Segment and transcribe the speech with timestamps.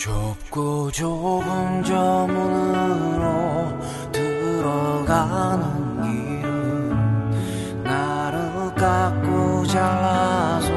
[0.00, 3.78] 좁고 좁은 저 문으로
[4.10, 10.72] 들어가는 길은 나를 깎고 잘라서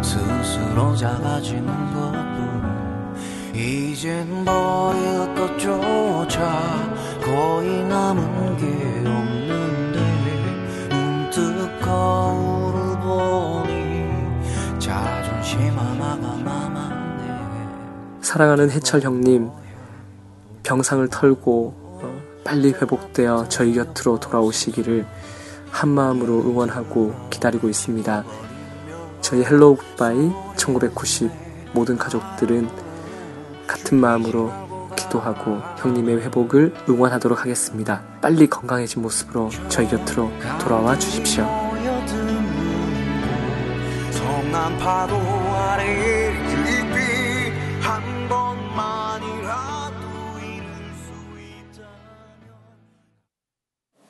[0.00, 3.16] 스스로 작아지는 것뿐.
[3.52, 6.38] 이젠 버릴 것조차
[7.24, 8.29] 거의 남은
[18.30, 19.50] 사랑하는 해철 형님,
[20.62, 25.04] 병상을 털고 어, 빨리 회복되어 저희 곁으로 돌아오시기를
[25.72, 28.24] 한마음으로 응원하고 기다리고 있습니다.
[29.20, 31.28] 저희 Hello Goodbye 1990
[31.72, 32.68] 모든 가족들은
[33.66, 34.52] 같은 마음으로
[34.94, 38.00] 기도하고 형님의 회복을 응원하도록 하겠습니다.
[38.20, 41.48] 빨리 건강해진 모습으로 저희 곁으로 돌아와 주십시오.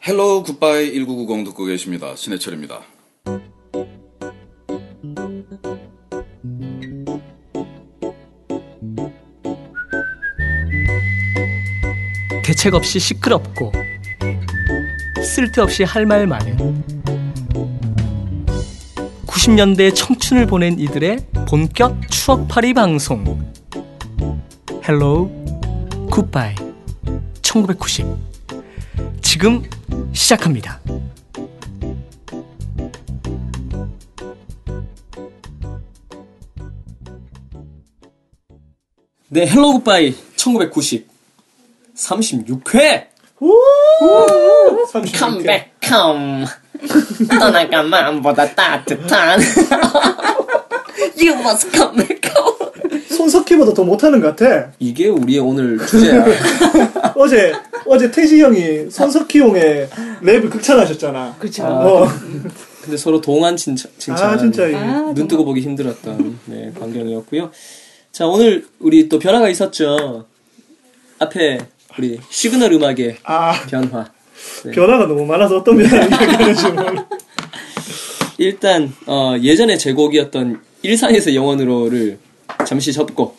[0.06, 2.16] Hello Goodbye 1990 듣고 계십니다.
[2.16, 2.80] 신해철입니다.
[12.44, 13.72] 대책 없이 시끄럽고
[15.22, 16.56] 쓸데없이 할 말 많은
[19.26, 23.52] 90년대 청춘을 보낸 이들의 본격 추억팔이 방송
[24.86, 25.30] Hello
[26.10, 26.54] 굿바이
[27.42, 28.06] 1990
[29.22, 29.62] 지금
[30.12, 30.80] 시작합니다.
[39.28, 41.08] 네, 헬로우 굿바이 1990
[41.96, 43.10] 36회!
[45.18, 46.44] 컴백 컴
[47.38, 49.40] 떠나가 마음보다 따뜻한.
[51.16, 53.04] You must come back home.
[53.08, 54.70] 손석희보다 더 못하는 것 같아.
[54.78, 56.24] 이게 우리의 오늘 주제야.
[57.20, 57.52] 어제
[57.86, 59.88] 어제 태지 형이 손석희 형의
[60.22, 61.36] 랩을 극찬하셨잖아.
[61.38, 61.64] 그렇죠.
[61.64, 62.08] 어.
[62.82, 67.50] 근데 서로 동안 칭찬, 칭찬 아 진짜 이눈 뜨고 보기 힘들었던 네, 광경이었고요.
[68.10, 70.25] 자 오늘 우리 또 변화가 있었죠.
[71.19, 71.58] 앞에
[71.98, 74.10] 우리 시그널 음악의 아 변화.
[74.64, 74.70] 네.
[74.70, 76.97] 변화가 너무 많아서 어떤 변화를 얘기하는지 모르.
[78.38, 82.19] 일단 어, 예전에 제곡이었던 일상에서 영원으로를
[82.66, 83.37] 잠시 접고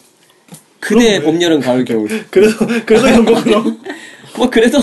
[0.81, 2.09] 그럼 봄, 여름, 가을, 겨울.
[2.29, 3.63] 그래서 그래서 형곡으로
[4.35, 4.79] 뭐 그래도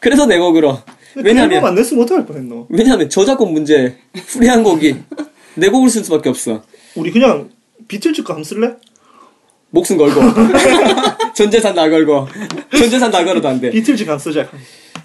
[0.00, 0.80] 그래도 내 곡으로.
[1.16, 2.66] 왜냐면 안 냈으면 어떡할 뻔했노.
[2.70, 4.96] 왜냐면 저작권 문제 후리한 곡이
[5.54, 6.62] 내 곡을 쓸 수밖에 없어.
[6.94, 7.50] 우리 그냥
[7.86, 8.74] 비틀즈 거 한번 쓸래?
[9.70, 10.20] 목숨 걸고
[11.34, 12.26] 전 재산 다 걸고
[12.70, 13.70] 전 재산 다 걸어도 안 돼.
[13.70, 14.48] 비틀즈 거 한번 쓰자.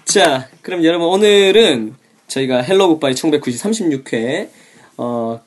[0.04, 1.94] 자, 그럼 여러분 오늘은
[2.28, 4.48] 저희가 Hello Goodbye 1990 36회
[4.96, 5.40] 어,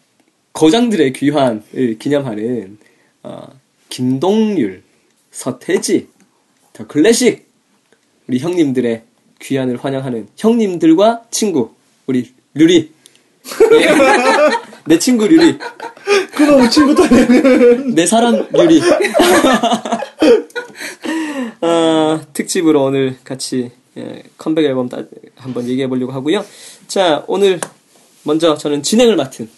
[0.54, 2.78] 거장들의 귀환을 기념하는
[3.24, 3.48] 어,
[3.90, 4.84] 김동률,
[5.32, 6.08] 서태지,
[6.74, 7.48] The Classic
[8.28, 9.04] 우리 형님들의
[9.40, 11.72] 귀환을 환영하는 형님들과 친구
[12.06, 12.92] 우리 류리
[13.72, 13.88] 예.
[14.86, 15.58] 내 친구 류리
[16.36, 18.82] 그놈의 친구 딸내는 내 사람 류리
[21.62, 25.04] 어, 특집으로 오늘 같이 예, 컴백 앨범 따,
[25.36, 26.46] 한번 얘기해 보려고 하고요.
[26.88, 27.60] 자 오늘
[28.24, 29.50] 먼저 저는 진행을 맡은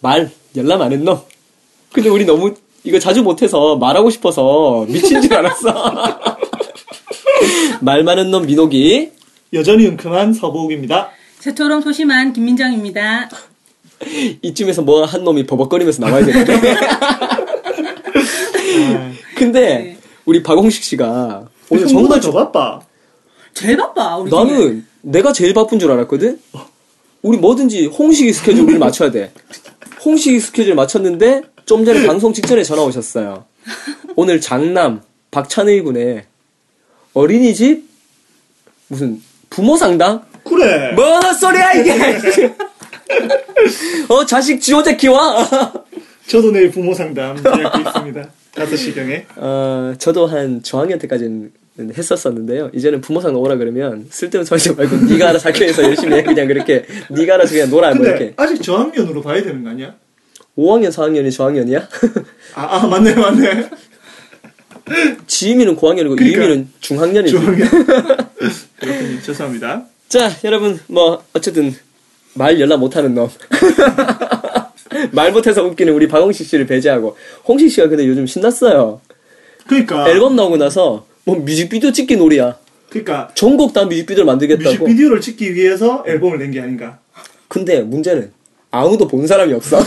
[0.00, 1.20] 말 열나 많은 놈.
[1.92, 6.18] 근데 우리 너무 이거 자주 못해서 말하고 싶어서 미친 줄 알았어.
[7.80, 9.10] 말 많은 놈 민옥이
[9.54, 11.10] 여전히 은큼한 서보욱입니다.
[11.40, 13.28] 새처럼 소심한 김민정입니다.
[14.42, 16.74] 이쯤에서 뭐 한 놈이 버벅거리면서 나와야 되는데.
[16.74, 17.38] 아,
[19.36, 19.96] 근데
[20.26, 22.80] 우리 박홍식 씨가 오늘 정말 더 바빠.
[23.54, 24.38] 제일 바빠 우리 중에.
[24.38, 26.38] 나는 내가 제일 바쁜 줄 알았거든.
[27.22, 29.32] 우리 뭐든지 홍식이 스케줄을 맞춰야 돼.
[30.04, 33.44] 홍식이 스케줄 맞췄는데 좀 전에 방송 직전에 전화 오셨어요.
[34.16, 36.24] 오늘 장남 박찬의 군의
[37.14, 37.84] 어린이집
[38.88, 39.20] 무슨
[39.50, 40.20] 부모 상담?
[40.44, 40.92] 그래.
[40.92, 41.94] 뭐 소리야 이게?
[44.08, 45.18] 어 자식 지 혼자 키워?
[46.28, 48.28] 저도 내일 부모 상담 예약돼 있습니다.
[48.54, 49.24] 5시경에.
[49.36, 51.50] 어 저도 한 저학년 때까지는
[51.96, 52.70] 했었었는데요.
[52.74, 56.46] 이제는 부모 상담 오라 그러면 쓸데없는 소리 하지 말고 네가 알아서 학교에서 열심히 해 그냥
[56.46, 58.34] 그렇게 네가 알아서 그냥 놀아 뭐 근데 이렇게.
[58.36, 59.94] 아직 저학년으로 봐야 되는 거 아니야?
[60.56, 61.88] 5학년 4학년이 저학년이야?
[62.54, 63.70] 아, 아 맞네 맞네.
[65.26, 66.42] 지임이는 고학년이고 그러니까.
[66.42, 67.34] 이임이는 중학년이지.
[68.78, 69.22] 그렇군요.
[69.22, 69.86] 죄송합니다.
[70.08, 71.74] 자, 여러분 뭐 어쨌든
[72.34, 73.28] 말 연락 못하는 놈.
[75.12, 77.16] 말 못해서 웃기는 우리 박홍식 씨를 배제하고
[77.48, 79.00] 홍식 씨가 근데 요즘 신났어요.
[79.66, 82.58] 그러니까 앨범 나오고 나서 뭐 뮤직비디오 찍기 놀이야.
[82.90, 84.70] 그러니까 전곡 다 뮤직비디오를 만들겠다고.
[84.84, 86.98] 뮤직비디오를 찍기 위해서 앨범을 낸 게 아닌가.
[87.48, 88.30] 근데 문제는
[88.74, 89.78] 아무도 본 사람이 없어.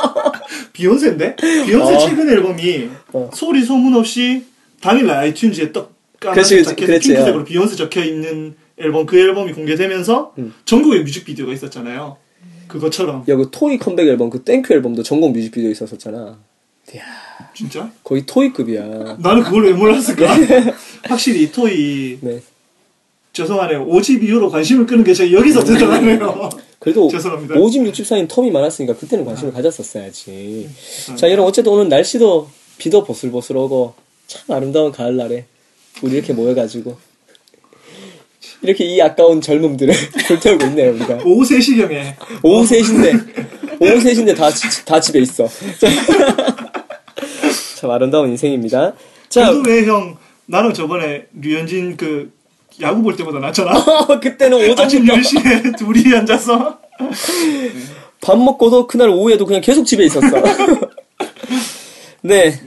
[0.72, 1.36] 비욘세인데?
[1.36, 1.98] 비욘세 어.
[1.98, 3.30] 최근 앨범이 어.
[3.34, 4.44] 소리 소문 없이
[4.80, 7.44] 당일날 아이튠즈에 떡 까만색 자켓에 핑크색으로 어.
[7.44, 10.54] 비욘세 적혀 있는 앨범 그 앨범이 공개되면서 음.
[10.64, 12.16] 전국에 뮤직비디오가 있었잖아요.
[12.68, 16.38] 그것처럼 야, 그 토이 컴백 앨범, 그 Thank You 앨범도 전곡 뮤직비디오 있었었잖아.
[17.54, 17.90] 진짜?
[18.02, 19.16] 거의 토이급이야.
[19.18, 20.26] 나는 그걸 왜 몰랐을까?
[21.08, 22.42] 확실히 이 토이 네.
[23.32, 23.86] 죄송하네요.
[23.86, 26.50] 5집 이후로 관심을 끄는 게 제가 여기서 드러나네요.
[26.86, 27.56] 그래도 죄송합니다.
[27.56, 30.68] 5집 6집 사이에 term이 많았으니까 그때는 관심을 가졌었어야지.
[31.16, 32.48] 자, 여러분 어쨌든 오늘 날씨도
[32.78, 33.94] 비도 보슬보슬하고
[34.28, 35.46] 참 아름다운 가을날에
[36.02, 36.96] 우리 이렇게 모여가지고
[38.62, 39.92] 이렇게 이 아까운 젊음들을
[40.28, 41.14] 불태우고 있네요 우리가.
[41.24, 45.44] 오후 3시경에 오후 3시인데 오후 3시인데 다, 지- 다 집에 있어.
[45.48, 45.88] 자,
[47.78, 48.94] 참 아름다운 인생입니다.
[49.28, 50.16] 자, 그래도 왜 형,
[50.46, 52.30] 나는 저번에 류현진 그
[52.80, 53.72] 야구 볼 때마다 났잖아.
[54.20, 56.78] 그때는 아침 오전부터 10시에 둘이 앉아서.
[58.20, 60.26] 밥 먹고도 그날 오후에도 그냥 계속 집에 있었어.
[62.22, 62.58] 네.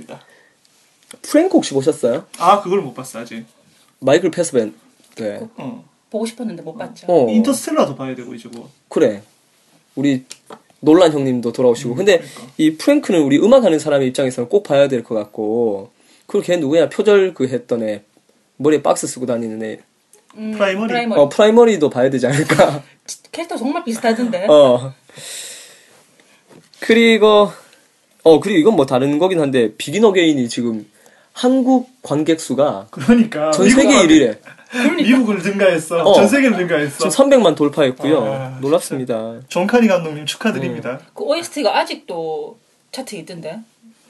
[1.21, 2.25] 프랭크 혹시 보셨어요?
[2.37, 3.45] 아, 그걸 못 봤어, 아직.
[3.99, 4.73] 마이클 패스벤더.
[5.17, 5.39] 네.
[5.57, 5.83] 어.
[6.09, 7.07] 보고 싶었는데 못 봤죠.
[7.09, 7.29] 어.
[7.29, 8.69] 인터스텔라도 봐야 되고, 이제 뭐.
[8.87, 9.21] 그래.
[9.95, 10.23] 우리
[10.79, 11.95] 놀란 형님도 돌아오시고.
[11.95, 12.21] 근데
[12.57, 15.91] 이 프랭크는 우리 음악하는 사람의 입장에서는 꼭 봐야 될 것 같고.
[16.25, 16.89] 그리고 걔 누구야?
[16.89, 18.03] 표절 그 했던 애.
[18.57, 19.79] 머리에 박스 쓰고 다니는 애.
[20.37, 20.87] 음, 프라이머리?
[20.89, 21.19] 프라이머리.
[21.21, 22.83] 어, 프라이머리도 봐야 되지 않을까?
[23.31, 24.45] 캐릭터 정말 비슷하던데.
[24.49, 24.93] 어.
[26.79, 27.51] 그리고,
[28.23, 30.85] 어, 그리고 이건 뭐 다른 거긴 한데, 비긴 어게인이 지금
[31.33, 33.51] 한국 관객 수가 그러니까.
[33.51, 34.37] 전 세계 미국- 1위래.
[34.97, 36.03] 미국을 능가했어.
[36.03, 36.13] 어.
[36.13, 37.09] 전 세계를 등가했어.
[37.09, 38.23] 지금 300만 돌파했고요.
[38.23, 39.39] 아, 놀랍습니다.
[39.47, 40.99] 존 카니 감독님 축하드립니다.
[41.15, 42.59] 그 OST가 아직도
[42.91, 43.59] 차트에 있던데.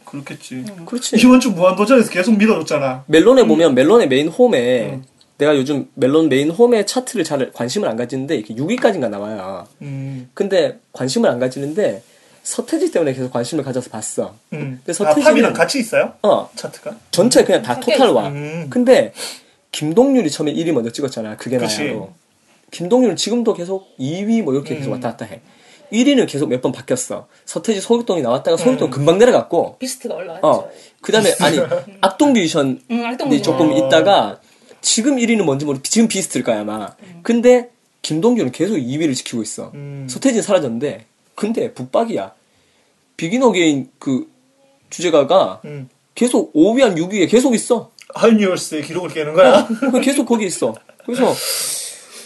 [0.04, 0.66] 그렇겠지.
[0.86, 1.16] 그렇지.
[1.18, 3.06] 이번 주 무한도전에서 계속 밀어줬잖아.
[3.08, 5.04] 멜론에 보면 멜론의 main home에 음.
[5.40, 9.66] 내가 요즘 멜론 main home의 차트를 잘 관심을 안 가지는데 이렇게 6위까지인가 나와요.
[9.82, 10.30] 음.
[10.34, 12.04] 근데 관심을 안 가지는데
[12.44, 14.36] 서태지 때문에 계속 관심을 가져서 봤어.
[14.54, 14.82] 음.
[14.86, 16.14] 근데 아, 서태지는- 팝이랑 같이 있어요?
[16.24, 16.96] 어, 차트가?
[17.12, 18.10] 전체 그냥 다 섞여 total.
[18.12, 18.28] 와.
[18.28, 18.68] 음.
[18.70, 19.14] 근데
[19.72, 21.38] 김동률이 처음에 1위 먼저 찍었잖아.
[21.38, 21.84] 그게 그치.
[21.86, 22.12] 나야로.
[22.72, 24.94] 김동률은 지금도 계속 2위 뭐 이렇게 계속 음.
[24.94, 25.40] 왔다 갔다 해.
[25.94, 27.28] 1위는 계속 몇 번 바뀌었어.
[27.46, 28.92] 서태지 소격동이 나왔다가 소격동 음.
[28.92, 29.78] 금방 내려갔고.
[29.80, 30.46] 비스트가 올라왔죠.
[30.48, 30.70] 어.
[31.02, 31.58] 그 다음에, 아니,
[32.02, 33.78] 악동 뮤지션이 응, 활동 조금 어.
[33.78, 34.40] 있다가,
[34.82, 36.90] 지금 1위는 뭔지 모르 지금 비스트일 거야, 아마.
[37.24, 37.70] 근데,
[38.02, 39.72] 김동률은 계속 2위를 지키고 있어.
[39.74, 40.08] 음.
[40.10, 41.06] 서태지는 사라졌는데,
[41.36, 42.34] 근데 붙박이야.
[43.18, 44.30] 비긴 어게인 그
[44.90, 45.90] 주제가가 음.
[46.16, 47.92] 계속 5위 한 6위에 계속 있어.
[48.16, 49.68] 하이뉴얼스의 기록을 깨는 거야?
[49.68, 50.74] 그냥 계속 거기 있어.
[51.06, 51.34] 그래서,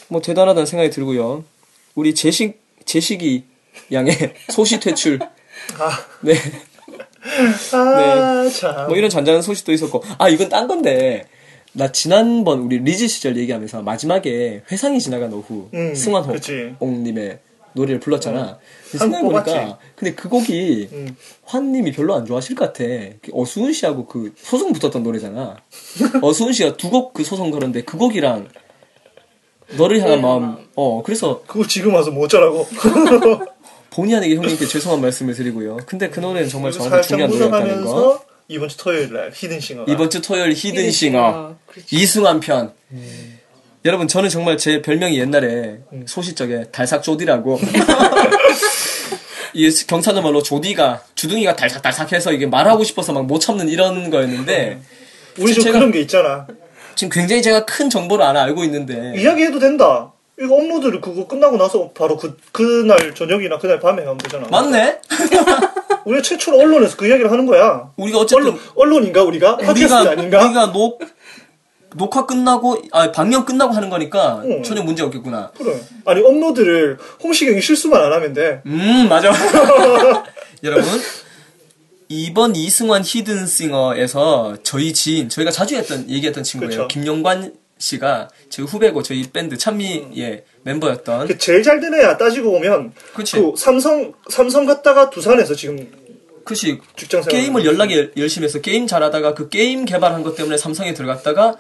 [0.08, 1.44] 뭐 대단하다는 생각이 들고요.
[1.96, 3.44] 우리 제시, 제시카
[3.92, 4.16] 양의
[4.50, 5.20] 소시 퇴출.
[6.22, 6.36] 네.
[7.72, 8.88] 아, 참.
[8.88, 11.26] 뭐 이런 잔잔한 소식도 있었고 아 이건 딴 건데
[11.74, 16.34] 나 지난번 우리 리즈 시절 얘기하면서 마지막에 회상이 지나간 오후 음, 승환호.
[16.80, 17.40] 옹님의
[17.74, 18.60] 노래를 불렀잖아
[19.00, 19.80] 한곡 생각해보니까.
[19.96, 21.18] 근데 그 곡이 음.
[21.46, 22.84] 환님이 별로 안 좋아하실 것 같아
[23.32, 25.58] 어수은 씨하고 그 소송 붙었던 노래잖아
[26.22, 28.48] 어수은 씨가 두 곡 그 소송 걸었는데 그 곡이랑
[29.78, 32.68] 너를 향한 마음 어 그래서 그거 지금 와서 뭐 어쩌라고.
[33.90, 38.70] 본의 아니게 형님께 죄송한 말씀을 드리고요 근데 그 노래는 정말 저한테 중요한 노래였다는 거 이번
[38.70, 41.56] 주 토요일 날 히든싱어가 이번 주 토요일 히든싱어 히든싱어.
[41.68, 41.96] 그렇지.
[41.96, 42.74] 이승환 편.
[43.86, 47.60] 여러분 저는 정말 제 별명이 옛날에 소시적에 달삭 조디라고
[49.56, 54.80] 이 경상도 말로 조디가 주둥이가 달삭달삭해서 이게 말하고 싶어서 막 못 참는 이런 거였는데
[55.40, 56.48] 우리 좀 그런 게 있잖아.
[56.96, 60.12] 지금 굉장히 제가 큰 정보를 하나 알고 있는데 이야기해도 된다.
[60.40, 64.48] 이거 업로드를 그거 끝나고 나서 바로 그 그날 저녁이나 그날 밤에 하면 되잖아.
[64.50, 65.00] 맞네?
[66.06, 67.92] 우리가 최초로 언론에서 그 이야기를 하는 거야.
[67.98, 69.58] 우리가 어쨌든 언론 언론인가 우리가?
[69.58, 70.46] 팟캐스트 우리가 아닌가?
[70.46, 71.02] 우리가 녹
[71.96, 74.64] 녹화 끝나고 아 방영 끝나고 하는 거니까 응.
[74.64, 75.52] 전혀 문제 없겠구나.
[75.58, 75.80] 그래.
[76.06, 78.62] 아니 업로드를 홍시경이 실수만 안 하면 돼.
[78.66, 79.32] 음, 맞아.
[80.64, 80.86] 여러분,
[82.08, 86.70] 이번 이승환 히든싱어에서 저희 지인, 저희가 자주 했던, 얘기했던 친구예요.
[86.70, 86.88] 그쵸.
[86.88, 91.28] 김영관 씨가 제 후배고 저희 밴드 찬미의 멤버였던.
[91.28, 93.38] 그 제일 잘 된 애야 따지고 보면 그치.
[93.38, 95.92] 그 삼성 삼성 갔다가 두산에서 지금
[96.46, 96.80] 그치.
[96.96, 100.94] 직장 생활 게임을 연락이 열- 열심히 해서 게임 잘하다가 그 게임 개발한 것 때문에 삼성에
[100.94, 101.58] 들어갔다가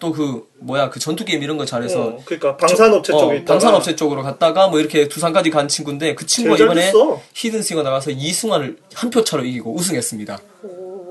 [0.00, 2.02] 또 그, 뭐야, 그 전투 게임 이런 거 잘해서.
[2.02, 6.26] 어, 그러니까 방산업체 저- 쪽에 어, 방산업체 쪽으로 갔다가 뭐 이렇게 두산까지 간 친구인데 그
[6.26, 6.92] 친구가 이번에.
[7.34, 10.38] 히든싱어 나가서 이승환을 한 표 차로 이기고 우승했습니다.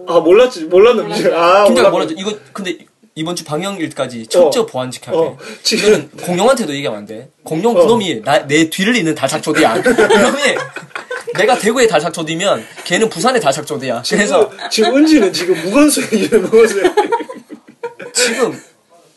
[0.06, 2.14] 아 몰랐지 몰랐는데 아 근데 몰랐- 뭐라죠?
[2.18, 2.78] 이거 근데
[3.16, 4.66] 이번 주 방영일까지 철저 어.
[4.66, 5.18] 보안 지키게.
[5.18, 7.30] 어, 지금 공룡한테도 얘기하면 안 돼.
[7.44, 7.82] 공룡 어.
[7.82, 9.82] 그놈이 나, 내 뒤를 잇는 달삭조디야.
[9.84, 10.42] 그놈이
[11.36, 14.04] 내가 대구의 달삭조디면 걔는 부산의 달삭조디야.
[14.10, 15.56] 그래서 지금 은지는 지금
[16.12, 16.82] 얘기를 무건수
[18.14, 18.60] 지금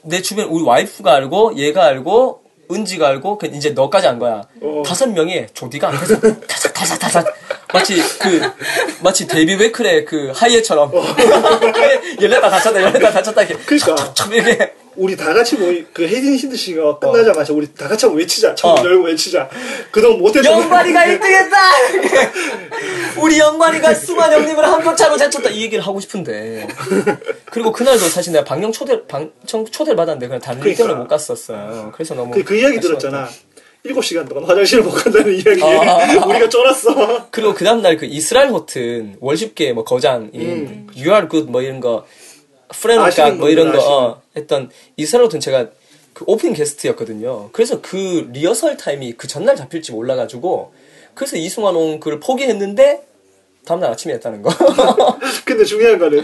[0.03, 4.43] 내 주변 우리 와이프가 알고 얘가 알고 은지가 알고 그 이제 너까지 안 거야.
[4.61, 4.83] 어.
[4.85, 7.26] 다섯 명의 조디가 계속 다삭 다삭 다삭
[7.73, 8.40] 마치 그
[9.02, 10.92] 마치 데이비 웨클의 그 하이에처럼
[12.20, 14.14] 열렸다 닫혔다 열렸다 닫혔다 이렇게 그러니까.
[14.14, 18.18] 참 이렇게 우리 다 같이 모이 그 헤이든 힌드 씨가 끝나자마자 우리 다 같이 한번
[18.20, 18.54] 외치자.
[18.54, 18.85] 창문 어.
[18.85, 19.49] 열고 외치자.
[19.90, 23.20] 그동안 못했던 영관이가 1등했다!
[23.20, 26.66] 우리 영관이가 승환 형님을 한표 차로 제쳤다 이 얘기를 하고 싶은데
[27.50, 30.82] 그리고 그날도 사실 내가 방영 초대 방청 초대를 받았는데 그냥 다른 일 그러니까.
[30.85, 31.92] 때문에 못 갔었어요.
[31.94, 32.80] 그래서 너무 그, 그 이야기.
[32.80, 33.28] 들었잖아.
[33.87, 35.62] 7시간 동안 화장실을 못 간다는 이야기.
[35.62, 36.25] 아.
[36.26, 37.28] 우리가 쫄았어.
[37.31, 40.87] 그리고 그 다음날 그 이스라엘 호튼 월십계 뭐 거장인 음.
[40.97, 42.07] You are good 뭐 이런 거
[42.69, 45.69] 프레노각 뭐 이런 거 어, 했던 이스라엘 호튼 제가
[46.12, 47.50] 그 오프닝 게스트였거든요.
[47.52, 50.73] 그래서 그 리허설 타임이 그 전날 잡힐지 몰라가지고
[51.14, 53.07] 그래서 이승환 온 그걸 포기했는데
[53.66, 54.50] 다음날 아침에 했다는 거.
[55.45, 56.23] 근데 중요한 거는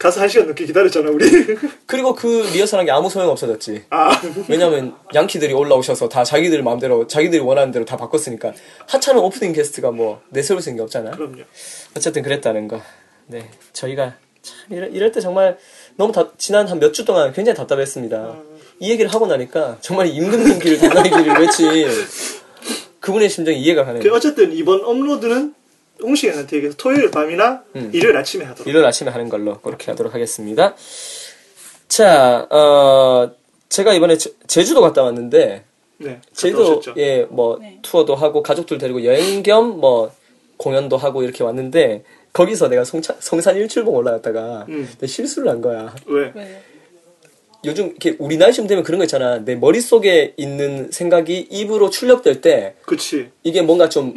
[0.00, 1.28] 가서 한 시간 넘게 기다렸잖아, 우리.
[1.84, 3.84] 그리고 그 리허설한 게 아무 소용 없어졌지.
[3.90, 4.18] 아.
[4.48, 8.54] 왜냐면 양키들이 올라오셔서 다 자기들 마음대로 자기들이 원하는 대로 다 바꿨으니까
[8.88, 11.10] 하찮은 오프닝 게스트가 뭐 내세울 수 있는 게 없잖아.
[11.10, 11.42] 그럼요.
[11.94, 12.80] 어쨌든 그랬다는 거.
[13.26, 15.58] 네, 저희가 참 이럴, 이럴 때 정말
[15.96, 18.36] 너무 다, 지난 한 몇 주 동안 굉장히 답답했습니다.
[18.78, 21.88] 이 얘기를 하고 나니까 정말 임금님 길 당나귀 길을 외친
[23.00, 24.02] 그분의 심정이 이해가 가네요.
[24.02, 25.54] 그 어쨌든 이번 업로드는
[26.02, 27.90] 홍식이한테 얘기해서 토요일 밤이나 음.
[27.92, 28.66] 일요일 아침에 하도록.
[28.66, 30.74] 일요일 아침에 하는 걸로 그렇게 하도록 하겠습니다.
[31.88, 33.30] 자, 어,
[33.68, 35.64] 제가 이번에 제, 제주도 갔다 왔는데
[35.98, 36.20] 네.
[36.34, 36.94] 제주도 오셨죠?
[36.98, 37.78] 예, 뭐 네.
[37.82, 40.12] 투어도 하고 가족들 데리고 여행 겸 뭐
[40.56, 44.88] 공연도 하고 이렇게 왔는데 거기서 내가 송차, 성산 일출봉 올라갔다가 음.
[44.98, 45.94] 내 실수를 한 거야.
[46.06, 46.32] 왜?
[46.34, 46.62] 왜?
[47.64, 49.38] 요즘 이렇게 우리 나이쯤 되면 그런 거 있잖아.
[49.44, 53.30] 내 머릿속에 있는 생각이 입으로 출력될 때 그치.
[53.42, 54.14] 이게 뭔가 좀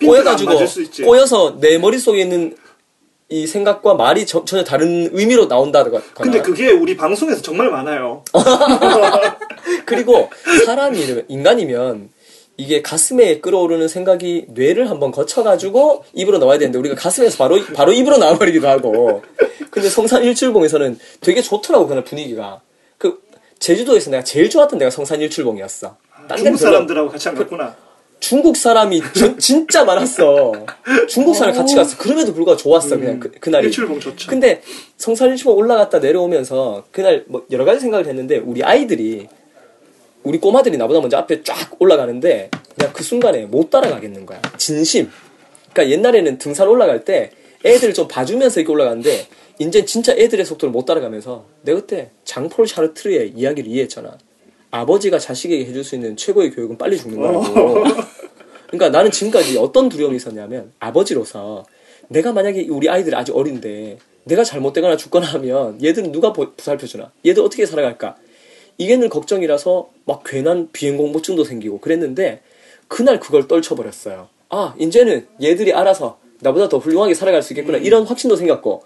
[0.00, 0.52] 꼬여가지고.
[1.04, 2.56] 꼬여서 내 머릿속에 있는
[3.28, 8.22] 이 생각과 말이 저- 전혀 다른 의미로 나온다거나 근데 그게 우리 방송에서 정말 많아요.
[9.86, 10.30] 그리고
[10.66, 12.10] 사람이 인간이면
[12.56, 18.18] 이게 가슴에 끌어오르는 생각이 뇌를 한번 거쳐가지고 입으로 나와야 되는데 우리가 가슴에서 바로 바로 입으로
[18.18, 19.22] 나와버리기도 하고
[19.70, 22.60] 근데 성산 일출봉에서는 되게 좋더라고 그날 분위기가
[22.98, 23.20] 그
[23.58, 25.96] 제주도에서 내가 제일 좋았던 데가 성산 일출봉이었어
[26.28, 27.74] 딴 중국 사람들하고 같이 안 갔구나.
[28.24, 30.52] 중국 사람이 전- 진짜 많았어.
[31.08, 31.98] 중국 사람 같이 갔어.
[31.98, 32.96] 그럼에도 불구하고 좋았어.
[32.96, 33.66] 그냥 그, 그날이.
[33.66, 34.30] 일출봉 좋죠.
[34.30, 34.62] 근데
[34.96, 39.28] 성산 일출봉 올라갔다 내려오면서 그날 뭐 여러 가지 생각을 했는데 우리 아이들이
[40.22, 44.40] 우리 꼬마들이 나보다 먼저 앞에 쫙 올라가는데 내가 그 순간에 못 따라가겠는 거야.
[44.56, 45.10] 진심.
[45.74, 47.30] 그러니까 옛날에는 등산 올라갈 때
[47.62, 49.26] 애들 좀 봐주면서 이렇게 올라가는데
[49.58, 54.16] 이제 진짜 애들의 속도를 못 따라가면서 내가 그때 장폴 샤르트르의 이야기를 이해했잖아.
[54.78, 57.44] 아버지가 자식에게 해줄 수 있는 최고의 교육은 빨리 죽는 거라고.
[58.66, 61.64] 그러니까 나는 지금까지 어떤 두려움이 있었냐면 아버지로서
[62.08, 67.12] 내가 만약에 우리 아이들이 아직 어린데 내가 잘못되거나 죽거나 하면 얘들은 누가 보- 보살펴주나?
[67.24, 68.16] 얘들 어떻게 살아갈까?
[68.76, 72.40] 이게 늘 걱정이라서 막 괜한 비행 공포증도 생기고 그랬는데
[72.88, 74.26] 그날 그걸 떨쳐버렸어요.
[74.48, 78.82] 아 이제는 얘들이 알아서 나보다 더 훌륭하게 살아갈 수 있겠구나 이런 확신도 생겼고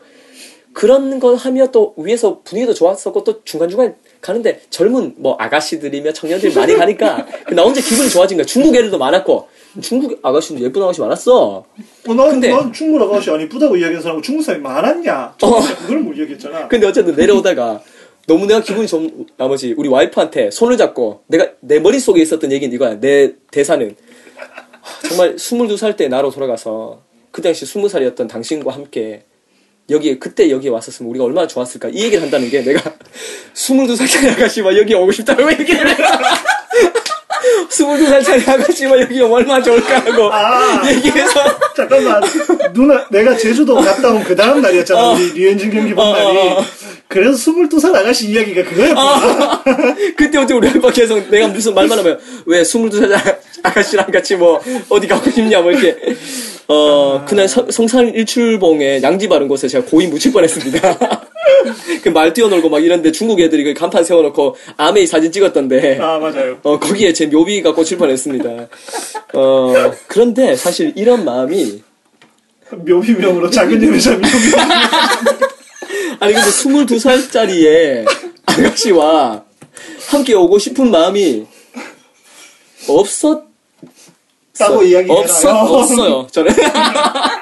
[0.74, 6.74] 그런 거 하며 또 위에서 분위기도 좋았었고 또 중간중간 가는데 젊은 뭐 아가씨들이며 청년들이 많이
[6.74, 8.44] 가니까 나 혼자 기분이 좋아진 거야.
[8.44, 9.48] 중국 애들도 많았고
[9.80, 11.64] 중국 아가씨도 예쁜 아가씨 많았어.
[12.08, 15.34] 어, 난, 근데- 난 중국 아가씨 안 이쁘다고 이야기한 사람하고 중국 사람이 많았냐?
[15.42, 15.60] 어.
[15.60, 16.68] 그걸 못 이야기했잖아.
[16.68, 17.80] 근데 어쨌든 내려오다가
[18.26, 22.98] 너무 내가 기분이 좋은 나머지 우리 와이프한테 손을 잡고 내가 내 머릿속에 있었던 얘기는 이거야.
[23.00, 23.94] 내 대사는
[25.08, 29.22] 정말 22살 때 나로 돌아가서 그 당시 20살이었던 당신과 함께
[29.90, 32.94] 여기에 그때 여기에 왔었으면 우리가 얼마나 좋았을까 이 얘기를 한다는 게 내가
[33.54, 35.96] 22살짜리 아가씨와 여기 오고 싶다고 얘기를 해.
[37.68, 40.82] 22살짜리 아가씨와 여기 오면 얼마나 좋을까 하고 아.
[40.90, 41.40] 얘기해서
[41.76, 42.22] 잠깐만.
[42.72, 45.12] 누나, 내가 제주도 갔다 온 그 다음 날이었잖아.
[45.12, 46.24] 우리 류현진 경기 본 어, 날이.
[46.38, 46.64] 어, 어.
[47.08, 49.62] 그래서 22살 아가씨 이야기가 그거였구나.
[50.16, 55.30] 그때부터 우리 아빠 계속 내가 무슨 말만 하면 왜 22살 아가씨랑 같이 뭐 어디 가고
[55.30, 55.96] 싶냐 뭐 이렇게
[56.68, 60.98] 어 그날 성- 성산 일출봉에 양지 바른 곳에 제가 고이 묻힐 뻔했습니다.
[62.02, 66.58] 그말 뛰어놀고 막 이런데 중국 애들이 그 간판 세워놓고 아메이 사진 찍었던데 아, 맞아요.
[66.62, 68.68] 어 거기에 제 묘비가 꽂힐 뻔 했습니다.
[69.34, 71.82] 어 그런데 사실 이런 마음이
[72.70, 74.26] 묘비명으로 작은 여자 묘비.
[76.20, 78.06] 아니 근데 22살짜리의
[78.46, 79.44] 아가씨와
[80.10, 81.46] 함께 오고 싶은 마음이
[82.88, 83.46] 없었.
[85.08, 86.50] 없어 없어요 저는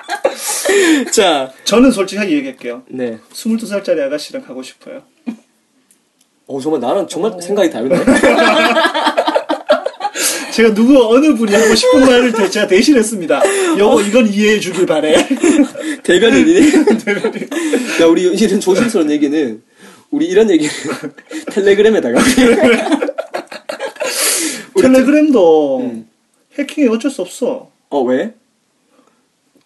[1.13, 2.83] 자 저는 솔직하게 얘기할게요.
[2.89, 3.19] 네.
[3.33, 5.03] 22살짜리 아가씨랑 가고 싶어요.
[6.47, 7.97] 어 정말 나는 정말 생각이 다르네.
[10.53, 13.43] 제가 누구 어느 분이 하고 싶은 말을 대- 제가 대신했습니다.
[13.79, 15.15] 여보 이건 이해해 주길 바래.
[16.03, 16.61] 대변인이네.
[18.01, 19.63] 야 우리 이런 조심스러운 얘기는
[20.11, 20.73] 우리 이런 얘기는
[21.51, 22.21] 텔레그램에다가
[24.81, 26.05] 텔레그램도
[26.59, 27.71] 해킹이 어쩔 수 없어.
[27.91, 28.33] 어 왜?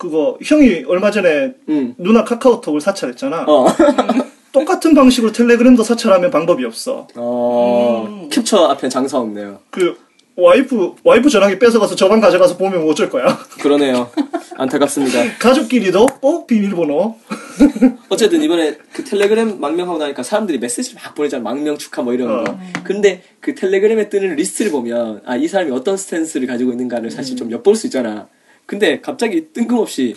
[0.01, 1.95] 그거 형이 얼마 전에 음.
[1.99, 3.45] 누나 카카오톡을 사찰했잖아.
[3.47, 3.67] 어.
[4.51, 7.07] 똑같은 방식으로 텔레그램도 사찰하면 방법이 없어.
[7.15, 8.29] 어.
[8.33, 9.59] 캡처 앞에 장사 없네요.
[9.69, 9.99] 그
[10.37, 13.39] 와이프 와이프 전화기 뺏어가서 저방 가져가서 보면 뭐 어쩔 거야.
[13.61, 14.11] 그러네요.
[14.57, 15.37] 안타깝습니다.
[15.39, 17.19] 가족끼리도 꼭 비밀번호.
[18.09, 21.43] 어쨌든 이번에 그 텔레그램 망명하고 나니까 사람들이 메시지를 막 보내잖아.
[21.43, 22.59] 망명 축하 뭐 이런 거.
[22.85, 27.51] 근데 그 텔레그램에 뜨는 리스트를 보면 아, 이 사람이 어떤 스탠스를 가지고 있는가를 사실 좀
[27.51, 28.29] 엿볼 수 있잖아.
[28.71, 30.15] 근데 갑자기 뜬금없이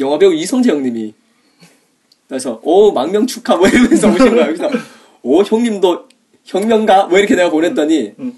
[0.00, 1.14] 영화배우 이성재 형님이
[2.26, 4.46] 그래서 오 망명 축하 뭐 이러면서 오신 거야.
[4.46, 4.68] 그래서
[5.22, 6.08] 오 형님도
[6.42, 8.36] 혁명가 뭐 이렇게 내가 보냈더니 음.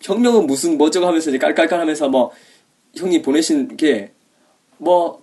[0.00, 2.30] 혁명은 무슨 뭐저거 하면서 이제 깔깔깔하면서 뭐
[2.96, 4.12] 형님 보내신 게
[4.78, 5.22] 뭐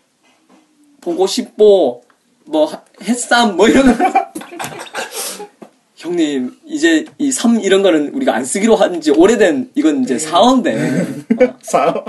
[1.01, 2.03] 보고 싶고
[2.45, 4.03] 뭐 하- 햇삼 뭐 이런 거.
[5.97, 11.05] 형님 이제 이 삼 이런 거는 우리가 안 쓰기로 한 지 오래된 이건 이제 사어인데
[11.61, 12.03] 사.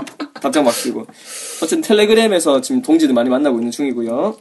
[0.45, 1.07] 답장 막 쓰고
[1.57, 4.37] 어쨌든 텔레그램에서 지금 동지들 많이 만나고 있는 중이고요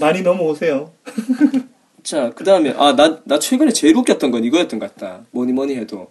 [0.00, 0.92] 많이 넘어오세요.
[2.02, 5.76] 자 그 다음에 아 나 나 최근에 제일 웃겼던 건 이거였던 것 같다 뭐니 뭐니
[5.76, 6.10] 해도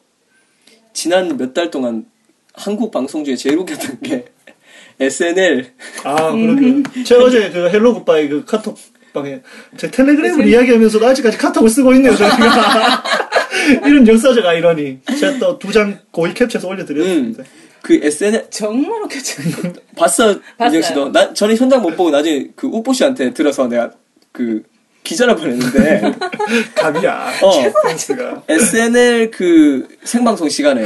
[0.94, 2.06] 지난 몇 달 동안
[2.54, 4.26] 한국 방송 중에 제일 웃겼던 게
[5.00, 6.84] SNL 아, 그러게.
[7.04, 8.78] 제가 어제 그 Hello Goodbye 그 카톡
[9.14, 9.42] 방에
[9.78, 13.04] 제 텔레그램을 이야기하면서도 아직까지 카톡을 쓰고 있네요, 저희가.
[13.88, 15.00] 이런 역사적 아이러니.
[15.20, 17.44] 제가 또 두 장 고의 캡처해서 올려드렸는데.
[17.86, 19.44] 그 SNL 정말 웃겼죠.
[19.96, 20.40] 봤어.
[20.60, 23.92] 민정 씨도 나 저는 현장 못 보고 나중에 그 우뽀 씨한테 들어서 내가
[24.32, 24.64] 그
[25.04, 26.02] 기자를 보냈는데
[26.74, 27.32] 갑이야.
[27.44, 27.52] 어.
[28.50, 30.84] SNL 그 생방송 시간에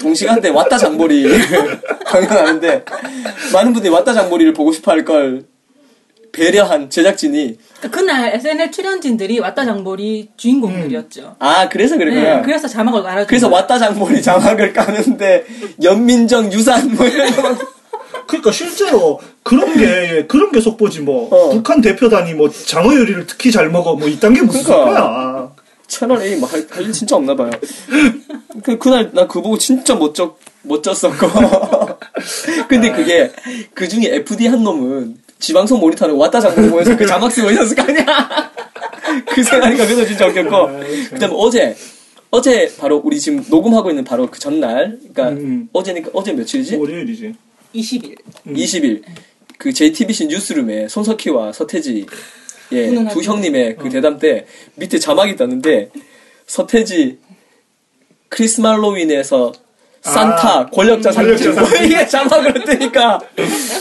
[0.00, 1.24] 동시간대 왔다 장보리
[2.04, 2.84] 강연하는데
[3.52, 5.44] 많은 분들이 왔다 장보리를 보고 싶어 할 걸
[6.32, 7.58] 배려한 제작진이
[7.90, 11.36] 그날 SNL 출연진들이 왔다 장보리 주인공들이었죠.
[11.38, 13.48] 아 그래서 그랬구나 네, 그래서 자막을 알아준 그래서.
[13.48, 15.44] 왔다 장보리 자막을 까는데
[15.82, 17.56] 연민정 유산 뭐 이런 거
[18.26, 21.50] 그러니까 실제로 그런 게 그런 게 속보지 뭐 어.
[21.50, 25.00] 북한 대표단이 뭐 장어 요리를 특히 잘 먹어 뭐 이딴 게 무슨 그러니까.
[25.00, 25.52] 속보야.
[25.86, 27.50] 채널 A 뭐할일 진짜 없나 봐요.
[28.64, 31.26] 그 그날 나 그거 보고 진짜 멋쩍 멋졌었고.
[32.68, 33.30] 근데 그게
[33.74, 37.82] 그 중에 FD 한 놈은 지방송 모니터를 왔다 장보고 보면서 그 자막 쓰고 있었을 거
[37.82, 38.06] 아니야.
[39.26, 40.68] 그 생각하니까 그래서 진짜 웃겼고.
[41.10, 41.76] 그 다음에 어제
[42.30, 44.98] 어제 바로 우리 지금 녹음하고 있는 바로 그 전날.
[45.12, 45.68] 그러니까 음.
[45.72, 46.76] 어제니까 어제 며칠이지?
[46.76, 47.34] 월요일이지.
[47.74, 48.16] 20일.
[48.46, 49.02] 20일
[49.58, 52.06] 그 JTBC 뉴스룸에 손석희와 서태지
[52.72, 53.08] 예.
[53.08, 55.90] 두 형님의 그 대담 때 밑에 자막이 떴는데
[56.46, 57.18] 서태지
[58.28, 59.52] 크리스말로윈에서
[60.02, 63.20] 산타 아, 권력자 상징 이게 자막으로 뜨니까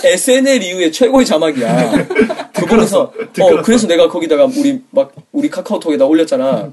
[0.03, 2.07] SNL 이후에 최고의 자막이야.
[2.53, 3.61] 그거에서 어.
[3.63, 6.71] 그래서 내가 거기다가 우리 막 우리 카카오톡에다 올렸잖아.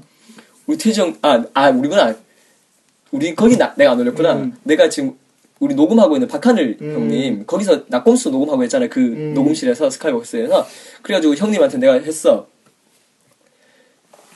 [0.67, 2.15] 우리 태지 형아아 우리구나
[3.11, 4.33] 우리 거기 나, 내가 안 올렸구나.
[4.33, 4.55] 음.
[4.63, 5.17] 내가 지금
[5.59, 6.93] 우리 녹음하고 있는 박하늘 음.
[6.93, 8.89] 형님 거기서 낙검수 녹음하고 했잖아요.
[8.89, 9.33] 그 음.
[9.33, 10.67] 녹음실에서 스카이벅스에서
[11.01, 12.47] 그래가지고 형님한테 내가 했어.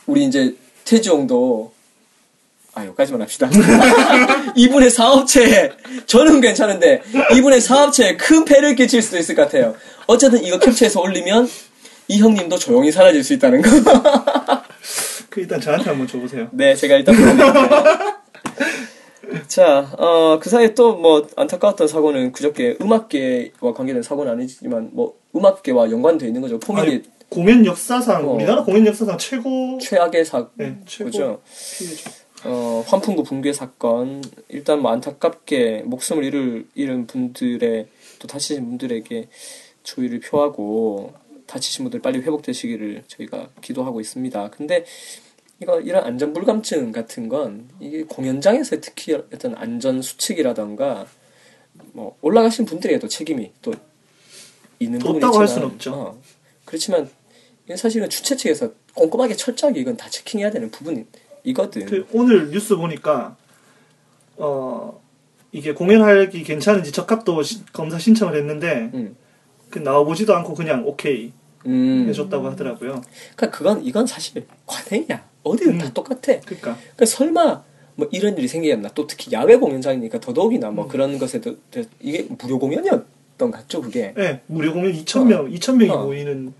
[0.07, 1.71] 우리 이제 태지 형도
[2.75, 3.49] 아 여기까지만 합시다.
[4.55, 5.71] 이분의 사업체에
[6.07, 7.01] 저는 괜찮은데
[7.35, 9.75] 이분의 사업체에 큰 폐를 끼칠 수도 있을 것 같아요.
[10.07, 11.47] 어쨌든 이거 캡처해서 올리면
[12.07, 13.69] 이 형님도 조용히 사라질 수 있다는 거.
[15.29, 16.47] 그 일단 저한테 한번 줘보세요.
[16.51, 17.15] 네, 제가 일단.
[19.47, 25.89] 자, 어, 그 사이에 또 뭐 안타까웠던 사고는 그저께 음악계와 관계된 사고는 아니지만 뭐 음악계와
[25.91, 26.59] 연관되어 있는 거죠.
[26.75, 28.33] 아니, 공연 역사상 어.
[28.33, 30.51] 우리나라 공연 역사상 최고 최악의 사고죠.
[30.55, 31.41] 네, 최고 피해죠.
[32.45, 37.87] 어, 환풍구 붕괴 사건 일단 뭐 안타깝게 목숨을 잃을, 잃은 분들의
[38.19, 39.29] 또 다치신 분들에게
[39.83, 41.13] 조의를 표하고
[41.45, 44.49] 다치신 분들 빨리 회복되시기를 저희가 기도하고 있습니다.
[44.51, 44.85] 근데
[45.61, 51.07] 이거 이런 안전 불감증 같은 건 이게 공연장에서 특히 어떤 안전 수칙이라던가
[51.93, 53.73] 뭐 올라가신 분들에게도 책임이 또
[54.79, 55.93] 있는 부분이 없다고 할 수는 없죠.
[55.93, 56.21] 어,
[56.65, 57.09] 그렇지만
[57.65, 61.05] 이건 사실은 주최 측에서 꼼꼼하게 철저하게 이건 다 체킹해야 되는 부분
[61.43, 61.85] 이거든.
[61.85, 63.35] 그 오늘 뉴스 보니까
[64.37, 64.99] 어
[65.51, 69.15] 이게 공연하기 괜찮은지 적합도 시- 검사 신청을 했는데 음.
[69.69, 71.31] 그 나와보지도 않고 그냥 오케이
[71.65, 72.05] 음.
[72.09, 73.01] 해줬다고 하더라고요.
[73.35, 75.23] 그러니까 그건 이건 사실 관행이야.
[75.43, 75.91] 어디든 다 음.
[75.93, 76.39] 똑같아.
[76.45, 77.63] 그러니까 그러니까 설마
[77.95, 78.89] 뭐 이런 일이 생기겠나?
[78.95, 80.75] 또 특히 야외 공연장이니까 더더욱이나 음.
[80.75, 83.05] 뭐 그런 것에도 더- 이게 무료 공연이었던
[83.37, 84.13] 것 같죠, 그게.
[84.17, 86.03] 예 무료 공연 2천 명 2천 명이 어.
[86.05, 86.53] 모이는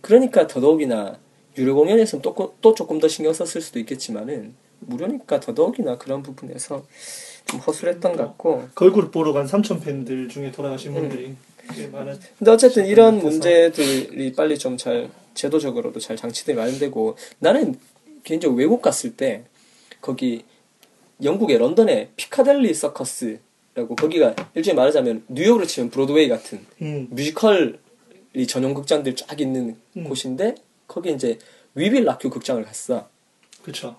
[0.00, 1.16] 그러니까 더더욱이나
[1.58, 6.84] 유료 공연에서는 또, 고- 또 조금 더 신경 썼을 수도 있겠지만은 무료니까 더더욱이나 그런 부분에서
[7.46, 8.68] 좀 허술했던 것 같고.
[8.74, 11.00] 걸그룹 보러 간 3천 팬들 중에 돌아가신 음.
[11.08, 11.34] 분들이
[11.74, 17.76] 꽤 많은 근데 어쨌든 이런 문제들이 빨리 좀 잘 제도적으로도 잘 장치들이 마련되고 나는
[18.24, 19.44] 개인적으로 외국 갔을 때
[20.00, 20.44] 거기
[21.22, 27.06] 영국의 런던의 피카델리 서커스라고 거기가 일종의 말하자면 뉴욕으로 치면 브로드웨이 같은 음.
[27.10, 27.78] 뮤지컬
[28.34, 30.04] 이 전용 극장들 쫙 있는 음.
[30.04, 30.54] 곳인데
[30.92, 31.38] 거기 이제
[31.74, 33.08] We Will Rock You 극장을 갔어.
[33.62, 33.96] 그쵸.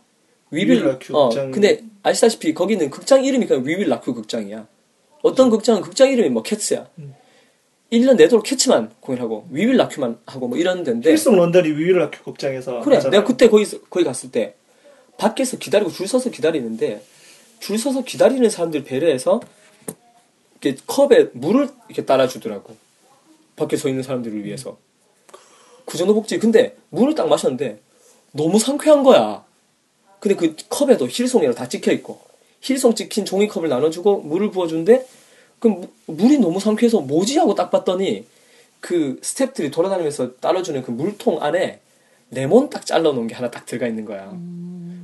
[0.51, 1.51] We Will We Will Rock You 어 극장.
[1.51, 4.67] 근데 아시다시피 거기는 극장 이름이 그냥 We Will Rock You 극장이야.
[5.23, 6.87] 어떤 극장은 극장 이름이 뭐 Cats야.
[6.99, 7.15] 음.
[7.91, 11.77] 1년 내도록 Cats만 공연하고 We Will Rock You만 하고 뭐 이런 데인데 필성 런던이 We
[11.77, 13.19] Will Rock You 극장에서 그래 하잖아요.
[13.19, 14.55] 내가 그때 거기 거기 갔을 때
[15.17, 17.03] 밖에서 기다리고 줄 서서 기다리는데
[17.59, 19.39] 줄 서서 기다리는 사람들 배려해서
[20.61, 22.75] 이렇게 컵에 물을 이렇게 따라주더라고
[23.55, 24.77] 밖에 서 있는 사람들을 위해서
[25.85, 26.39] 그 정도 복지.
[26.39, 27.79] 근데 물을 딱 마셨는데
[28.31, 29.43] 너무 상쾌한 거야.
[30.19, 32.19] 근데 그 컵에도 힐송이랑 다 찍혀 있고.
[32.61, 35.05] 힐송 찍힌 종이컵을 나눠주고 물을 부어주는데
[35.59, 37.37] 그 무- 물이 너무 상쾌해서 뭐지?
[37.37, 38.25] 하고 딱 봤더니
[38.79, 41.79] 그 스탭들이 돌아다니면서 따라주는 그 물통 안에
[42.31, 44.31] 레몬 딱 잘라놓은 게 하나 딱 들어가 있는 거야.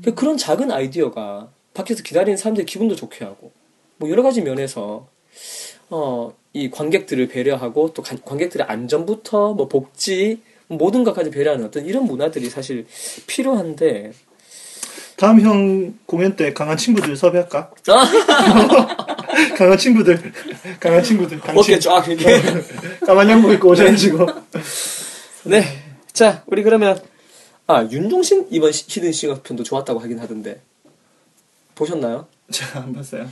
[0.04, 3.52] 그 그런 작은 아이디어가 밖에서 기다리는 사람들의 기분도 좋게 하고.
[3.98, 5.08] 뭐 여러 가지 면에서
[5.90, 12.06] 어, 이 관객들을 배려하고 또 관- 관객들의 안전부터 뭐 복지 모든 것까지 배려하는 어떤 이런
[12.06, 12.86] 문화들이 사실
[13.28, 14.14] 필요한데
[15.18, 17.72] 다음 형 공연 때 강한 친구들 섭외할까?
[17.90, 18.06] 아,
[19.58, 20.32] 강한 친구들,
[20.80, 21.58] 강한 친구들, 강친.
[21.60, 22.42] 어깨 쫙 이렇게
[23.06, 24.26] 까만 양복 입고 오셔가지고.
[25.46, 25.64] 네.
[26.14, 27.02] 자, 우리 그러면
[27.68, 30.62] 아 윤종신 이번 시- 히든 싱어 편도 좋았다고 하긴 하던데
[31.76, 32.28] 보셨나요?
[32.52, 33.28] 제가 안 봤어요.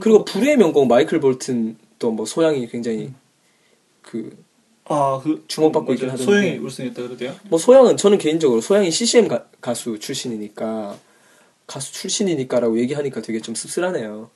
[0.00, 3.12] 그리고 불의 명곡 마이클 볼튼도 뭐 소양이 굉장히
[4.02, 4.30] 그뭐
[4.92, 6.10] 아, 그 주목받고 있긴.
[6.10, 6.24] 하던데.
[6.24, 7.34] 소영이 우승했다 그러대요.
[7.56, 10.98] 소양은 저는 개인적으로 소양이 CCM 가, 가수 출신이니까
[11.68, 14.30] 가수 출신이니까라고 얘기하니까 되게 좀 씁쓸하네요.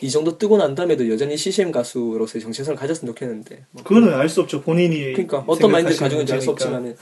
[0.00, 4.42] 이 정도 뜨고 난 다음에도 여전히 CCM 가수로서의 정체성을 가졌으면 좋겠는데 뭐 그거는 알 수
[4.42, 4.62] 없죠.
[4.62, 6.96] 본인이 그러니까 어떤 마인드를 가지고 있는지 알 수 없지만은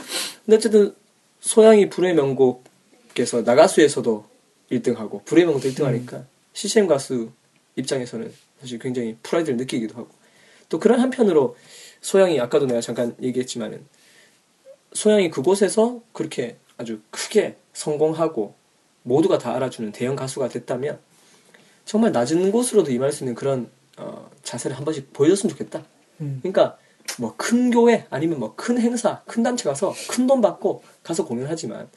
[0.46, 0.94] 근데 어쨌든
[1.40, 4.24] 소양이 불의 명곡에서 나가수에서도
[4.72, 7.30] 1등하고 불의 명곡도 1등하니까 CCM 가수
[7.76, 10.08] 입장에서는 사실 굉장히 프라이드를 느끼기도 하고
[10.70, 11.56] 또 그런 한편으로
[12.04, 13.86] 소양이 아까도 내가 잠깐 얘기했지만은
[14.92, 18.54] 소양이 그곳에서 그렇게 아주 크게 성공하고
[19.04, 20.98] 모두가 다 알아주는 대형 가수가 됐다면
[21.86, 25.82] 정말 낮은 곳으로도 임할 수 있는 그런 어, 자세를 한 번씩 보여줬으면 좋겠다.
[26.20, 26.40] 음.
[26.42, 26.76] 그러니까
[27.18, 31.88] 뭐 큰 교회 아니면 뭐 큰 행사, 큰 단체 가서 큰 돈 받고 가서 공연하지만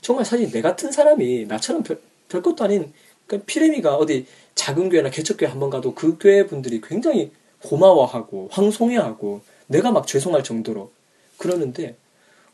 [0.00, 2.92] 정말 사실 내 같은 사람이 나처럼 별, 별 것도 아닌
[3.28, 7.30] 그 피레미가 어디 작은 교회나 개척교회 한 번 가도 그 교회 분들이 굉장히
[7.64, 10.90] 고마워하고 황송해하고 내가 막 죄송할 정도로
[11.38, 11.96] 그러는데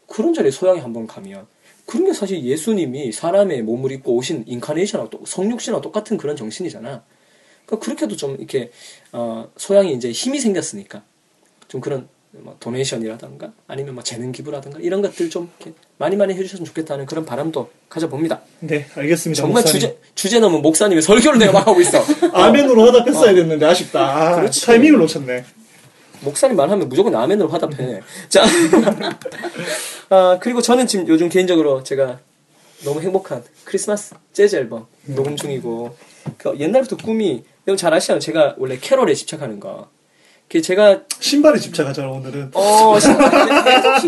[0.06, 1.46] 그런 자리에 소양이 한번 가면
[1.86, 7.02] 그런 게 사실 예수님이 사람의 몸을 입고 오신 인카네이션하고 또 성육신하고 똑같은 그런 정신이잖아.
[7.66, 8.70] 그러니까 그렇게도 좀 이렇게
[9.12, 11.02] 어, 소양이 이제 힘이 생겼으니까
[11.68, 15.50] 좀 그런 뭐 도네이션이라든가 아니면 뭐 재능 기부라든가 이런 것들 좀
[15.98, 18.40] 많이 많이 해주셨으면 좋겠다는 그런 바람도 가져봅니다.
[18.60, 19.42] 네, 알겠습니다.
[19.42, 19.80] 정말 목사님.
[19.80, 21.98] 주제 주제 넘은 목사님의 설교를 내가 막 하고 있어.
[22.32, 24.00] 아멘으로 화답했어야 됐는데 아쉽다.
[24.00, 24.64] 아, 그렇지.
[24.64, 25.44] 타이밍을 놓쳤네.
[26.22, 28.00] 목사님 말하면 무조건 아멘으로 화답해.
[28.28, 28.44] 자,
[30.10, 32.20] 아, 그리고 저는 지금 요즘 개인적으로 제가
[32.84, 35.96] 너무 행복한 크리스마스 재즈 앨범 녹음 중이고
[36.36, 38.20] 그 옛날부터 꿈이 여러분 잘 아시잖아요.
[38.20, 39.88] 제가 원래 캐롤에 집착하는 거.
[40.50, 42.50] 그 제가 신발에 집착하잖아 오늘은.
[42.54, 43.30] 어 신발,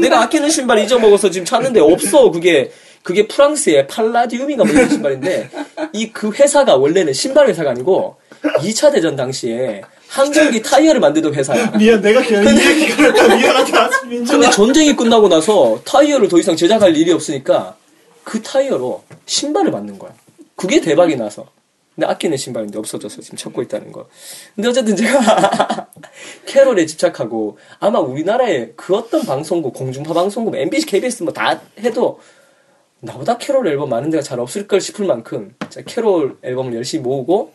[0.00, 2.30] 내가 아끼는 신발 잊어먹어서 지금 찾는데 없어.
[2.32, 2.72] 그게
[3.04, 5.50] 그게 프랑스의 팔라디움인가 뭐 이런 신발인데
[5.92, 11.70] 이 그 회사가 원래는 신발 회사가 아니고 2차 대전 당시에 항공기 타이어를 만들던 회사야.
[11.78, 14.38] 미안, 내가 그냥 이 얘기가 했다 미안하다 민준아.
[14.38, 17.76] 근데 전쟁이 끝나고 나서 타이어를 더 이상 제작할 일이 없으니까
[18.24, 20.10] 그 타이어로 신발을 만든 거야.
[20.56, 21.46] 그게 대박이 나서.
[21.94, 24.08] 근데 아끼는 신발인데 없어져서 지금 찾고 있다는 거.
[24.54, 25.90] 근데 어쨌든 제가
[26.46, 32.20] 캐롤에 집착하고 아마 우리나라의 그 어떤 방송국, 공중파 방송국, MBC, KBS 뭐 다 해도
[33.00, 37.52] 나보다 캐롤 앨범 많은 데가 잘 없을 걸 싶을 만큼 제가 캐롤 앨범을 열심히 모으고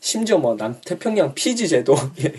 [0.00, 1.96] 심지어 뭐 남태평양 피지 제도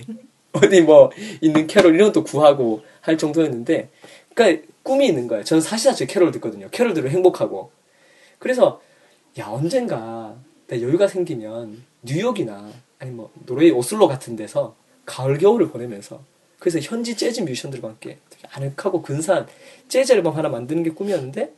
[0.53, 1.09] 어디 뭐
[1.41, 3.89] 있는 캐롤 이런 것도 구하고 할 정도였는데
[4.35, 5.43] 그러니까 꿈이 있는 거예요.
[5.43, 6.67] 저는 사실 사실 캐롤 듣거든요.
[6.71, 7.71] 캐롤 들으면 행복하고
[8.37, 8.81] 그래서
[9.39, 10.32] 야 언젠가 내
[10.71, 16.21] 여유가 생기면 뉴욕이나 아니 뭐 노르웨이 오슬로 같은 데서 가을 겨울을 보내면서
[16.59, 19.47] 그래서 현지 재즈 뮤지션들과 함께 되게 아늑하고 근사한
[19.89, 21.53] 재즈 앨범 하나 만드는 게 꿈이었는데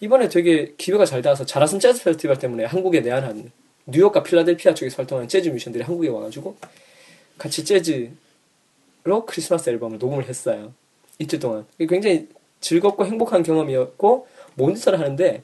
[0.00, 3.52] 이번에 되게 기회가 잘 닿아서 자라섬 재즈 페스티벌 때문에 한국에 내한한
[3.86, 6.56] 뉴욕과 필라델피아 쪽에서 활동하는 재즈 뮤지션들이 한국에 와가지고
[7.36, 10.72] 같이 재즈로 크리스마스 앨범을 녹음을 했어요.
[11.18, 11.66] 이틀 동안.
[11.78, 12.28] 굉장히
[12.60, 15.42] 즐겁고 행복한 경험이었고 모니터를 하는데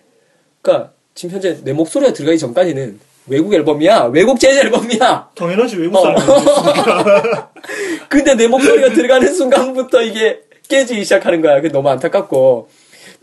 [0.62, 4.04] 그러니까 지금 현재 내 목소리가 들어가기 전까지는 외국 앨범이야.
[4.12, 5.30] 외국 재즈 앨범이야.
[5.34, 6.02] 당연하지 외국 어.
[6.02, 7.50] 사람이니까.
[8.08, 11.56] 근데 내 목소리가 들어가는 순간부터 이게 깨지기 시작하는 거야.
[11.56, 12.68] 그게 너무 안타깝고.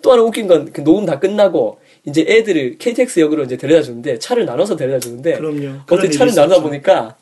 [0.01, 4.19] 또 하나 웃긴 건 그 녹음 다 끝나고 이제 애들을 KTX 역으로 이제 데려다 주는데
[4.19, 5.79] 차를 나눠서 데려다 주는데 그럼요.
[5.89, 6.62] 어떻게 차를 나누다 있었죠.
[6.63, 7.15] 보니까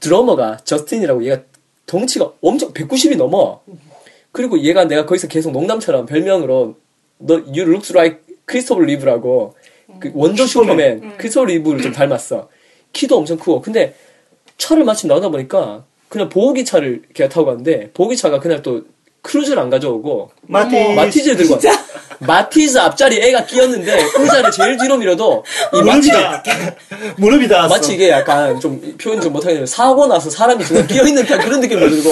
[0.00, 1.42] 드러머가 저스틴이라고 얘가
[1.86, 3.60] 덩치가 엄청 190이 넘어.
[4.32, 6.74] 그리고 얘가 내가 거기서 계속 농담처럼 별명으로
[7.18, 9.54] 너 you looks like 크리스토퍼 리브라고
[10.00, 12.48] 그 원조 슈퍼맨 크리스토퍼 리브를 좀 닮았어.
[12.92, 13.94] 키도 엄청 크고 근데
[14.58, 18.82] 차를 마침 나오다 보니까 그냥 보호기 차를 걔가 타고 갔는데 보호기 차가 그냥 또
[19.22, 21.68] 크루즈를 안 가져오고 마티 마티즈를 들고 왔어.
[22.20, 26.42] 마티즈 앞자리 애가 끼었는데 의자를 제일 뒤로 밀어도 이 마티 무릎이 다
[27.16, 27.74] 무릎이 닿았어.
[27.74, 31.80] 마치 이게 약간 좀 표현 좀 못하겠는데 사고 나서 사람이 중간 끼어 있는 그런 느낌이
[31.80, 32.10] 들고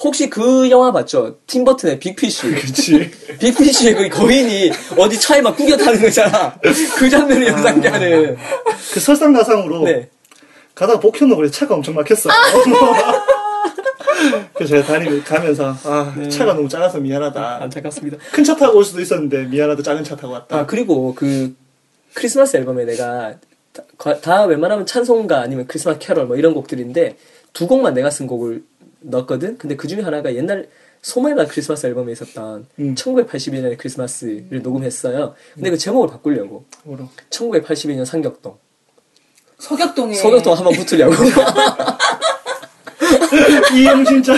[0.00, 1.38] 혹시 그 영화 봤죠?
[1.46, 2.50] 팀버튼의 빅피쉬.
[2.52, 3.10] 그렇지.
[3.40, 6.54] 빅피쉬의 그 거인이 어디 차에 막 구겨 타는 거 있잖아.
[6.96, 8.36] 그 장면을 연상케하는.
[8.92, 10.08] 그 설상가상으로 네.
[10.74, 12.28] 가다가 복현로그에 차가 엄청 막혔어.
[14.54, 17.62] 그래서 제가 다니고 가면서 아 차가 너무 작아서 미안하다.
[17.62, 18.18] 안타깝습니다.
[18.32, 20.58] 큰 차 타고 올 수도 있었는데 미안하다 작은 차 타고 왔다.
[20.58, 21.54] 아 그리고 그
[22.14, 23.34] 크리스마스 앨범에 내가
[23.72, 27.16] 다, 거- 다 웬만하면 찬송가 아니면 크리스마스 캐럴 뭐 이런 곡들인데
[27.52, 28.62] 두 곡만 내가 쓴 곡을
[29.00, 29.58] 넣었거든.
[29.58, 30.68] 근데 그 중에 하나가 옛날
[31.02, 32.94] 소말가 크리스마스 앨범에 있었던 음.
[32.94, 35.34] 1982년의 크리스마스를 녹음했어요.
[35.54, 37.08] 근데 그 제목을 바꾸려고 뭐로?
[37.30, 38.56] 1982년 상격동
[39.58, 41.14] 서격동에 서격동 한번 붙으려고
[43.74, 44.34] 이형 진짜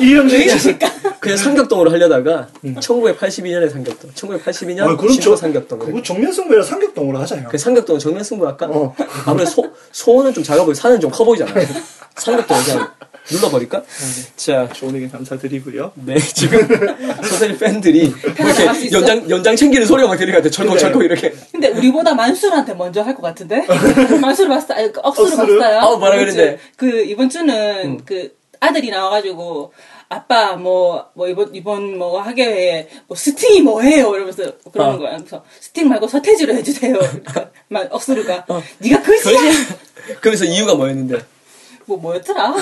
[0.00, 0.78] 이형 진짜.
[1.20, 7.48] 그냥 상격동으로 하려다가 1982년에 상격동 1982년 아, 저 상격동 그거 정면승부라 상격동으로 하자요.
[7.50, 8.66] 그 상격동은 정면 승부 할까?
[8.70, 8.94] 어.
[9.26, 11.52] 아무래도 소, 소는 좀 작아 보이고 산은 좀 커 보이잖아.
[12.16, 12.90] 상격동 그냥
[13.30, 13.82] 눌러버릴까?
[14.36, 15.92] 자, 좋은 의견 감사드리고요.
[15.94, 16.60] 네, 지금
[17.24, 18.92] 소세지 팬들이 뭐 이렇게?
[18.92, 20.50] 연장, 연장 챙기는 소리가 막 들리거든.
[20.50, 21.32] 철컥철컥 이렇게.
[21.52, 23.64] 근데 우리보다 만수한테 먼저 할 것 같은데?
[24.20, 25.58] 만수르 봤어, 아니, 그 억수르?
[25.58, 25.78] 봤어요.
[25.80, 26.16] 어, 뭐라.
[26.16, 26.58] 그랬는데?
[26.76, 29.72] 그, 이번 주는 그 아들이 나와가지고,
[30.08, 34.14] 아빠, 뭐, 뭐, 이번, 이번 뭐 학예회에, 뭐, 스팅이 뭐해요?
[34.14, 34.98] 이러면서 그러는 어.
[34.98, 35.16] 거야.
[35.16, 36.92] 그래서, 스팅 말고 서태지로 해주세요.
[36.98, 38.44] 그러니까, 막, 억수르가,
[38.82, 39.38] 니가 그지야!
[40.20, 41.20] 그러면서 이유가 뭐였는데?
[41.86, 42.54] 뭐, 뭐였더라?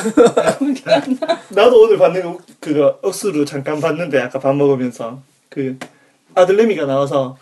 [0.58, 1.38] 기억이 안 나.
[1.50, 5.78] 나도 오늘 봤는 거, 그거 억수르 잠깐 봤는데 아까 밥 먹으면서 그
[6.34, 7.36] 아들내미가 나와서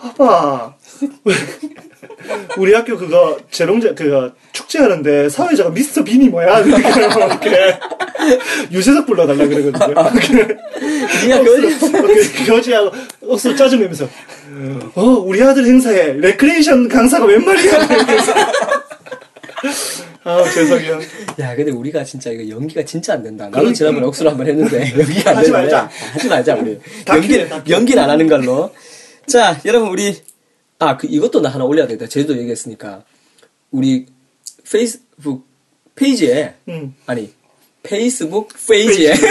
[0.00, 0.74] 아빠
[2.58, 7.78] 우리 학교 그거 재롱제 그거 축제하는데 사회자가 미스터 빈이 뭐야 이렇게
[8.72, 9.94] 유재석 불러달라 그러거든요.
[11.24, 12.90] 니가 그, 거지하고
[13.28, 14.08] 억수르 짜증 내면서
[14.94, 17.88] 어 우리 아들 행사에 레크레이션 강사가 웬 말이야.
[20.24, 21.00] 아 죄송해요.
[21.40, 23.48] 야, 근데 우리가 진짜 이거 연기가 진짜 안 된다.
[23.48, 25.72] 나도 지난번에 억수로 한 번 했는데, 연기가 안 하지 되는데.
[25.72, 25.78] 말자.
[25.82, 26.78] 아, 하지 말자, 우리.
[27.08, 27.46] 연기.
[27.70, 28.72] 연기는 안 하는 걸로.
[29.26, 30.16] 자, 여러분, 우리,
[30.78, 32.08] 아, 그, 이것도 나 하나 올려야 되겠다.
[32.08, 33.02] 제주도 얘기했으니까.
[33.70, 34.06] 우리,
[34.70, 35.46] 페이스북
[35.94, 36.94] 페이지에, 음.
[37.06, 37.32] 아니,
[37.82, 39.14] 페이스북 페이지에,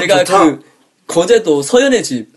[0.00, 0.44] 제가 좋다.
[0.44, 0.60] 그,
[1.06, 2.28] 거제도 서연의 집,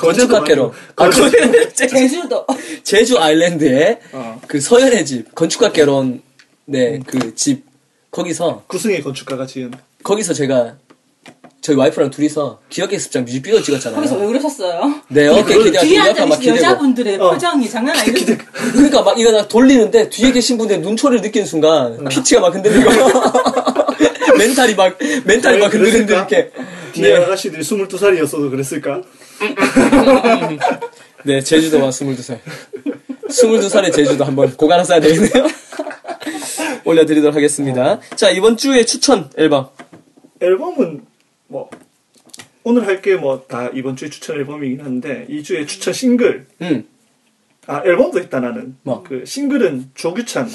[0.00, 0.72] 건축학개론.
[0.96, 1.30] 아, 거제도.
[1.30, 1.72] 거제도.
[1.74, 2.46] 제주도.
[2.82, 4.40] 제주 아일랜드에, 어.
[4.46, 6.22] 그 서연의 집, 건축학개론,
[6.66, 7.64] 네, 그 집,
[8.10, 10.74] 거기서, 구승회 건축가가 지은 거기서 제가
[11.60, 13.96] 저희 와이프랑 둘이서 기억의 습작 뮤직비디오 찍었잖아요.
[13.96, 14.94] 거기서 왜 그러셨어요?
[15.08, 16.56] 네, 어깨 기대가 뒤에 약간 막 앉아계신 기대고.
[16.56, 17.30] 여자분들의 어.
[17.32, 18.38] 표정이 장난 아니던데.
[18.72, 22.90] 그러니까 막 이거 나 돌리는데 뒤에 계신 분의 눈초리를 느끼는 순간 피치가 막 흔들리고
[24.40, 26.14] 멘탈이 막 멘탈이 막 그랬을까?
[26.14, 26.50] 이렇게.
[26.92, 27.24] 뒤에 네.
[27.24, 29.02] 아가씨들이 22살이었어도 그랬을까?
[31.24, 32.38] 네, 제주도와 22살.
[33.28, 35.46] 22살의 제주도 한번 곡 하나 써야 되겠네요.
[36.84, 38.00] 올려드리도록 하겠습니다.
[38.16, 39.68] 자, 이번 주에 추천 앨범.
[40.40, 41.02] 앨범은
[41.48, 41.68] 뭐
[42.64, 46.86] 오늘 할 게 뭐 다 이번 주에 추천 앨범이긴 한데 이 주에 추천 싱글 음,
[47.66, 49.02] 아 앨범도 있다 나는 뭐?
[49.02, 50.48] 그 싱글은 조규찬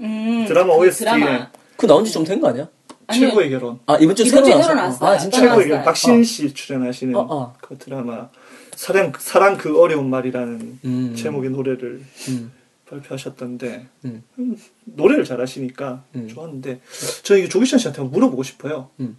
[0.00, 1.50] 음, 드라마 그 OST 에 드라마.
[1.76, 2.68] 그 나온 지 좀 된 거 아니야?
[3.12, 5.06] 최고의 결혼 아, 이번 주 이번 새로 나왔어.
[5.06, 5.40] 아, 진짜?
[5.40, 5.84] 최고의 결혼.
[5.84, 7.54] 박신 씨 출연하시는 어, 어.
[7.60, 8.28] 그 드라마
[8.76, 11.14] 사랑 사랑 그 어려운 말이라는 음.
[11.16, 12.52] 제목의 노래를 음.
[12.86, 14.22] 발표하셨던데 음.
[14.38, 16.28] 음, 노래를 잘하시니까 음.
[16.28, 16.80] 좋았는데
[17.22, 18.90] 저는 이게 조규찬 씨한테 한번 물어보고 싶어요.
[19.00, 19.16] 음.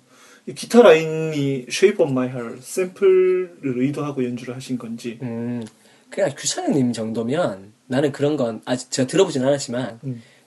[0.48, 5.66] 이 기타 라인이 Shape of My Heart 샘플을 의도하고 연주를 하신 건지 음,
[6.10, 10.00] 그냥 규찬님 정도면 나는 그런 건 아직 제가 들어보진 않았지만.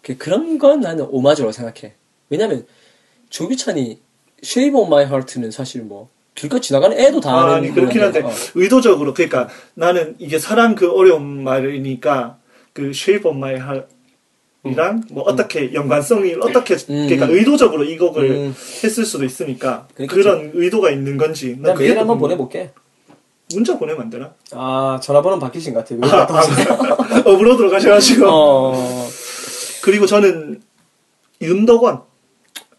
[0.02, 1.94] 그- 그런 건 나는 오마주로 생각해.
[2.28, 2.66] 왜냐면
[3.32, 3.98] 조규찬이
[4.44, 8.30] Shape of My Heart는 사실 뭐 길가 지나가는 애도 다 아, 아니 그렇긴 한데 어.
[8.54, 12.38] 의도적으로 그러니까 나는 이게 사랑 그 어려운 말이니까
[12.72, 17.08] 그 Shape of My Heart이랑 뭐 어떻게 연관성이 어떻게 음.
[17.08, 18.54] 그러니까 의도적으로 이 곡을 음.
[18.84, 22.18] 했을 수도 있으니까 그러니까 그런 의도가 있는 건지 나 그게 메일 한번.
[22.18, 22.70] 보내볼게.
[23.54, 24.32] 문자 보내면 안 되나?
[24.52, 26.00] 아 전화번호 바뀌신 것 같아요.
[27.24, 29.08] 업로드로 가셔가지고 어,
[29.82, 30.62] 그리고 저는
[31.42, 32.11] 윤덕원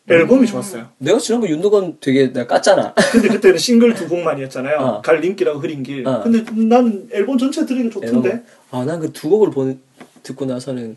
[0.09, 0.89] 앨범이 좋았어요.
[0.97, 2.93] 내가 지난번 윤덕원 되게 내가 깠잖아.
[3.11, 4.77] 근데 그때는 싱글 두 곡만이었잖아요.
[4.77, 5.01] 어.
[5.01, 6.05] 갈림길하고 흐린 길.
[6.05, 6.21] 어.
[6.23, 8.43] 근데 난 앨범 전체 들으니까 좋던데.
[8.71, 9.79] 아, 난 그 두 곡을 본,
[10.23, 10.95] 듣고 나서는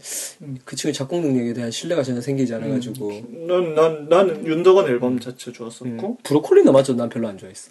[0.64, 5.52] 그 친구의 작곡 능력에 대한 신뢰가 전혀 생기지 않아가지고 난, 난, 나는 윤덕원 앨범 자체
[5.52, 6.16] 좋았었고 음.
[6.22, 7.70] 브로콜리 너마저 난 별로 안 좋아했어.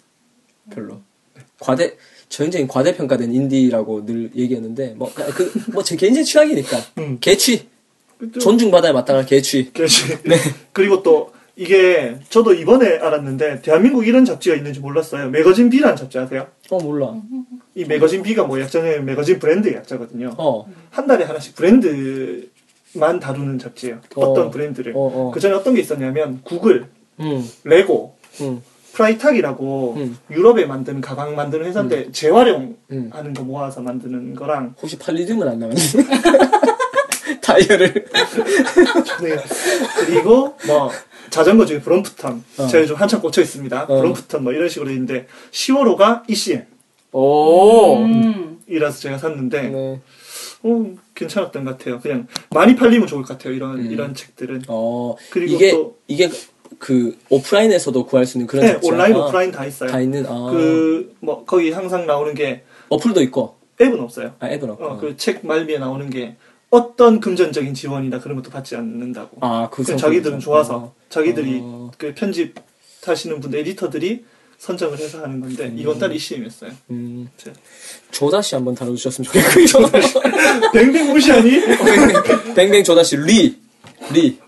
[0.70, 1.00] 별로.
[1.60, 1.96] 과대
[2.28, 7.18] 전형적인 과대평가된 인디라고 늘 얘기했는데 뭐 그 뭐 제 개인적 취향이니까 음.
[7.20, 7.68] 개취
[8.40, 9.72] 존중받아야 마땅한 개취.
[9.72, 10.18] 그렇지.
[10.72, 15.30] 그리고 또 이게 저도 이번에 알았는데 대한민국 이런 잡지가 있는지 몰랐어요.
[15.30, 16.46] 매거진 B라는 잡지 아세요?
[16.70, 17.14] 어 몰라.
[17.74, 20.34] 이 매거진 B가 뭐 약자는 매거진 브랜드의 약자거든요.
[20.36, 20.66] 어.
[20.90, 24.00] 한 달에 하나씩 브랜드만 다루는 잡지예요.
[24.16, 24.26] 어.
[24.26, 24.92] 어떤 브랜드를.
[24.94, 25.30] 어, 어.
[25.32, 26.86] 그 전에 어떤 게 있었냐면 구글,
[27.20, 27.42] 음.
[27.64, 28.62] 레고, 음.
[28.92, 30.16] 프라이탁이라고 음.
[30.30, 33.10] 유럽에 만드는 가방 만드는 회사인데 재활용 음.
[33.12, 35.80] 하는 거 모아서 만드는 거랑 혹시 팔리즘은 안 나왔니?
[37.46, 37.92] 타이어를.
[39.22, 39.36] 네.
[40.04, 40.90] 그리고 뭐
[41.30, 42.66] 자전거 중에 브롬프턴 어.
[42.66, 43.84] 제가 좀 한참 꽂혀 있습니다.
[43.84, 43.86] 어.
[43.86, 46.64] 브롬프턴 뭐 이런 식으로 있는데 10월호가 ECM
[47.12, 47.96] 오.
[47.98, 48.58] 음.
[48.66, 50.00] 이라서 제가 샀는데 네.
[50.62, 52.00] 어, 괜찮았던 것 같아요.
[52.00, 53.54] 그냥 많이 팔리면 좋을 것 같아요.
[53.54, 53.90] 이런 음.
[53.90, 54.62] 이런 책들은.
[54.68, 55.14] 어.
[55.30, 56.28] 그리고 이게 또- 이게
[56.78, 58.78] 그 오프라인에서도 구할 수 있는 그런 네?
[58.82, 59.90] 온라인 아, 오프라인 다 있어요.
[59.90, 60.50] 다 있는 아.
[60.50, 63.54] 그뭐 거기 항상 나오는 게 어플도 있고.
[63.80, 64.32] 앱은 없어요.
[64.40, 64.84] 아 앱은 없고.
[64.84, 66.36] 어, 그 책 말미에 나오는 게
[66.76, 69.38] 어떤 금전적인 지원이나 그런 것도 받지 않는다고.
[69.40, 69.82] 아, 그.
[69.84, 70.94] 자기들은 좋아서 어.
[71.08, 71.90] 자기들이 어.
[71.96, 72.54] 그 편집
[73.04, 74.24] 하시는 분들 에디터들이
[74.58, 76.70] 선정을 해서 하는 건데 이번 달 ECM이었어요.
[76.90, 77.28] 음.
[77.36, 77.50] 자.
[78.10, 79.90] 조다쉬 한번 다뤄주셨으면 좋겠고요.
[80.72, 81.62] 뱅뱅 무시하니?
[82.54, 83.58] 뱅뱅 조다쉬 리.
[84.12, 84.38] 리.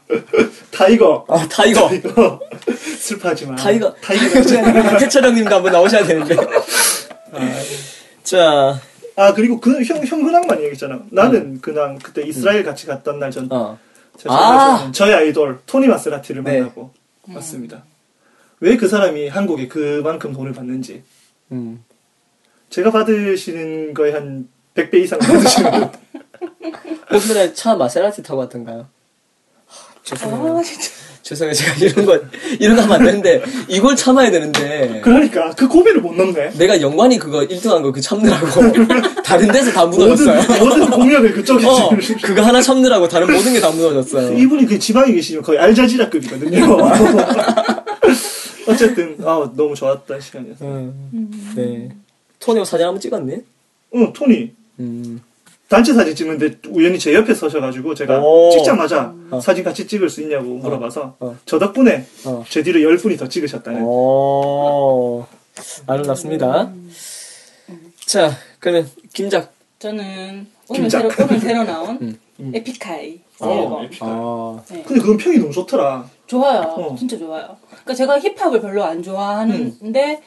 [0.71, 1.25] 타이거.
[1.29, 1.93] 아 타이거.
[1.95, 2.41] 이거
[2.99, 3.57] 슬퍼하지 마.
[3.57, 3.95] 타이거.
[4.03, 4.41] 타이거.
[5.01, 6.37] 해철 형님도 한번 나오셔야 되는데.
[8.23, 8.81] 자.
[9.19, 11.03] 아 그리고 그 형, 형 근황만 얘기했잖아.
[11.11, 13.49] 나는 근황 그때 이스라엘 같이 갔던 날전 음.
[13.51, 13.79] 어.
[14.17, 14.93] 제가 아!
[14.93, 16.61] 저의 아이돌 토니 마세라티를 네.
[16.61, 16.93] 만나고
[17.35, 17.85] 왔습니다.
[18.61, 21.03] 왜 그 사람이 한국에 그만큼 돈을 받는지
[21.53, 21.85] 음.
[22.71, 25.91] 제가 받으시는 거에 한 100배 이상 받으시는
[27.13, 28.87] 오늘에 차 마세라티 타고 왔던가요?
[29.67, 30.59] 하, 죄송해요.
[30.59, 30.91] 아, 진짜.
[31.29, 31.53] 죄송해요.
[31.53, 32.19] 제가 이런 거,
[32.59, 35.01] 이런 거 하면 안 되는데, 이걸 참아야 되는데.
[35.05, 36.53] 그러니까 그 고비를 못 넘네.
[36.57, 38.47] 내가 영관이 그거 1등 한 거 그 참느라고.
[39.23, 40.65] 다른 데서 다 모든 무너졌어요.
[40.65, 41.91] 모든 공약을 그쪽에 어,
[42.23, 44.39] 그거 하나 참느라고 다른 모든 게 다 무너졌어요.
[44.39, 46.65] 이분이 그 지방에 계시면 거의 알자지라급이거든요.
[48.67, 50.69] 어쨌든 아 너무 좋았던 시간이었어요.
[50.71, 51.89] 음, 네.
[52.39, 53.35] 토니오 사진 한번 찍었니?
[53.95, 55.21] 응 토니 음.
[55.69, 58.51] 단체 사진 찍는데 우연히 제 옆에 서셔가지고 제가 오.
[58.51, 59.41] 찍자마자 어.
[59.41, 61.37] 사진 같이 찍을 수 있냐고 물어봐서 어.
[61.45, 62.45] 저 덕분에 어.
[62.49, 63.83] 제 뒤로 열 분이 더 찍으셨다는.
[63.83, 65.27] 오.
[65.87, 66.73] 아름답습니다.
[68.07, 69.53] 자, 그러면 김작.
[69.79, 71.13] 저는 오늘 김작.
[71.13, 72.53] 새로, 오늘 새로 나온 음.
[72.55, 73.85] 에픽하이 새 어, 앨범.
[73.85, 74.09] 에픽하이.
[74.11, 74.63] 아.
[74.71, 74.83] 네.
[74.87, 76.09] 근데 그건 평이 너무 좋더라.
[76.27, 76.61] 좋아요.
[76.63, 76.97] 어.
[76.99, 77.57] 진짜 좋아요.
[77.69, 80.23] 그러니까 제가 힙합을 별로 안 좋아하는데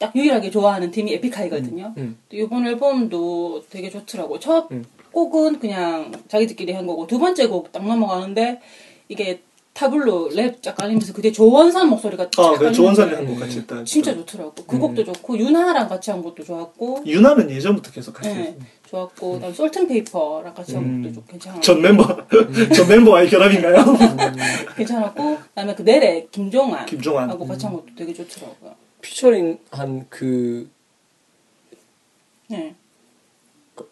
[0.00, 1.92] 딱 유일하게 좋아하는 팀이 에픽하이거든요.
[1.98, 2.16] 음.
[2.32, 4.38] 이번 앨범도 되게 좋더라고.
[4.40, 4.82] 첫 음.
[5.12, 8.60] 곡은 그냥 자기들끼리 한 거고 두 번째 곡 딱 넘어가는데
[9.08, 9.42] 이게
[9.74, 13.84] 타블로 랩쫙 깔리면서 그게 조원선 목소리가 쫙 아, 그 조원선이 깔리는데 한곡 같이 했다.
[13.84, 14.54] 진짜 좋더라고.
[14.66, 14.80] 그 음.
[14.80, 18.56] 곡도 좋고 유나랑 같이 한 것도 좋았고 유나는 예전부터 계속 같이 네.
[18.88, 21.02] 좋았고 그다음 솔튼페이퍼랑 같이 한 음.
[21.02, 22.04] 곡도 좀 괜찮았고 전 멤버
[22.74, 23.84] 전 멤버와의 결합인가요?
[24.76, 27.28] 괜찮았고 그다음에 그 내래 김종환 김종환.
[27.28, 28.74] 하고 같이 한 것도 되게 좋더라고요.
[29.00, 30.68] 피처링 한 그,
[32.48, 32.74] 네.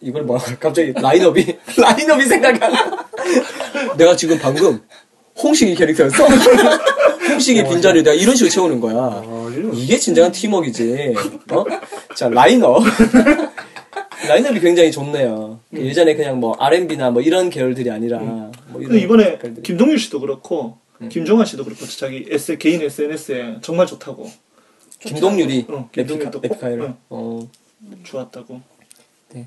[0.00, 0.56] 이걸 뭐라 그래?
[0.60, 3.08] 갑자기 라인업이, 라인업이 생각이 안 나.
[3.96, 4.80] 내가 지금 방금
[5.42, 6.24] 홍식이 캐릭터였어.
[7.30, 9.22] 홍식이 빈자리를 내가 이런 식으로 채우는 거야.
[9.74, 11.14] 이게 진정한 팀워크이지.
[11.52, 11.64] 어?
[12.14, 12.82] 자, 라인업.
[14.26, 15.60] 라인업이 굉장히 좋네요.
[15.74, 19.62] 예전에 그냥 뭐 R&B나 뭐 이런 계열들이 아니라 뭐 이런 근데 이번에 계열들이.
[19.62, 24.28] 김동률 씨도 그렇고 김종환 씨도 그렇고 자기 S, 개인 SNS에 정말 좋다고
[25.00, 26.82] 김동률이 어, 김동률도 꼭, 에피카이를.
[26.84, 26.96] 응.
[27.10, 27.48] 어,
[28.04, 28.60] 좋았다고
[29.32, 29.46] 네.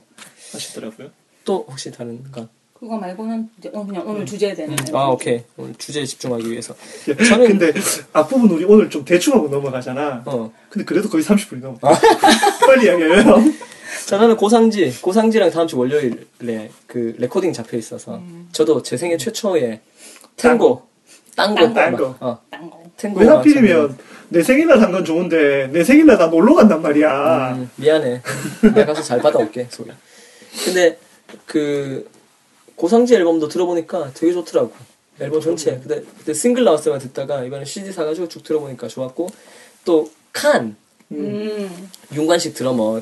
[0.53, 1.09] 하시더라고요.
[1.43, 2.47] 또 혹시 다른 거?
[2.73, 5.43] 그거 말고는 이제 오늘 그냥 오늘 주제에 되는 아, 오케이.
[5.57, 6.73] 오늘 주제에 집중하기 위해서.
[7.05, 7.73] 저는 저는- 근데
[8.13, 10.23] 앞부분 우리 오늘 좀 대충 하고 넘어가잖아.
[10.25, 10.51] 어.
[10.69, 11.77] 근데 그래도 거의 30분이 넘어.
[12.65, 13.23] 빨리 이야기해요.
[14.07, 18.19] 자, 저는 고상지, 고상지랑 다음 주 월요일에 그 레코딩 잡혀 있어서
[18.51, 19.79] 저도 제 생애 최초의
[20.37, 20.87] 탱고,
[21.35, 22.15] 땅고, 땅고.
[22.19, 22.39] 어.
[22.97, 23.19] 탱고.
[23.19, 23.97] 왜 하필이면
[24.31, 27.55] 내 생일날 한건 좋은데 내 생일날 나 놀러 간단 말이야.
[27.57, 28.21] 음, 미안해.
[28.73, 29.91] 내가 가서 잘 받아올게, 소리.
[30.63, 30.97] 근데
[31.45, 32.09] 그
[32.75, 34.71] 고상지 앨범도 들어보니까 되게 좋더라고.
[35.19, 35.71] 앨범 전체.
[35.79, 39.27] 근데 그때 싱글 나왔을 때만 듣다가 이번에 CD 사가지고 쭉 들어보니까 좋았고
[39.83, 40.77] 또 칸,
[41.11, 41.89] 음.
[42.13, 43.01] 윤관식 드러머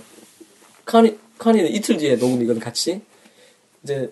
[0.83, 3.01] 카니 카니는 이틀 뒤에 녹음이거든 같이
[3.83, 4.11] 이제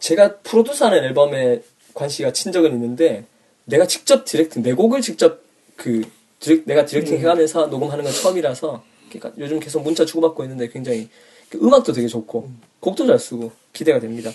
[0.00, 1.62] 제가 프로듀서하는 앨범에
[1.92, 3.26] 관씨가 친 적은 있는데
[3.66, 5.45] 내가 직접 디렉팅 내 곡을 직접
[5.76, 6.02] 그
[6.40, 11.08] direc, 내가 directing 해가면서 녹음하는 건 처음이라서 그러니까 요즘 계속 문자 주고받고 있는데 굉장히
[11.48, 12.50] 그 음악도 되게 좋고
[12.80, 14.30] 곡도 잘 쓰고 기대가 됩니다.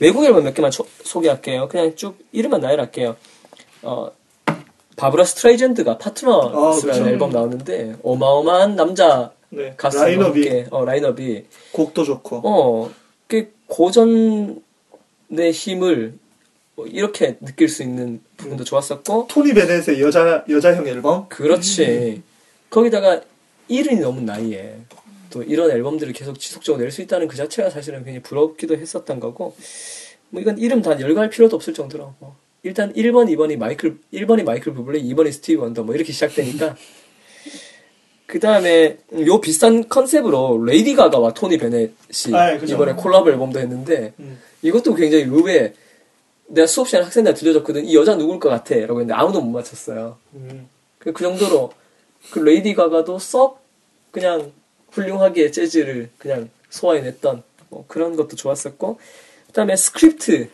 [0.00, 1.68] 외국 앨범 몇 개만 초- 소개할게요.
[1.68, 3.16] 그냥 쭉 이름만 나열할게요.
[3.82, 4.10] 어,
[4.96, 7.08] 바브라 스트라이샌드가 Partners라는 아.
[7.08, 9.74] 앨범 나오는데 어마어마한 남자 네.
[9.76, 12.40] 가수와 라인업이 어, 라인업이 곡도 좋고.
[12.44, 12.90] 어,
[13.28, 16.14] 그 고전의 힘을
[16.74, 21.28] 뭐 이렇게 느낄 수 있는 부분도 좋았었고 토니 베넷의 여자 여자형 앨범.
[21.28, 22.22] 그렇지.
[22.70, 23.20] 거기다가
[23.68, 24.76] 일흔이 넘은 나이에
[25.30, 29.56] 또 이런 앨범들을 계속 지속적으로 낼 수 있다는 그 자체가 사실은 굉장히 부럽기도 했었던 거고
[30.30, 34.72] 뭐 이건 이름 다 열거할 필요도 없을 정도로 뭐 일단 1번, 2번이 마이클 1번이 마이클
[34.74, 36.76] 부블레, 2번이 스티브 원더 뭐 이렇게 시작되니까
[38.26, 42.74] 그 다음에 요 비슷한 컨셉으로 레이디 가가와 토니 베넷이 아, 그죠.
[42.74, 44.38] 이번에 콜라보 앨범도 했는데 음.
[44.62, 45.74] 이것도 굉장히 의외
[46.48, 47.84] 내가 수업 시간에 학생들 들려줬거든.
[47.84, 48.74] 이 여자 누굴 것 같아?
[48.76, 50.18] 라고 했는데 아무도 못 맞췄어요.
[50.34, 50.68] 음.
[50.98, 51.72] 그, 그 정도로
[52.30, 53.60] 그 레이디 가가도 썩
[54.10, 54.52] 그냥
[54.90, 58.98] 훌륭하게 재즈를 그냥 소화해냈던 뭐 그런 것도 좋았었고
[59.48, 60.48] 그다음에 스크립트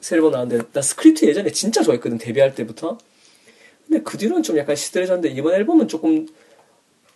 [0.00, 2.98] 새 앨범 나왔는데 나 스크립트 예전에 진짜 좋아했거든 데뷔할 때부터.
[3.86, 6.26] 근데 그 뒤로는 좀 약간 시들해졌는데 이번 앨범은 조금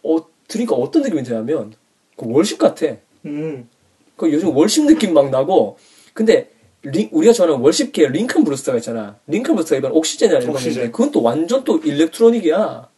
[0.03, 1.75] 어 들으니까 어떤 느낌이 드냐면
[2.17, 2.87] 그 worship 같아.
[3.27, 3.69] 음.
[4.17, 5.79] 그 요즘 worship 느낌 막 나고.
[6.15, 6.51] 근데
[6.83, 10.93] 링- 우리가 좋아하는 worship계 링컨 브루스터가 있잖아 링컨 브루스터가 이번 Oxygen이라는 앨범인데 옥시젠.
[10.93, 12.89] 그건 또 완전 또 electronic이야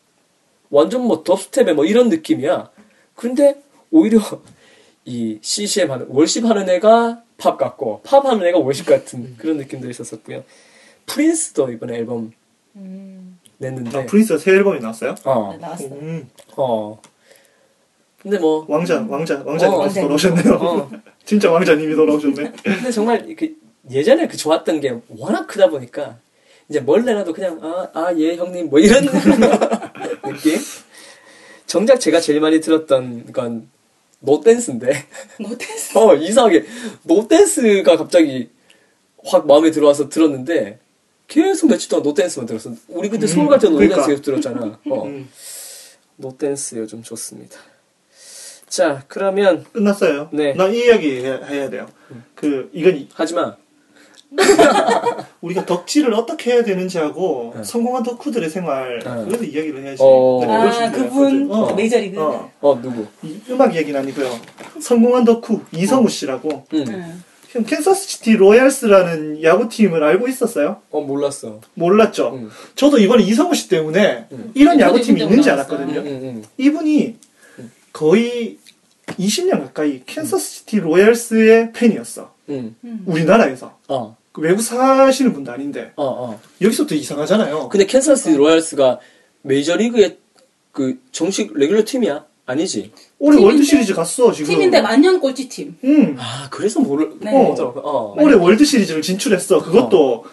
[0.70, 2.70] 완전 뭐 dubstep에 뭐 이런 느낌이야
[3.16, 3.60] 근데
[3.90, 4.20] 오히려
[5.04, 9.90] 이 CCM 하는 worship 하는 애가 팝 같고 팝 하는 애가 worship 같은 그런 느낌도
[9.90, 10.44] 있었었고요
[11.06, 12.32] 프린스도 이번에 앨범
[13.58, 15.14] 냈는데 아, 프린스가 새 앨범이 나왔어요?
[15.24, 15.84] 어, 나왔어.
[15.86, 16.28] 음.
[16.56, 17.00] 어.
[18.20, 20.54] 근데 뭐 왕자, 왕자, 왕자님 어, 돌아오셨네요.
[20.54, 20.90] 어.
[21.24, 22.52] 진짜 왕자님이 돌아오셨네.
[22.62, 23.54] 근데 정말 그
[23.90, 26.18] 예전에 그 좋았던 게 워낙 크다 보니까
[26.68, 27.58] 이제 뭘 내놔도 그냥
[27.94, 29.04] 아아예 형님 뭐 이런
[30.24, 30.58] 느낌.
[31.66, 33.68] 정작 제가 제일 많이 들었던 건
[34.20, 34.92] 노댄스인데
[35.40, 35.96] 노댄스.
[35.98, 36.64] 어 이상하게
[37.02, 38.50] 노댄스가 갑자기
[39.24, 40.78] 확 마음에 들어와서 들었는데
[41.28, 42.72] 계속 며칠 동안 노댄스만 들었어.
[42.88, 43.96] 우리 그때 서울 갈 때도 그러니까.
[43.96, 44.78] 노댄스 계속 들었잖아.
[44.90, 45.04] 어.
[45.06, 45.28] 음.
[46.16, 47.58] 노댄스 요즘 좋습니다.
[48.68, 50.28] 자 그러면 끝났어요.
[50.32, 50.54] 네.
[50.54, 51.88] 나 이 이야기 해야, 해야 돼요.
[52.34, 53.56] 그, 이건 이- 하지마.
[55.40, 57.64] 우리가 덕질을 어떻게 해야 되는지 하고 네.
[57.64, 59.24] 성공한 덕후들의 생활 네.
[59.26, 60.02] 그래서 이야기를 해야지.
[60.02, 60.40] 어.
[60.42, 61.50] 네, 아, 그분 준비했거든.
[61.50, 61.74] 어.
[61.74, 62.20] 메이저리그.
[62.20, 62.50] 어.
[62.60, 63.06] 어 누구?
[63.22, 64.30] 이 음악 얘기는 아니고요.
[64.80, 66.84] 성공한 덕후 이성우 씨라고 응.
[66.88, 67.22] 응.
[67.50, 70.80] 형 캔서스시티 로얄스라는 야구팀을 알고 있었어요?
[70.90, 71.60] 어 몰랐어.
[71.74, 72.32] 몰랐죠.
[72.34, 72.50] 응.
[72.76, 74.50] 저도 이번에 이성우 씨 때문에 응.
[74.54, 76.00] 이런 야구팀이 있는지 때문에 알았거든요.
[76.00, 76.42] 응, 응.
[76.56, 77.16] 이분이
[77.92, 78.58] 거의
[79.06, 82.32] 20년 가까이 캔서스시티 로얄스의 팬이었어.
[82.48, 82.74] 응.
[83.04, 83.76] 우리나라에서.
[83.88, 84.16] 어.
[84.32, 86.40] 그 외국 사시는 분도 아닌데 어, 어.
[86.60, 87.68] 여기서부터 이상하잖아요.
[87.68, 88.98] 근데 캔사스 로얄스가
[89.42, 90.16] 메이저리그의
[90.72, 92.24] 그 정식 레귤러 팀이야?
[92.46, 92.92] 아니지?
[93.18, 94.50] 올해 팀인데- 월드 시리즈 갔어 지금.
[94.50, 95.76] 팀인데 만년 꼴찌팀.
[95.84, 96.16] 응.
[96.18, 97.30] 아, 그래서 모를, 네.
[97.30, 97.80] 모르더라고.
[97.80, 98.14] 어.
[98.18, 99.62] 올해 월드 시리즈를 진출했어.
[99.62, 100.24] 그것도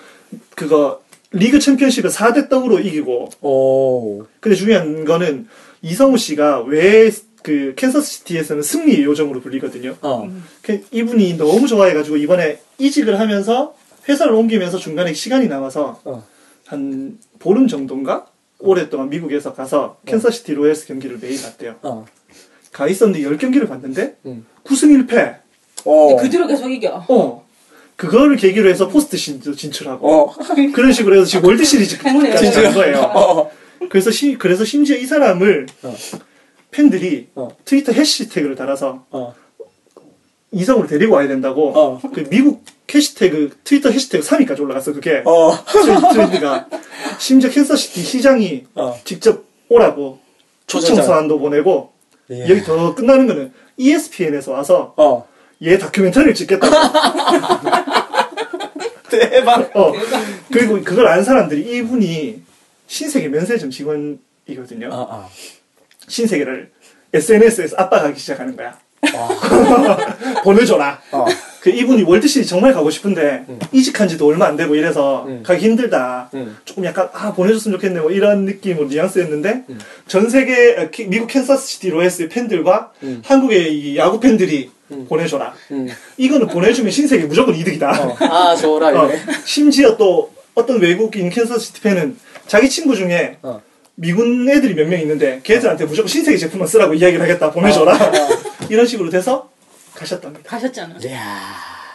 [0.56, 3.30] 그거 리그 챔피언십을 4대 떡으로 이기고.
[3.42, 4.24] 오.
[4.40, 5.48] 근데 중요한 거는
[5.82, 9.96] 이성우 씨가 왜 그 캔서스시티에서는 승리의 요정으로 불리거든요.
[10.02, 10.30] 어.
[10.62, 13.74] 그 이분이 너무 좋아해가지고 이번에 이직을 하면서
[14.08, 16.24] 회사를 옮기면서 중간에 시간이 남아서 어.
[16.66, 18.28] 한 보름 정도인가
[18.60, 21.76] 오랫동안 미국에서 가서 캔서시티 로얄스 경기를 매일 봤대요.
[21.82, 22.06] 어.
[22.72, 24.46] 가 있었는데 10경기를 봤는데 응.
[24.64, 25.38] 9승 1패.
[25.86, 26.16] 어.
[26.18, 27.04] 그 뒤로 계속 이겨.
[27.08, 27.48] 어.
[27.96, 30.36] 그거를 계기로 해서 포스트 시즌 진출하고 어.
[30.74, 31.64] 그런 식으로 해서 지금 월드
[32.02, 32.74] 간 여정.
[32.74, 33.00] 거예요.
[33.02, 33.52] 어.
[33.90, 35.96] 그래서 시, 그래서 심지어 이 사람을 어.
[36.72, 37.50] 팬들이 어.
[37.66, 39.36] 트위터 해시태그를 달아서 어.
[40.52, 42.02] 이성우를 데리고 와야 된다고 어.
[42.14, 45.52] 그 미국 해시태그 트위터 해시태그 3위까지 올라갔어 그게 어.
[45.66, 46.68] 트렌- 트렌드가
[47.20, 49.00] 심지어 캔서시티 시장이 어.
[49.04, 50.20] 직접 오라고
[50.66, 50.96] 초청.
[51.02, 51.92] 서한도 보내고
[52.32, 52.48] 예.
[52.50, 55.28] 여기 더 끝나는 거는 ESPN에서 와서 어.
[55.62, 56.76] 얘 다큐멘터리를 찍겠다고
[59.10, 59.76] 대박.
[59.76, 59.92] 어.
[60.52, 62.42] 그리고 그걸 안 사람들이 이분이
[62.88, 64.90] 신세계 면세점 직원이거든요.
[64.92, 65.30] 아, 아.
[66.08, 66.72] 신세계를
[67.14, 68.78] SNS에서 압박하기 시작하는 거야.
[70.44, 71.00] 보내줘라.
[71.12, 71.26] 어.
[71.62, 73.44] 그 이분이 월드시리즈 정말 가고 싶은데
[73.74, 75.44] 이직한 지도 얼마 안 되고 이래서 응.
[75.44, 76.30] 가기 힘들다.
[76.34, 76.56] 응.
[76.64, 79.64] 조금 약간 아 보내줬으면 좋겠네 뭐 이런 느낌으로 뉘앙스였는데
[80.08, 83.22] 전 세계 어, 키- 미국 캔사스시티 로얄스의 팬들과 응.
[83.26, 85.06] 한국의 이 야구 팬들이 응.
[85.08, 85.54] 보내줘라.
[85.72, 85.90] 응.
[86.18, 87.90] 이거는 보내주면 신세계 무조건 이득이다.
[88.04, 88.16] 어.
[88.22, 89.10] 아, 좋아라, 어.
[89.44, 93.62] 심지어 또 어떤 외국인 캔서시티 팬은 자기 친구 중에 어.
[93.96, 98.49] 미군 애들이 몇 명 있는데 걔들한테 무조건 신세계 제품만 쓰라고 이야기를 하겠다 보내줘라 어.
[98.70, 99.50] 이런 식으로 돼서
[99.96, 100.50] 가셨답니다.
[100.50, 100.96] 가셨잖아.
[101.04, 101.40] 이야.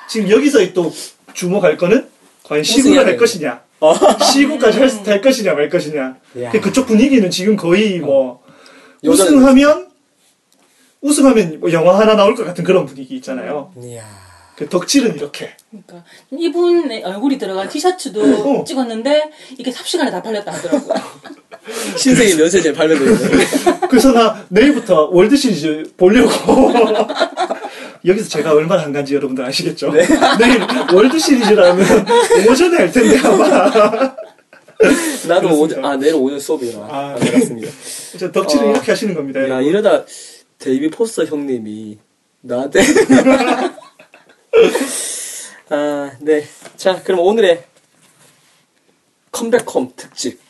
[0.08, 0.92] 지금 여기서 또
[1.32, 2.08] 주목할 거는
[2.42, 3.94] 과연 시구를 할 것이냐 어.
[4.22, 6.50] 시구까지 할, 수- 할 것이냐 말 것이냐 야.
[6.50, 8.42] 그 그쪽 분위기는 지금 거의 뭐
[9.02, 9.88] 요전- 우승하면
[11.00, 13.72] 우승하면 뭐 영화 하나 나올 것 같은 그런 분위기 있잖아요.
[13.82, 14.02] 이야.
[14.57, 15.57] 그 덕질은 이렇게.
[15.70, 18.22] 그러니까 이분의 얼굴이 들어간 티셔츠도
[18.61, 18.64] 어.
[18.64, 20.94] 찍었는데 이게 삽시간에 다 팔렸다 하더라고요.
[21.96, 26.72] 신세계 면세제 발매되고 그래서 나 내일부터 월드 시리즈 보려고.
[28.07, 29.90] 여기서 제가 얼마나 한간지 여러분들 아시겠죠?
[29.90, 30.61] 내일
[30.92, 31.86] 월드 시리즈라면
[32.50, 34.14] 오전에 할 텐데 아마.
[35.26, 35.82] 나도 오전.
[35.84, 36.88] 아 내일 오전 수업이라 아.
[36.90, 37.68] 아, 알았습니다.
[38.18, 38.70] 저 덕질은 어.
[38.72, 39.40] 이렇게 하시는 겁니다.
[39.40, 39.64] 야 여러분.
[39.66, 40.05] 이러다
[40.59, 41.98] 데이빗 포스터 형님이
[42.42, 42.80] 나한테
[45.70, 46.44] 아, 네.
[46.76, 47.64] 자, 그럼 오늘의
[49.32, 50.40] Come Back Home 특집.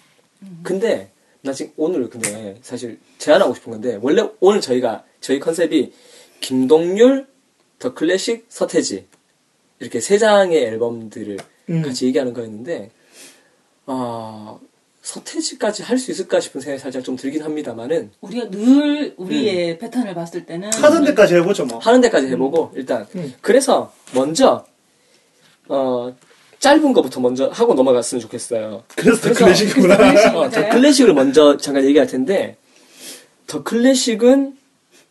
[0.62, 5.92] 근데 나 지금 오늘 근데 사실 제안하고 싶은 건데 원래 오늘 저희가 저희 컨셉이
[6.40, 7.26] 김동률,
[7.78, 9.06] 더 클래식, 서태지
[9.78, 11.38] 이렇게 세 장의 앨범들을
[11.70, 11.82] 음.
[11.82, 12.90] 같이 얘기하는 거였는데
[13.86, 14.58] 아
[15.04, 20.44] 서태지까지 할 수 있을까 싶은 생각이 살짝 좀 들긴 합니다만은 우리가 늘 우리의 패턴을 봤을
[20.46, 21.78] 때는 하던 데까지 해보죠 뭐.
[21.78, 23.32] 하는 데까지 해보고 일단 음.
[23.42, 24.64] 그래서 먼저
[25.68, 26.14] 어
[26.58, 28.84] 짧은 거부터 먼저 하고 넘어갔으면 좋겠어요.
[28.96, 29.94] 그래서 더 클래식이구나.
[30.38, 32.56] 어, 더 클래식을 먼저 잠깐 얘기할 텐데
[33.46, 34.56] 더 클래식은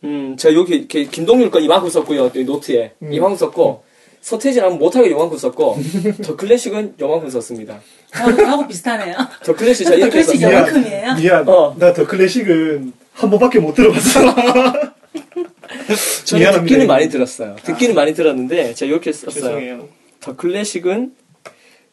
[0.02, 3.12] 음 제가 여기 이렇게 김동률 거 이만큼 썼고요 이 노트에 음.
[3.12, 3.83] 이만큼 썼고
[4.24, 5.78] 서태지는 못하게 요만큼 썼고
[6.24, 7.78] 더 클래식은 요만큼 썼습니다.
[8.10, 9.14] 저하고, 저하고 비슷하네요.
[9.44, 10.56] 더 클래식 더 이렇게 클래식 썼어요.
[10.56, 11.14] 요만큼이에요?
[11.16, 11.46] 미안.
[11.46, 11.76] 어.
[11.78, 14.20] 나더 클래식은 한 번밖에 못 들어봤어.
[16.24, 16.60] 저는 미안합니다.
[16.62, 17.56] 듣기는 많이 들었어요.
[17.64, 19.42] 듣기는 많이 들었는데 제가 이렇게 썼어요.
[19.42, 19.88] 죄송해요.
[20.20, 21.12] 더 클래식은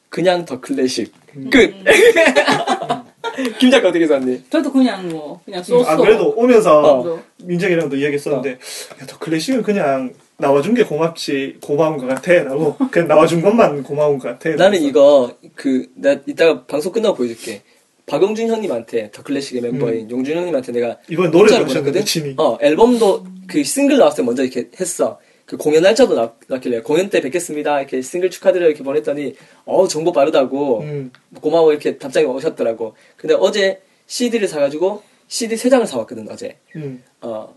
[0.07, 1.11] 그냥 더 클래식.
[1.35, 1.49] 음.
[1.49, 1.73] 끝.
[3.59, 4.43] 김 작가 어떻게 썼니?
[4.49, 5.89] 저도 그냥 뭐 그냥 쏘쏘.
[5.89, 7.23] 안 그래도 오면서 어.
[7.43, 13.41] 민정이랑도 이야기했었는데 야, 더 클래식은 그냥 나와준 게 고맙지 고마운 것 같아 라고 그냥 나와준
[13.41, 17.61] 것만 고마운 것 같아 나는 이거 그 나 이따가 방송 끝나고 보여줄게.
[18.07, 20.97] 박영준 형님한테 더 클래식의 멤버인 용준 형님한테 내가
[21.45, 22.05] 하셨는데 보냈거든?
[22.05, 25.19] 친히 어 앨범도 그 싱글 나왔을 때 먼저 이렇게 했어.
[25.45, 29.35] 그 공연 날짜도 나, 났길래 공연 때 뵙겠습니다 이렇게 싱글 축하드려 이렇게 보냈더니
[29.65, 31.11] 어 정보 빠르다고 음.
[31.39, 32.95] 고마워 이렇게 답장이 오셨더라고.
[33.15, 36.57] 근데 어제 CD를 사가지고 CD 세 장을 사왔거든 어제.
[36.75, 37.03] 음.
[37.21, 37.55] 어,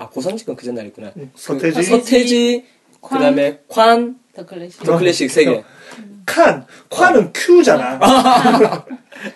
[0.00, 1.12] 아, 고상직은 그 전날이구나.
[1.16, 1.82] 음, 그 서태지.
[1.82, 2.64] 서태지,
[3.02, 3.20] 그 관.
[3.20, 4.82] 다음에 관, 더 클래식.
[4.82, 5.62] 더 클래식 세 개.
[6.24, 7.98] 칸 칸은 큐잖아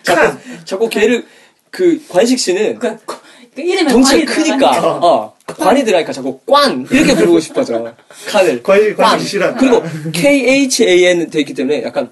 [0.05, 1.25] 칸 자꾸 걔를,
[1.69, 3.17] 그, 관식 씨는 그, 그,
[3.53, 4.97] 그 이름에 덩치가 크니까.
[5.05, 6.87] 어, 그 관이 들어가니까 자꾸 관!
[6.89, 7.93] 이렇게 부르고 싶어져.
[8.27, 8.63] 칸을.
[8.63, 9.05] 관이 관.
[9.09, 12.09] 관이 싫어 그리고 K-H-A-N 돼 있기 때문에 약간,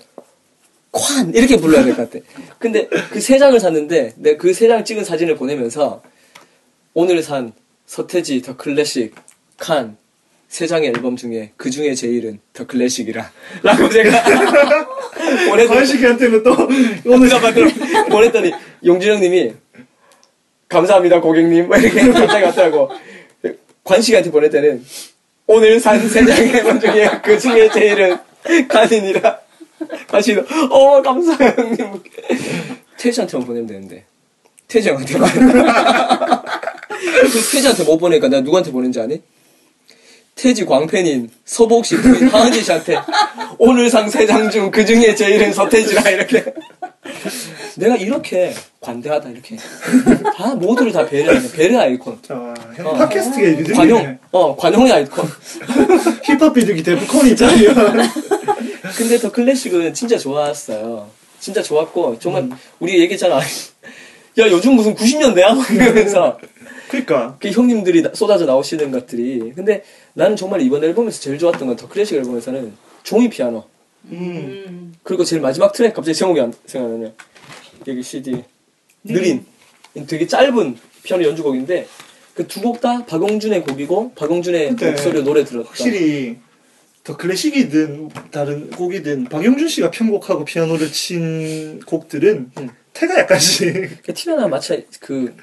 [0.92, 1.34] 관!
[1.34, 2.24] 이렇게 불러야 될 것 같아.
[2.60, 6.04] 근데 그 세 장을 샀는데, 내가 그 세 장 찍은 사진을 보내면서,
[6.94, 7.54] 오늘 산
[7.98, 9.14] 서태지, 더 클래식,
[9.60, 9.98] 칸,
[10.48, 13.32] 세 장의 앨범 중에 그 중에 제일은 더 클래식이라.
[13.62, 14.24] 라고 제가
[15.48, 16.56] 보내서 관식이한테는 또
[17.06, 17.72] 오늘 잡아들
[18.10, 18.52] 보냈더니
[18.84, 19.54] 용준 형님이
[20.70, 22.90] 감사합니다 고객님 뭐 이렇게 갑자기 왔더라고.
[23.84, 24.84] 관식이한테 보낼 때는
[25.46, 28.18] 오늘 산 세 장의 앨범 중에 그 중에 제일은
[28.70, 29.40] 칸이니라.
[30.08, 32.02] 관식이도 어 감사해요 형님.
[32.98, 34.04] 태지한테만 보내면 되는데
[34.68, 36.43] 태지 형한테만.
[37.04, 39.22] 그 태지한테 못 보내니까 내가 누구한테 보낸지 아니?
[40.36, 42.98] 태지 광팬인 서복 씨 부인 하은지 씨한테
[43.60, 46.44] 오늘 상 세 장 중 그 중에 제일은 서태지라 이렇게.
[47.76, 49.58] 내가 이렇게 관대하다 이렇게.
[50.36, 52.18] 다 모두를 다 배려하는 배려 아이콘.
[52.30, 52.94] 아, 형 어.
[52.94, 55.28] 팟캐스트계 리듬이네 관용 어 관용의 아이콘.
[56.24, 57.74] 힙합 비둘기 데프콘이 짱이야
[58.98, 61.10] 근데 더 클래식은 진짜 좋았어요.
[61.40, 62.52] 진짜 좋았고 정말 음.
[62.80, 63.38] 우리 얘기했잖아.
[63.40, 65.72] 야 요즘 무슨 90년대야?
[65.76, 66.38] 이러면서
[66.94, 67.38] 그니까.
[67.42, 69.52] 그 형님들이 나- 쏟아져 나오시는 것들이.
[69.56, 69.84] 근데
[70.14, 72.74] 나는 정말 이번 앨범에서 제일 좋았던 건 더 클래식 앨범에서는
[73.04, 73.66] 종이 피아노.
[74.12, 74.64] 음.
[74.68, 74.94] 음.
[75.04, 77.14] 그리고 제일 마지막 트랙 갑자기 제목이 안 생각나네
[77.88, 78.44] 여기 CD
[79.04, 79.46] 느린.
[80.08, 81.88] 되게 짧은 피아노 연주곡인데
[82.36, 85.70] 그 두 곡 다 박용준의 곡이고 박용준의 목소리로 노래 들었다.
[85.70, 86.38] 확실히
[87.04, 92.70] 더 클래식이든 다른 곡이든 박영준 씨가 편곡하고 피아노를 친 곡들은 음.
[92.94, 94.04] 태가 약간씩.
[94.04, 95.36] 그 티나나 마치 그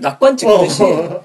[0.00, 0.82] 낙관 찍듯이.
[0.82, 1.24] 어.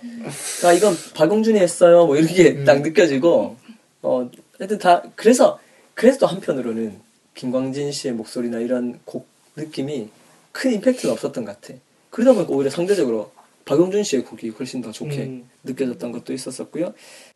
[0.65, 2.05] 아 이건 박용준이 했어요.
[2.05, 2.65] 뭐 이렇게 음.
[2.65, 3.57] 딱 느껴지고.
[4.01, 5.59] 어 하여튼 다 그래서
[5.93, 6.99] 그래서 또 한편으로는
[7.35, 10.09] 김광진 씨의 목소리나 이런 곡 느낌이
[10.51, 11.77] 큰 임팩트는 없었던 것 같아.
[12.09, 13.31] 그러다 보니까 오히려 상대적으로
[13.65, 15.49] 박용준 씨의 곡이 훨씬 더 좋게 음.
[15.63, 16.93] 느껴졌던 것도 있었었고요.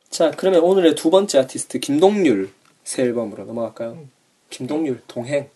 [0.10, 2.50] 자 그러면 오늘의 두 번째 아티스트 김동률
[2.84, 4.06] 새 앨범으로 넘어갈까요?
[4.50, 5.50] 김동률 동행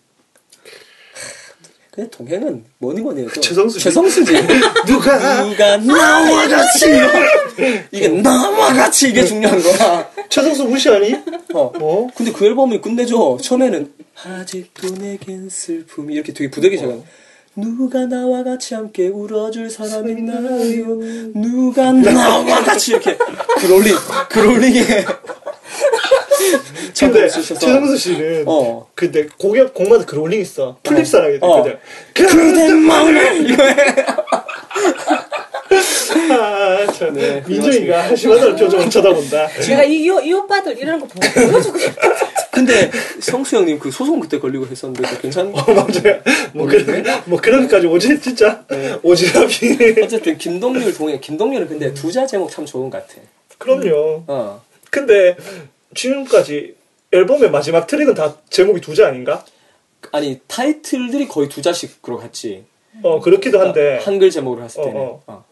[1.98, 3.82] 근데 동행은 뭐니 뭐니 해도 최성수지.
[3.82, 4.32] 최성수지
[4.86, 6.86] 누가 누가 나와 같이
[7.90, 10.08] 이게 나와 같이 이게 중요한 거야.
[10.28, 11.12] 최성수 무시하니?
[11.54, 11.72] 어.
[11.74, 12.06] 어?
[12.14, 13.38] 근데 그 앨범이 끝내줘.
[13.42, 13.92] 처음에는
[14.24, 17.02] 아직도 내겐 슬픔이 이렇게 되게 부득이 시작한
[17.56, 20.50] 누가 나와 같이 함께 울어줄 사람 있나요?
[21.34, 23.18] 누가 나와 같이 이렇게
[23.58, 23.92] 그롤링
[24.30, 25.04] 그롤링에
[26.98, 27.60] 근데 주셔서.
[27.60, 28.88] 최성수 씨는 어.
[28.94, 30.78] 근데 곡에 곡마다 그 롤링 있어.
[30.82, 31.58] 플립 사랑이 어.
[31.58, 31.78] 있거든.
[32.14, 33.74] 그대 마음을 이거 해.
[36.30, 37.14] 아, 참.
[37.14, 39.48] 네, 민정이가 한심하다는 표정을 쳐다본다.
[39.60, 41.20] 제가 이, 이, 이 오빠들 이러는 거 보고
[41.50, 42.08] 보여주고 싶어.
[42.50, 42.90] 근데
[43.20, 45.52] 성수 형님 그 소송 그때 걸리고 했었는데 그 괜찮?
[45.54, 46.20] 어, 맞아요.
[46.52, 48.64] 뭐 그런 뭐 그런까지 오지 진짜
[49.02, 50.02] 오지랖이.
[50.02, 53.20] 어쨌든 김동률 동해 김동률은 근데 두자 제목 참 좋은 것 같아.
[53.58, 54.24] 그럼요.
[54.26, 54.62] 어.
[54.90, 55.36] 근데
[55.94, 56.74] 지금까지
[57.12, 59.44] 앨범의 마지막 트랙은 다 제목이 두자 아닌가?
[60.12, 62.64] 아니 타이틀들이 거의 두 자씩으로 갔지.
[63.02, 65.00] 어 그렇기도 한데 한글 제목으로 했을 때는.
[65.00, 65.44] 어, 어.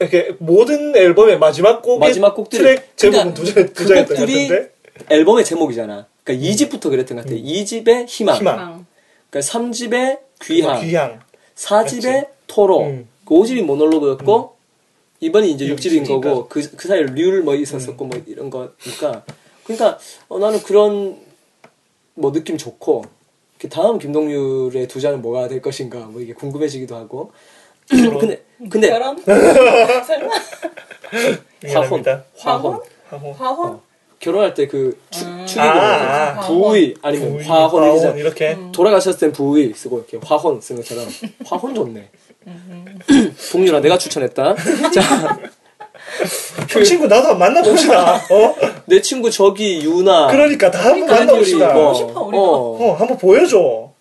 [0.00, 4.72] 이렇게 모든 앨범의 마지막 곡의 마지막 곡들이 트랙 제목은 그러니까 두자 그 두자였던 같은데
[5.08, 6.06] 앨범의 제목이잖아.
[6.22, 7.36] 그러니까 2집부터 그랬던 것 같아.
[7.36, 8.36] 2집의 희망.
[8.36, 8.86] 희망,
[9.30, 10.80] 그러니까 3집의 귀향.
[10.80, 11.20] 귀향,
[11.54, 12.82] 4집의 토로.
[12.82, 13.08] 음.
[13.24, 14.54] 그 5집이 모놀로그였고
[15.20, 16.20] 이번이 이제 6집인 육집이니까.
[16.20, 19.24] 거고 그, 그 사이에 류를 뭐 있었었고 뭐 이런 거니까
[19.64, 19.98] 그러니까
[20.28, 21.18] 어, 나는 그런
[22.14, 23.04] 뭐 느낌 좋고
[23.70, 27.32] 다음 김동률의 두자는 뭐가 될 것인가 뭐 이게 궁금해지기도 하고
[27.88, 29.16] 근데 근데 결혼?
[29.24, 30.34] 설마?
[31.62, 32.24] 미안합니다.
[32.38, 33.32] 화혼 화혼.
[33.34, 33.80] 화혼?
[34.18, 36.40] 결혼할 때 그 축이기 아, 아.
[36.46, 41.06] 부의 아니면 부위, 화혼 이잖아 이렇게 돌아가셨을 땐 부의 쓰고 이렇게 화혼 쓴 것처럼
[41.44, 42.10] 화혼 좋네.
[43.52, 44.54] 동률아 내가 추천했다.
[44.94, 45.38] 자,
[46.70, 48.14] 그 친구 나도 만나봅시다.
[48.30, 48.54] 어?
[48.86, 50.28] 내 친구 저기 유나.
[50.28, 51.72] 그러니까 다 한번 그러니까 만나봅시다.
[51.72, 52.20] 뭐, 싶어.
[52.20, 53.92] 어, 어, 한번 보여줘.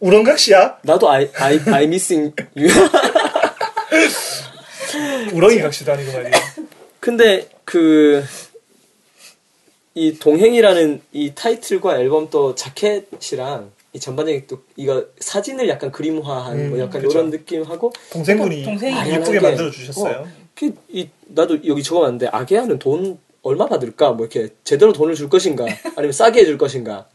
[0.00, 0.78] 우렁각시야?
[0.82, 2.68] 나도 I I I missing you.
[5.34, 6.30] 우렁이 각시도 아니고 말이야.
[7.00, 8.24] 근데 그
[9.94, 16.70] 이 동행이라는 이 타이틀과 앨범 또 자켓이랑 이 전반적인 또 이거 사진을 약간 그림화한 음,
[16.70, 17.10] 뭐 약간 그쵸.
[17.18, 19.40] 이런 느낌하고 동생분이 동생이 예쁘게 아련하게.
[19.40, 20.18] 만들어 주셨어요.
[20.18, 20.26] 어,
[20.60, 24.12] 그, 이, 나도 여기 적어놨는데 아게아는 돈 얼마 받을까?
[24.12, 25.64] 뭐 이렇게 제대로 돈을 줄 것인가?
[25.96, 27.06] 아니면 싸게 해줄 것인가?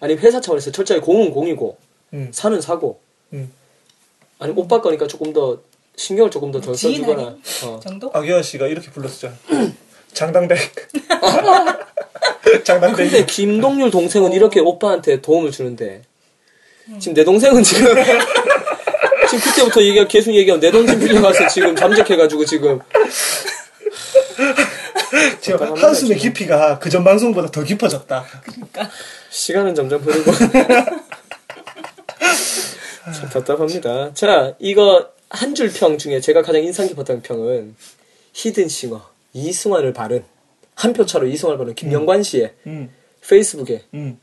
[0.00, 1.78] 아니면 회사 차원에서 철저히 공은 공이고
[2.14, 2.30] 음.
[2.32, 2.98] 사는 사고
[3.32, 3.52] 음.
[4.40, 5.60] 아니면 오빠 거니까 조금 더
[5.94, 7.36] 신경을 조금 더덜 지인 써주거나?
[7.66, 7.80] 어.
[7.80, 8.10] 정도?
[8.12, 9.32] 아기아 씨가 이렇게 불렀었잖아.
[10.12, 10.58] 장당백.
[12.64, 12.96] 장당백.
[12.96, 16.02] 근데 김동률 동생은 이렇게 오빠한테 도움을 주는데
[16.98, 17.94] 지금 내 동생은 지금
[19.30, 22.78] 지금 그때부터 얘기가 계속 얘기하면 내 돈 좀 빌려가서 지금 잠적해가지고 지금
[25.40, 26.32] 잠깐만 한숨의 지금.
[26.32, 28.24] 깊이가 그전 방송보다 더 깊어졌다.
[29.30, 30.32] 시간은 점점 흐르고
[33.14, 34.12] 참 답답합니다.
[34.14, 37.74] 자 이거 한 줄 평 중에 제가 가장 인상 깊었던 평은
[38.32, 39.02] 히든싱어
[39.34, 40.24] 이승환을 바른
[40.74, 42.90] 한 표 차로 이승환을 바른 김영관 씨의 음,
[43.28, 44.18] 페이스북에 음.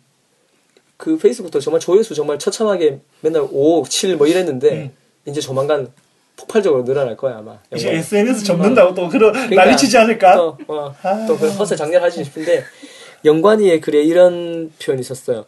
[0.97, 4.91] 그 페이스북도 정말 조회수 정말 처참하게 맨날 5, 7 뭐 이랬는데
[5.25, 5.91] 이제 조만간
[6.37, 7.57] 폭발적으로 늘어날 거야 아마.
[7.73, 7.91] 이제.
[7.93, 10.35] SNS 접는다고 또 그런 그러니까 난리치지 않을까?
[10.35, 11.25] 또, 어, 아.
[11.27, 12.63] 또 그런 헛을 장렬하지 싶은데
[13.23, 15.45] 영관이의 글에 이런 표현이 있었어요.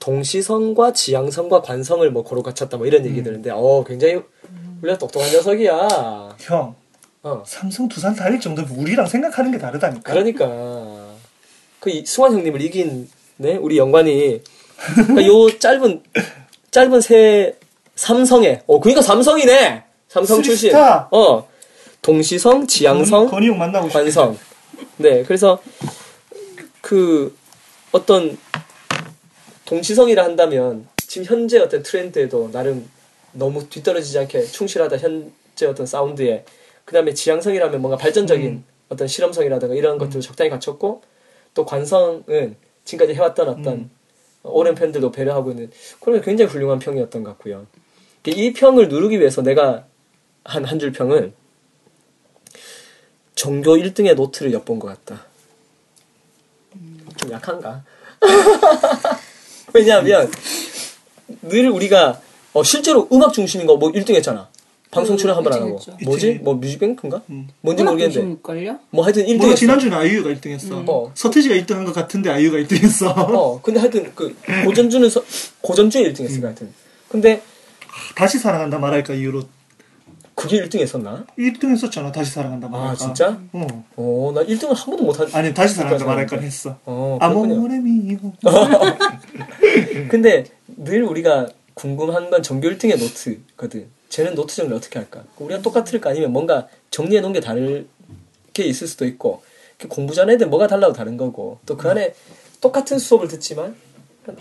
[0.00, 4.20] 동시성과 지향성과 관성을 뭐 고루 갖췄다 뭐 이런 얘기 들는데 어 굉장히
[4.82, 6.36] 우리가 똑똑한 녀석이야.
[6.40, 6.74] 형,
[7.22, 10.12] 어 삼성 두산 다닐 정도면 우리랑 생각하는 게 다르다니까.
[10.12, 11.14] 그러니까
[11.80, 14.42] 그 이- 승환 형님을 이긴 네 우리 영관이
[14.76, 16.02] 그러니까 요 짧은
[16.70, 17.56] 짧은 새
[17.96, 19.84] 삼성에 어 그러니까 삼성이네!
[20.08, 21.08] 삼성 출신 쓰리스타.
[21.10, 21.48] 어.
[22.02, 23.88] 동시성 지향성 건희 형 만나고.
[23.88, 24.36] 관성.
[24.98, 25.60] 네, 그래서
[26.80, 27.34] 그
[27.92, 28.36] 어떤
[29.64, 32.88] 동시성이라 한다면 지금 현재 어떤 트렌드에도 나름
[33.32, 36.44] 너무 뒤떨어지지 않게 충실하다 현재 어떤 사운드에.
[36.84, 41.02] 그다음에 지향성이라면 뭔가 발전적인 어떤 실험성이라든가 이런 것들을 적당히 갖췄고
[41.54, 43.90] 또 관성은 지금까지 해왔던 어떤
[44.44, 45.70] 오랜 팬들도 배려하고 있는
[46.00, 47.66] 그러면 굉장히 훌륭한 평이었던 것 같고요.
[48.26, 49.84] 이 평을 누르기 위해서 내가
[50.44, 51.32] 한 한 줄 평은
[53.34, 55.24] 전교 1등의 노트를 엿본 것 같다.
[57.16, 57.82] 좀 약한가?
[59.74, 60.30] 왜냐하면
[61.42, 62.20] 늘 우리가
[62.52, 64.48] 어, 실제로 음악 중심인 거 뭐 1등 했잖아.
[64.94, 65.76] 방송 출연 한 번 안 하고.
[65.76, 66.04] 그치, 그치.
[66.04, 66.32] 뭐지?
[66.42, 67.22] 뭐 뮤직뱅크인가?
[67.60, 68.38] 뭔지 모르겠는데.
[68.42, 68.78] 걸요?
[68.90, 69.56] 뭐 하여튼 1등 뭐 했어.
[69.56, 70.82] 지난주는 아이유가 1등 했어.
[70.86, 71.10] 어.
[71.14, 73.10] 서태지가 1등 한 것 같은데 아이유가 1등 했어.
[73.10, 74.34] 어, 근데 하여튼 그
[74.64, 75.22] 고전주는 서,
[75.60, 76.70] 고전주에 1등 했을 것 같은.
[77.08, 77.42] 근데
[78.16, 79.42] 다시 사랑한다 말할까 이유로
[80.34, 81.24] 그게 1등 했었나?
[81.38, 82.10] 1등 했었잖아.
[82.10, 82.92] 다시 사랑한다 말할까.
[82.92, 83.38] 아, 진짜?
[83.52, 83.84] 어.
[83.96, 85.28] 어, 나 1등을 한 번도 못 한.
[85.32, 86.76] 아니 다시 사랑한다 말할까 했어.
[86.86, 87.18] 어.
[87.20, 88.18] 아모레 미오.
[90.10, 90.44] 근데
[90.76, 93.86] 늘 우리가 궁금한 건 전교 1등의 노트거든.
[94.14, 95.24] 쟤는 노트 정리 어떻게 할까?
[95.38, 96.10] 우리가 똑같을까?
[96.10, 97.88] 아니면 뭔가 정리해 놓은 게 다를
[98.52, 99.42] 게 있을 수도 있고
[99.76, 102.14] 그 공부 전 애들 뭐가 달라고 다른 거고 또 그 안에
[102.60, 103.74] 똑같은 수업을 듣지만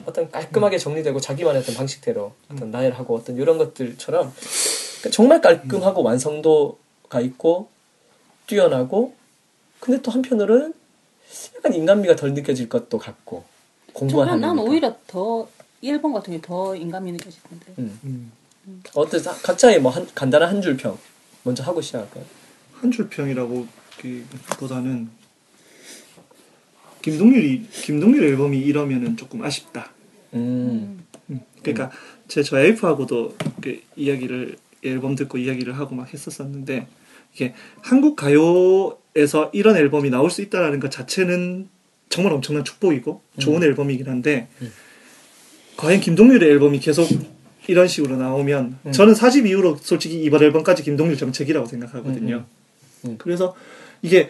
[0.06, 7.20] 어떤 깔끔하게 정리되고 자기만의 어떤 방식대로 어떤 나열하고 어떤 이런 것들처럼 그러니까 정말 깔끔하고 완성도가
[7.22, 7.70] 있고
[8.46, 9.16] 뛰어나고
[9.80, 10.74] 근데 또 한편으로는
[11.58, 13.44] 약간 인간미가 덜 느껴질 것도 같고
[13.96, 15.48] 하면 난 오히려 더
[15.84, 17.74] 1번 같은 게 더 인감이 느껴지는데.
[17.80, 18.32] 음.
[18.94, 20.98] 어떤 사- 각자의 뭐 한, 간단한 한 줄 평
[21.44, 22.24] 먼저 하고 시작할까요?
[22.74, 23.68] 한 줄 평이라고
[24.60, 25.10] 보다는
[27.02, 29.92] 김동률이 김동률 앨범이 이러면은 조금 아쉽다.
[30.34, 31.04] 음.
[31.62, 31.92] 그러니까
[32.28, 36.88] 제저 와이프하고도 그 이야기를 앨범 듣고 이야기를 하고 막 했었었는데
[37.34, 41.70] 이게 한국 가요에서 이런 앨범이 나올 수 있다라는 것 자체는
[42.10, 44.48] 정말 엄청난 축복이고 좋은 앨범이긴 한데
[45.78, 47.08] 과연 김동률의 앨범이 계속
[47.68, 52.46] 이런 식으로 나오면 저는 4집 이후로 솔직히 이번 앨범까지 김동률 정책이라고 생각하거든요.
[53.06, 53.16] 음.
[53.18, 53.56] 그래서
[54.02, 54.30] 이게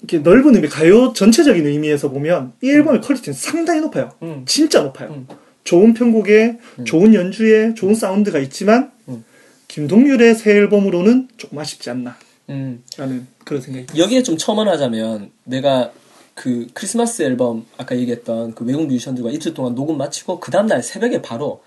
[0.00, 4.12] 이렇게 넓은 의미 가요 전체적인 의미에서 보면 이 앨범의 퀄리티는 상당히 높아요.
[4.22, 4.44] 음.
[4.46, 5.10] 진짜 높아요.
[5.10, 5.26] 음.
[5.64, 9.24] 좋은 편곡에 좋은 연주에 좋은 사운드가 있지만 음.
[9.68, 12.16] 김동률의 새 앨범으로는 조금 아쉽지 않나
[12.48, 12.82] 음.
[12.96, 15.92] 라는 그런 생각이 여기에 좀 첨언하자면 내가
[16.34, 21.20] 그 크리스마스 앨범 아까 얘기했던 그 외국 뮤지션들과 이틀 동안 녹음 마치고 그 다음날 새벽에
[21.20, 21.62] 바로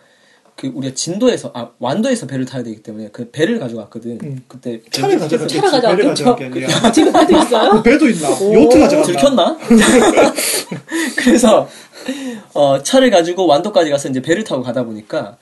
[0.56, 4.20] 그 우리가 진도에서 아 완도에서 배를 타야 되기 때문에 그 배를 가져갔거든.
[4.22, 4.44] 음.
[4.48, 5.98] 그때 차를 가져갔겠지 차를 가져간
[6.38, 7.82] 게 아니라 지금 배도 있어요?
[7.84, 9.58] 배도 있나 요트 가져갔나 들켰나?
[11.18, 11.68] 그래서
[12.54, 15.38] 어, 차를 가지고 완도까지 가서 이제 배를 타고 가다 보니까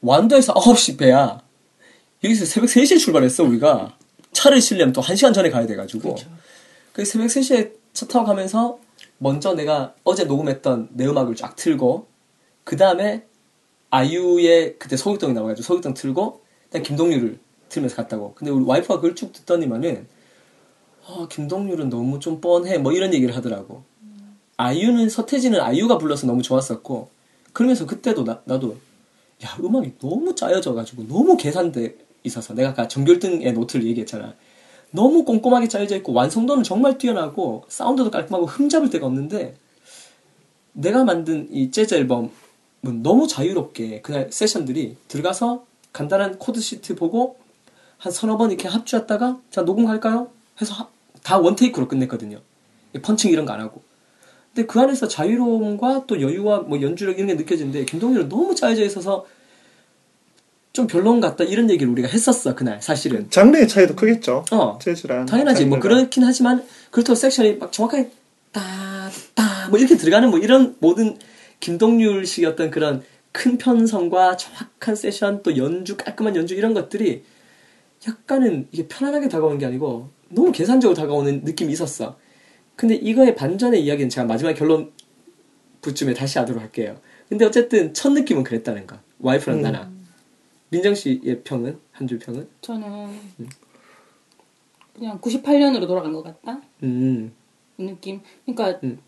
[0.00, 1.40] 완도에서 9시 배야.
[2.22, 3.96] 여기서 새벽 3시에 출발했어 우리가.
[4.32, 6.16] 차를 실려면 또 1시간 전에 가야 돼 가지고.
[6.92, 8.78] 그 새벽 3시에 차 타고 가면서
[9.18, 12.06] 먼저 내가 어제 녹음했던 내 음악을 쫙 틀고
[12.64, 13.24] 그 다음에
[13.94, 17.38] 아이유의 그때 소극동이 나와가지고 소극동 틀고 그다음 김동률을
[17.68, 18.34] 틀면서 갔다고.
[18.34, 20.06] 근데 우리 와이프가 그걸 쭉 듣더니만은
[21.06, 22.78] 아, 김동률은 너무 좀 뻔해.
[22.78, 23.84] 뭐 이런 얘기를 하더라고.
[24.56, 27.08] 아이유는 서태지는 아이유가 불러서 너무 좋았었고
[27.52, 28.76] 그러면서 그때도 나, 나도
[29.44, 34.34] 야 음악이 너무 짜여져가지고 너무 계산돼 있어서 내가 아까 전교 1등의 노트를 얘기했잖아.
[34.90, 39.54] 너무 꼼꼼하게 짜여져 있고 완성도는 정말 뛰어나고 사운드도 깔끔하고 흠잡을 데가 없는데
[40.72, 42.43] 내가 만든 이 재즈 앨범은
[42.92, 47.36] 너무 자유롭게 그날 세션들이 들어가서 간단한 chord sheet 보고
[47.98, 50.28] 한 서너 번 이렇게 합주했다가 자 녹음 갈까요?
[50.60, 50.90] 해서 합-
[51.22, 52.38] 다 원테이크로 끝냈거든요.
[53.02, 53.82] 펀칭 이런 거 안 하고.
[54.54, 59.26] 근데 그 안에서 자유로움과 또 여유와 뭐 연주력 이런 게 느껴지는데 김동률은 너무 짜여져 있어서
[60.72, 63.30] 좀 별론 같다 이런 얘기를 우리가 했었어 그날 사실은.
[63.30, 65.94] 장르의 차이도 크겠죠 어 재즈랑 당연하지 뭐 장르가.
[65.96, 68.10] 그렇긴 하지만 그렇다고 섹션이 막 정확하게
[68.52, 68.60] 따
[69.34, 71.16] 따 뭐 이렇게 들어가는 뭐 이런 모든
[71.64, 73.02] 김동률 식의 어떤 그런
[73.32, 77.24] 큰 편성과 정확한 세션 또 연주 깔끔한 연주 이런 것들이
[78.06, 82.18] 약간은 이게 편안하게 다가오는 게 아니고 너무 계산적으로 다가오는 느낌이 있었어.
[82.76, 84.92] 근데 이거의 반전의 이야기는 제가 마지막 결론
[85.80, 87.00] 부쯤에 다시 하도록 할게요.
[87.30, 88.98] 근데 어쨌든 첫 느낌은 그랬다는 거.
[89.20, 89.62] 와이프랑 음.
[89.62, 89.94] 나랑.
[90.68, 92.46] 민정 씨의 평은 한 줄 평은?
[92.60, 93.08] 저는
[94.94, 96.60] 그냥 98년으로 돌아간 것 같다.
[96.82, 97.32] 음.
[97.78, 98.20] 이 느낌.
[98.44, 98.98] 그러니까 음.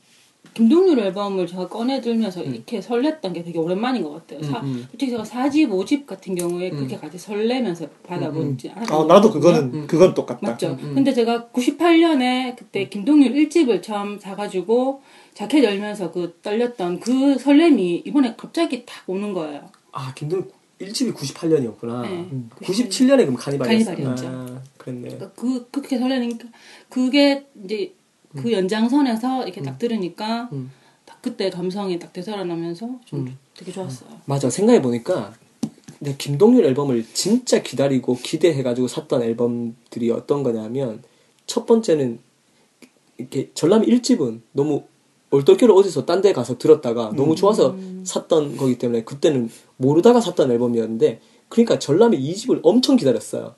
[0.56, 4.42] 김동률 앨범을 제가 꺼내 들면서 이렇게 설렜던 게 되게 오랜만인 것 같아요.
[4.42, 4.86] 사- 음.
[4.90, 9.52] 솔직히 제가 4집, 5집 같은 경우에 그렇게 같이 설레면서 받아보지 않았던 아것 나도 같거든요.
[9.70, 10.78] 그거는 그건 똑같다 맞죠.
[10.78, 15.02] 근데 제가 98년에 그때 김동률 1집을 처음 사가지고
[15.34, 19.68] 자켓 열면서 그 떨렸던 그 설렘이 이번에 갑자기 탁 오는 거예요.
[19.92, 20.48] 아, 김동률
[20.80, 22.00] 1집이 98년이었구나.
[22.02, 22.28] 네.
[22.62, 23.90] 97년에 그럼 카니발이었어.
[23.92, 24.26] 카니발이었죠.
[24.26, 25.08] 아, 그랬네.
[25.08, 26.48] 그러니까 그 그렇게 설레니까
[26.88, 27.92] 그게 이제
[28.36, 30.70] 그 연장선에서 이렇게 딱 들으니까 음.
[31.04, 34.10] 딱 그때 감성이 딱 되살아나면서 좀 되게 좋았어요.
[34.24, 34.50] 맞아.
[34.50, 35.34] 생각해 보니까
[35.98, 41.02] 내 김동률 앨범을 진짜 기다리고 기대해가지고 샀던 앨범들이 어떤 거냐면
[41.46, 42.18] 첫 번째는
[43.18, 44.84] 이렇게 전람 1집은 너무
[45.30, 51.20] 얼떨결에 어디서 딴 데 가서 들었다가 너무 좋아서 샀던 거기 때문에 그때는 모르다가 샀던 앨범이었는데
[51.48, 53.54] 그러니까 전람의 2집을 엄청 기다렸어요.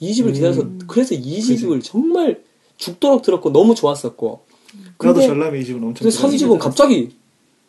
[0.00, 2.42] 2집을 기다려서 그래서 2집을 정말
[2.76, 4.40] 죽도록 들었고 너무 좋았었고.
[4.96, 7.14] 근데- 전람의 이 집은 엄청 근데 3집은 갑자기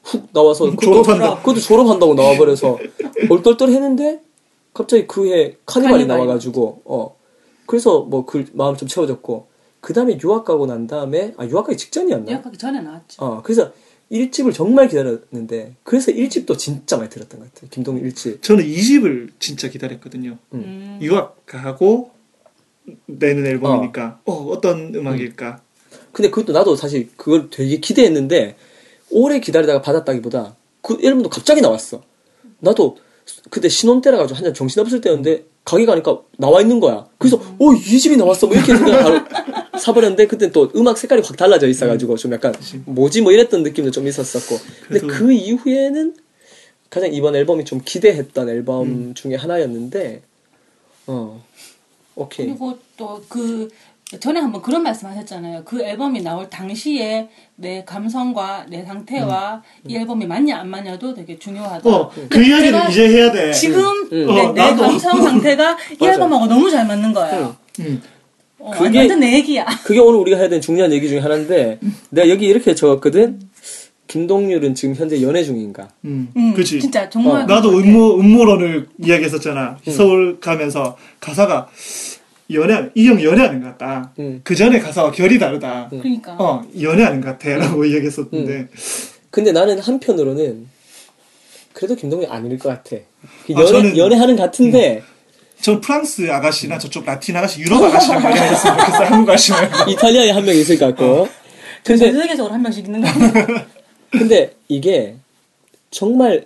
[0.03, 1.37] 훅 나와서 그것도, 졸업한다.
[1.39, 2.77] 그것도 졸업한다고 나와버려서
[3.29, 4.21] 얼떨떨 했는데
[4.73, 6.07] 갑자기 그 해 카니발이 카니발이.
[6.07, 7.15] 나와가지고 어.
[7.65, 9.47] 그래서 뭐 그 마음 좀 채워졌고.
[9.81, 12.31] 그 다음에 유학 가고 난 다음에 아 유학 가기 직전이었나?
[12.31, 13.21] 예약하기 전에 나왔죠.
[13.23, 13.71] 어 그래서
[14.11, 17.69] 1집을 정말 기다렸는데 그래서 1집도 진짜 많이 들었던 것 같아요.
[17.69, 18.41] 김동률 1집.
[18.41, 20.37] 저는 이 집을 진짜 기다렸거든요.
[20.53, 20.99] 음.
[21.01, 22.11] 유학 가고
[23.05, 24.19] 내는 앨범이니까.
[24.25, 25.61] 어, 어 떤 음악일까?
[26.11, 28.55] 근데 그것도 나도 사실 그걸 되게 기대했는데
[29.09, 32.03] 오래 기다리다가 받았다기보다 그 앨범도 갑자기 나왔어.
[32.59, 32.97] 나도
[33.49, 37.07] 그때 신혼 때라 가지고 한참 정신 없을 때였는데 가게 가니까 나와 있는 거야.
[37.17, 38.47] 그래서 어 이 집이 나왔어.
[38.47, 39.19] 뭐 이렇게 생각 바로
[39.79, 42.53] 사버렸는데 그때 또 음악 색깔이 확 달라져 있어가지고 좀 약간
[42.85, 43.21] 뭐지?
[43.21, 44.57] 뭐 이랬던 느낌도 좀 있었었고.
[44.87, 46.15] 근데 그 이후에는
[46.89, 49.13] 가장 이번 앨범이 좀 기대했던 앨범 음.
[49.15, 50.21] 중에 하나였는데
[51.07, 51.43] 어
[52.15, 53.69] 오케이 그리고 또 그
[54.19, 55.63] 전에 한번 그런 말씀하셨잖아요.
[55.65, 61.89] 그 앨범이 나올 당시에 내 감성과 내 상태와 이 앨범이 맞냐 안 맞냐도 되게 중요하다.
[61.89, 63.51] 어, 그 이야기를 이제 해야 돼.
[63.51, 64.27] 지금 음.
[64.27, 64.75] 내, 어, 내.
[64.75, 66.05] 감성 상태가 이.
[66.05, 67.55] 앨범하고 너무 잘 맞는 거예요.
[67.79, 68.03] 음.
[68.59, 69.65] 어, 그게- 완전 내 얘기야.
[69.83, 71.79] 그게 오늘 우리가 해야 되는 중요한 얘기 중에 하나인데
[72.11, 73.39] 내가 여기 이렇게 적었거든
[74.17, 76.27] 김동률은 지금 현재 연애 중인가 음.
[76.37, 76.79] 음, 그치.
[76.79, 77.89] 진짜 정말 나도 그거 같아.
[77.89, 79.79] 음모, 음모론을 이야기했었잖아.
[79.89, 81.67] 서울 가면서 가사가
[82.51, 84.11] 연애, 이 형 연애하는 것 같다.
[84.19, 84.41] 음.
[84.43, 85.87] 그 전에 가사와 결이 다르다.
[85.89, 87.57] 그러니까 어, 연애하는 것 같아.
[87.57, 88.67] 라고 이야기했었는데.
[89.31, 90.67] 근데 나는 한편으로는
[91.73, 92.97] 그래도 김동률 아닐 것 같아
[93.47, 95.01] 그 아, 연애, 저는- 연애하는 것 같은데
[95.59, 99.03] 전 프랑스 아가씨나 저쪽 라틴 아가씨, 유럽 아가씨랑 연애하셨으면 좋겠어.
[99.05, 99.89] 한국 아가씨 말고.
[99.91, 101.27] 이탈리아에 한 명 있을 것 같고
[101.83, 103.65] 전 근데 세계적으로 한 명씩 있는 거 같아.
[104.13, 105.15] 근데 이게
[105.91, 106.45] 정말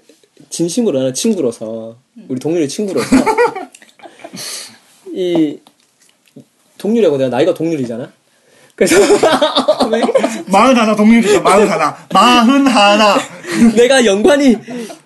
[0.49, 1.97] 진심으로 나는 친구로서
[2.28, 3.07] 우리 동률이 친구로서
[5.13, 5.59] 이
[6.78, 8.11] 동률이하고 내가 나이가 동률이잖아.
[8.76, 8.95] 그래서
[10.47, 11.41] 마흔 하나 동률이죠.
[11.41, 11.97] 마흔 하나.
[12.13, 13.18] 마흔 하나.
[13.76, 14.55] 내가 연관이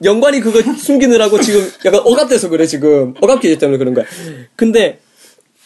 [0.03, 4.05] 연관이 그거 숨기느라고 지금 약간 억압돼서 그래 지금 억압 기제 때문에 그런 거야.
[4.57, 4.99] 근데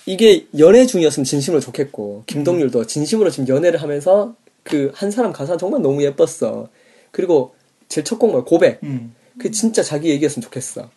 [0.06, 5.82] 이게 연애 중이었으면 진심으로 좋겠고 김동률도 진심으로 지금 연애를 하면서 그 한 사람 가사 정말
[5.82, 6.70] 너무 예뻤어.
[7.16, 7.56] 그리고
[7.88, 8.84] 제 첫 곡뭐 고백.
[8.84, 9.16] 음.
[9.38, 10.90] 그 진짜 자기 얘기였으면 좋겠어.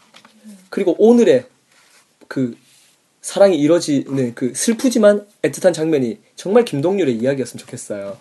[0.69, 1.47] 그리고 오늘의
[2.27, 2.57] 그
[3.21, 8.19] 사랑이 이루어지는 그 슬프지만 애틋한 장면이 정말 김동률의 이야기였으면 좋겠어요.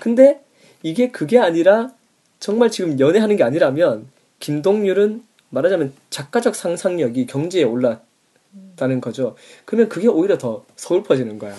[0.00, 0.40] 근데
[0.84, 1.92] 이게 그게 아니라
[2.38, 4.06] 정말 지금 연애하는 게 아니라면
[4.38, 9.34] 김동률은 말하자면 작가적 상상력이 경지에 올랐다는 거죠.
[9.64, 11.56] 그러면 그게 오히려 더 서글퍼지는 거야.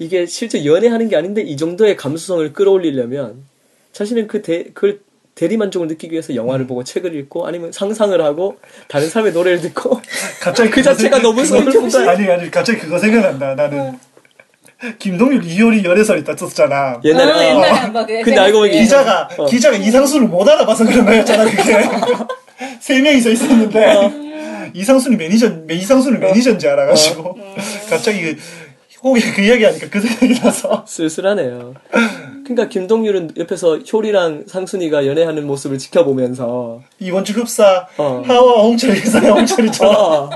[0.00, 3.44] 이게 실제 연애하는 게 아닌데 이 정도의 감수성을 끌어올리려면
[3.92, 5.00] 자신은 그 대, 그걸
[5.34, 10.00] 대리만족을 느끼기 위해서 영화를 보고 책을 읽고 아니면 상상을 하고 다른 사람의 노래를 듣고
[10.40, 12.10] 갑자기 그 자체가 너무 거야.
[12.10, 13.54] 아니, 아니, 갑자기 그거 생각난다.
[13.54, 13.98] 나는.
[14.98, 17.00] 김동률 이효리 연애설이 떴었잖아.
[17.04, 17.42] 옛날에 어, 어.
[17.42, 19.44] 옛날에 한번 그 근데 알고 보니 기자가 어.
[19.46, 21.82] 기자가 이상순을 못 알아봐서 그런 거였잖아 그게
[22.80, 24.10] 세 명이서 있었는데 어.
[24.72, 27.36] 이상순은 매니저 매- 이상순은 매니저인지 알아가지고
[27.90, 28.40] 갑자기 그
[29.02, 31.74] 혹이 그 이야기 하니까 그 생각이 나서 쓸쓸하네요.
[32.54, 38.22] 그러니까 김동률은 옆에서 효리랑 상순이가 연애하는 모습을 지켜보면서 이번 주 흡사 어.
[38.24, 40.30] 하와 홍철 이 사야 홍철이잖아 어.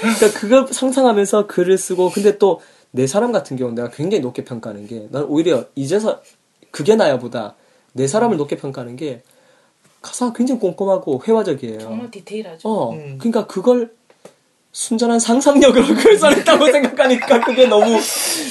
[0.00, 2.60] 그러니까 그걸 상상하면서 글을 쓰고 근데 또
[2.92, 6.20] 내 사람 같은 경우는 내가 굉장히 높게 평가하는 게 난 오히려 이제서
[6.70, 7.54] 그게 나야보다
[7.92, 9.22] 내 사람을 높게 평가하는 게
[10.02, 11.78] 가사가 굉장히 꼼꼼하고 회화적이에요.
[11.80, 12.68] 정말 디테일하죠.
[12.68, 13.18] 어, 음.
[13.18, 13.92] 그러니까 그걸
[14.72, 17.98] 순전한 상상력으로 글써냈다고 생각하니까 그게 너무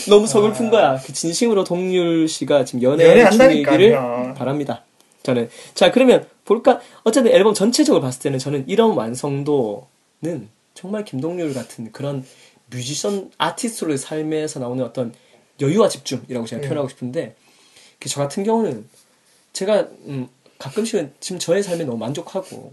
[0.09, 0.97] 너무 서글픈 거야.
[0.97, 3.29] 그 진심으로 동률 씨가 지금 연애.
[3.29, 4.83] 중이기를 바랍니다.
[5.23, 6.79] 저는 자 그러면 볼까?
[7.03, 12.25] 어쨌든 앨범 전체적으로 봤을 때는 저는 이런 완성도는 정말 김동률 같은 그런
[12.71, 15.13] 뮤지션 아티스트로의 삶에서 나오는 어떤
[15.61, 17.35] 여유와 집중이라고 제가 표현하고 싶은데
[17.99, 18.87] 그저 같은 경우는
[19.53, 22.71] 제가 음, 가끔씩은 지금 저의 삶에 너무 만족하고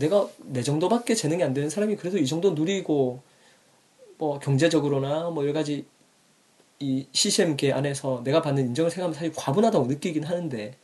[0.00, 3.20] 내가 내 정도밖에 재능이 안 되는 사람이 그래도 이 정도 누리고
[4.18, 5.84] 뭐 경제적으로나 뭐 여러 가지
[6.78, 10.74] 이 CCM계 안에서 내가 받는 인정을 생각하면 사실 과분하다고 느끼긴 하는데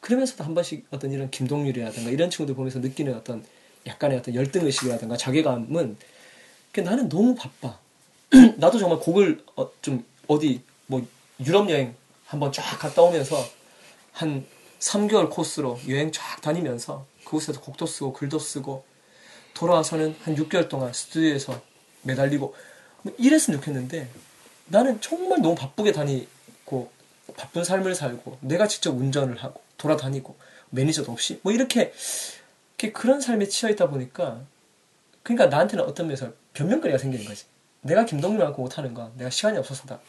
[0.00, 3.42] 그러면서도 한 번씩 어떤 이런 김동률이라든가 이런 친구들 보면서 느끼는 어떤
[3.86, 5.96] 약간의 어떤 열등 의식이라든가 자괴감은
[6.72, 7.78] 그 나는 너무 바빠.
[8.58, 11.06] 나도 정말 곡을 어, 좀 어디 뭐
[11.44, 11.94] 유럽 여행
[12.26, 13.42] 한번 쫙 갔다 오면서
[14.12, 14.44] 한
[14.80, 18.84] 3개월 코스로 여행 쫙 다니면서 그곳에서 곡도 쓰고 글도 쓰고
[19.54, 21.60] 돌아와서는 한 6개월 동안 스튜디오에서
[22.02, 22.54] 매달리고
[23.02, 24.08] 뭐 이랬으면 좋겠는데
[24.66, 26.90] 나는 정말 너무 바쁘게 다니고
[27.36, 30.36] 바쁜 삶을 살고 내가 직접 운전을 하고 돌아다니고
[30.70, 31.92] 매니저도 없이 뭐 이렇게,
[32.78, 34.42] 이렇게 그런 삶에 치여 있다 보니까
[35.22, 37.46] 그러니까 나한테는 어떤 면에서 변명거리가 생기는 거지.
[37.80, 40.00] 내가 김동률만큼 못하는 건 내가 시간이 없어서다.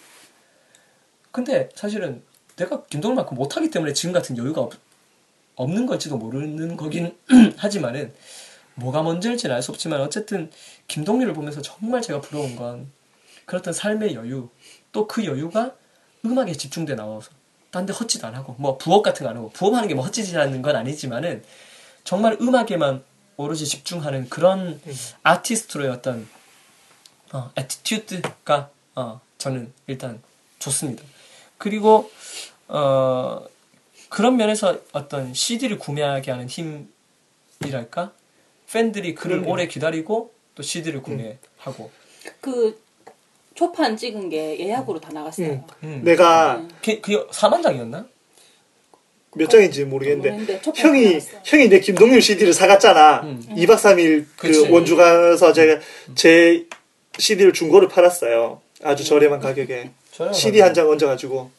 [1.31, 2.23] 근데 사실은
[2.55, 4.73] 내가 김동률만큼 못하기 때문에 지금 같은 여유가 없,
[5.57, 7.15] 없는 걸지도 모르는 거긴
[7.57, 8.13] 하지만은
[8.75, 10.49] 뭐가 먼저일지는 알 수 없지만 어쨌든
[10.87, 12.89] 김동률을 보면서 정말 제가 부러운 건
[13.45, 14.49] 그렇던 삶의 여유
[14.91, 15.73] 또 그 여유가
[16.25, 17.31] 음악에 집중돼 나와서
[17.71, 20.61] 딴 데 헛짓 안 하고 뭐 부업 같은 거 안 하고 부업하는 게 뭐 헛짓이라는
[20.61, 21.43] 건 아니지만은
[22.03, 23.03] 정말 음악에만
[23.35, 24.79] 오로지 집중하는 그런
[25.23, 26.27] 아티스트로의 어떤
[27.33, 30.21] 어, 애티튜드가 어, 저는 일단
[30.59, 31.03] 좋습니다.
[31.57, 32.09] 그리고
[32.67, 33.43] 어,
[34.17, 38.13] 그런 면에서 어떤 CD를 구매하게 하는 힘이랄까?
[38.71, 39.47] 팬들이 그를 음.
[39.47, 41.91] 오래 기다리고 또 CD를 구매하고
[42.41, 42.81] 그
[43.53, 45.63] 초판 찍은 게 예약으로 다 나갔어요.
[45.83, 46.01] 음.
[46.03, 48.07] 내가 그, 그 4만 장이었나?
[49.35, 51.27] 몇 장인지 모르겠는데 형이 나왔어.
[51.43, 53.21] 형이 내 김동률 CD를 사갔잖아.
[53.21, 54.67] 2박 3일 그 그치.
[54.67, 55.79] 원주 가서 제가
[56.15, 56.65] 제
[57.19, 58.61] CD를 중고를 팔았어요.
[58.81, 61.51] 아주 저렴한 가격에 저렴한 CD 한 장 얹어가지고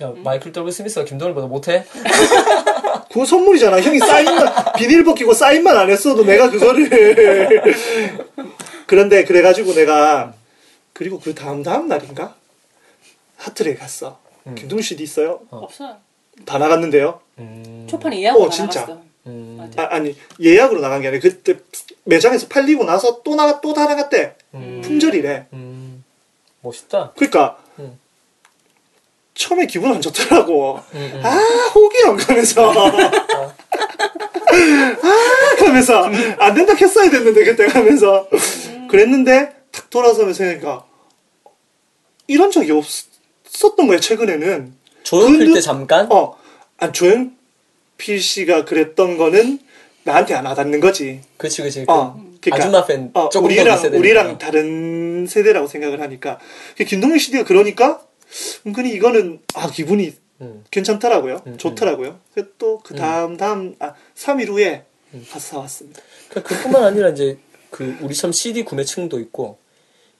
[0.00, 1.84] 야 마이클 W 스미스가 김동일보다 못해?
[3.10, 3.80] 그거 선물이잖아.
[3.80, 6.88] 형이 사인만 비닐 벗기고 사인만 안 했어도 내가 그거를
[8.86, 10.34] 그런데 그래가지고 내가
[10.92, 12.34] 그리고 그 다음 다음 날인가
[13.36, 14.20] 하트에 갔어.
[14.54, 15.40] 김동률 CD 있어요?
[15.50, 15.96] 없어요.
[16.44, 17.20] 다 나갔는데요.
[17.88, 18.80] 초판이 예약으로 어, 다 진짜.
[18.80, 19.02] 나갔어.
[19.24, 19.82] 맞아.
[19.82, 21.56] 아, 아니 예약으로 나간 게 아니라 그때
[22.04, 24.36] 매장에서 팔리고 나서 또 나가 또 다 나갔대.
[24.52, 25.46] 품절이래.
[25.52, 26.04] 음,
[26.62, 27.12] 멋있다.
[27.16, 27.67] 그러니까 음.
[29.38, 30.80] 처음에 기분 안 좋더라고.
[30.94, 31.36] 음, 아
[31.74, 33.54] 호기형 가면서 아
[35.58, 36.02] 가면서
[36.38, 38.28] 안 된다 했어야 됐는데 그때 가면서
[38.90, 40.84] 그랬는데 탁 돌아서면서 생각하니까
[42.26, 44.74] 이런 적이 없었던 거야 최근에는.
[45.04, 46.08] 조용필 근데- 때 잠깐?
[46.10, 46.36] 어,
[46.78, 49.60] 아 조용필 씨가 그랬던 거는
[50.02, 51.20] 나한테 안 와닿는 거지.
[51.36, 51.84] 그치 그치.
[51.86, 53.98] 어, 그 그러니까, 아줌마 팬 어, 우리랑 세대니까.
[53.98, 56.40] 우리랑 다른 세대라고 생각을 하니까
[56.76, 58.00] 그 김동률 CD가 그러니까
[58.66, 60.64] 은근히 이거는 아 기분이 음.
[60.70, 61.42] 괜찮더라고요.
[61.46, 62.18] 음, 좋더라고요.
[62.58, 64.84] 또그 다음 다음 아 3일 후에
[65.30, 66.00] 가서 사왔습니다.
[66.28, 67.38] 그러니까 그뿐만 아니라 이제
[67.70, 69.58] 그 우리처럼 CD 구매층도 있고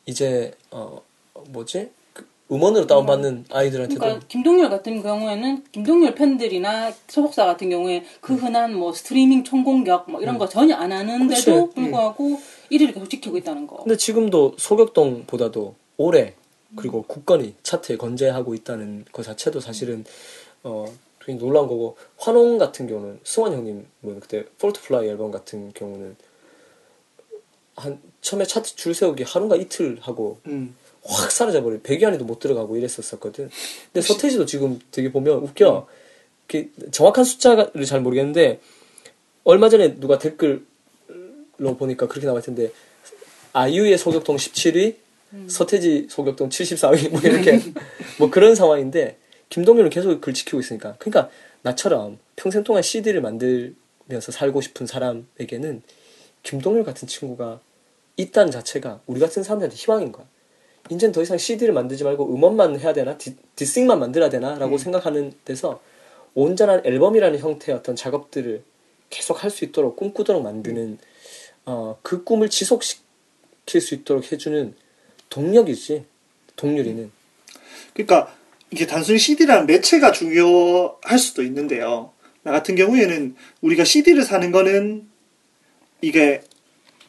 [0.06, 1.02] 이제 어
[1.48, 8.34] 뭐지 그 음원으로 다운받는 아이들한테도 그러니까 김동률 같은 경우에는 김동률 팬들이나 소속사 같은 경우에 그
[8.34, 11.50] 흔한 뭐 스트리밍 총공격 뭐 이런 거 전혀 안 하는데도 그치.
[11.50, 11.70] 음.
[11.74, 12.40] 불구하고
[12.72, 13.76] 1위를 계속 지키고 있다는 거.
[13.76, 16.34] 근데 지금도 소격동보다도 올해
[16.76, 20.04] 그리고 국건이 차트에 건재하고 있다는 것 자체도 사실은
[20.62, 20.86] 어
[21.24, 26.16] 되게 놀라운 거고 환홍 같은 경우는 승환 형님 뭐 그때 폴트 플라이 앨범 같은 경우는
[27.76, 30.74] 한 처음에 차트 줄 세우기 하루가 이틀 하고 음.
[31.04, 33.50] 확 사라져버려 100위 안에도 못 들어가고 이랬었거든.
[33.92, 35.86] 근데 서태지도 지금 되게 보면 웃겨.
[36.46, 38.60] 그 정확한 숫자를 잘 모르겠는데
[39.44, 40.60] 얼마 전에 누가 댓글로
[41.78, 42.72] 보니까 그렇게 나왔 텐데
[43.52, 44.96] 아이유의 소격동 17위,
[45.48, 47.60] 서태지 소격동 74위 뭐 이렇게
[48.18, 49.18] 뭐 그런 상황인데
[49.50, 51.30] 김동률은 계속 글 지키고 있으니까 그러니까
[51.62, 55.82] 나처럼 평생 동안 CD를 만들면서 살고 싶은 사람에게는
[56.42, 57.60] 김동률 같은 친구가
[58.16, 60.26] 있다는 자체가 우리 같은 사람들한테 희망인 거야.
[60.90, 63.18] 이젠 더 이상 CD를 만들지 말고 음원만 해야 되나?
[63.18, 64.58] 디, 디싱만 만들어야 되나?
[64.58, 65.80] 라고 생각하는 데서
[66.34, 68.62] 온전한 앨범이라는 형태의 어떤 작업들을
[69.10, 70.98] 계속 할 수 있도록 꿈꾸도록 만드는
[71.66, 74.74] 어, 그 꿈을 지속시킬 수 있도록 해주는
[75.30, 76.04] 동력이지
[76.56, 77.10] 동률이는
[77.94, 78.32] 그러니까
[78.70, 82.12] 이게 단순히 CD라는 매체가 중요할 수도 있는데요.
[82.42, 85.06] 나 같은 경우에는 우리가 CD를 사는 거는
[86.00, 86.42] 이게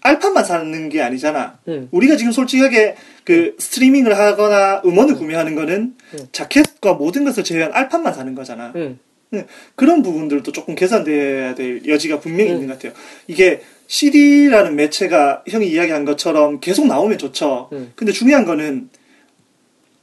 [0.02, 1.60] 알판만 사는 게 아니잖아.
[1.68, 1.90] 음.
[1.92, 2.96] 우리가 지금 솔직하게
[3.26, 5.96] 그 스트리밍을 하거나 음원을 구매하는 거는
[6.32, 8.72] 자켓과 모든 것을 제외한 알판만 사는 거잖아.
[8.76, 9.00] 음.
[9.32, 9.46] 네,
[9.76, 12.56] 그런 부분들도 조금 개선돼야 될 여지가 분명히 음.
[12.56, 12.94] 있는 것 같아요.
[13.28, 17.70] 이게 CD라는 매체가 형이 이야기한 것처럼 계속 나오면 좋죠.
[17.74, 17.92] 음.
[17.96, 18.90] 근데 중요한 거는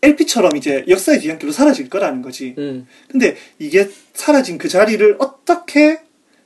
[0.02, 2.56] LP처럼 이제 역사의 뒤안길로 사라질 거라는 거지.
[2.58, 2.86] 음.
[3.08, 6.00] 근데 이게 사라진 그 자리를 어떻게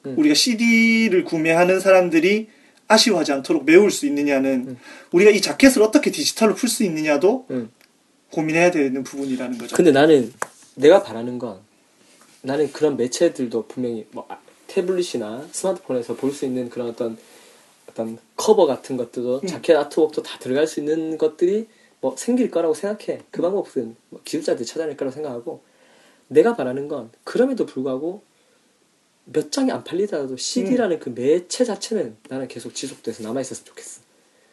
[0.05, 0.15] 음.
[0.19, 2.49] 우리가 CD를 구매하는 사람들이
[2.89, 4.77] 아쉬워하지 않도록 메울 수 있느냐는
[5.11, 7.71] 우리가 이 자켓을 어떻게 디지털로 풀 수 있느냐도 음.
[8.31, 9.77] 고민해야 되는 부분이라는 거죠.
[9.77, 10.31] 근데 나는
[10.75, 11.59] 내가 바라는 건
[12.43, 17.17] 나는 그런 매체들도 분명히 뭐 아, 태블릿이나 스마트폰에서 볼 수 있는 그런 어떤
[17.91, 21.67] 어떤 커버 같은 것들도 자켓 artwork도 다 들어갈 수 있는 것들이
[22.01, 23.21] 뭐 생길 거라고 생각해.
[23.31, 25.63] 그 방법은 뭐 기술자들이 찾아낼 거라고 생각하고
[26.29, 28.23] 내가 바라는 건 그럼에도 불구하고
[29.25, 34.01] 몇 장이 안 팔리더라도 CD라는 그 매체 자체는 나는 계속 지속돼서 남아있었으면 좋겠어.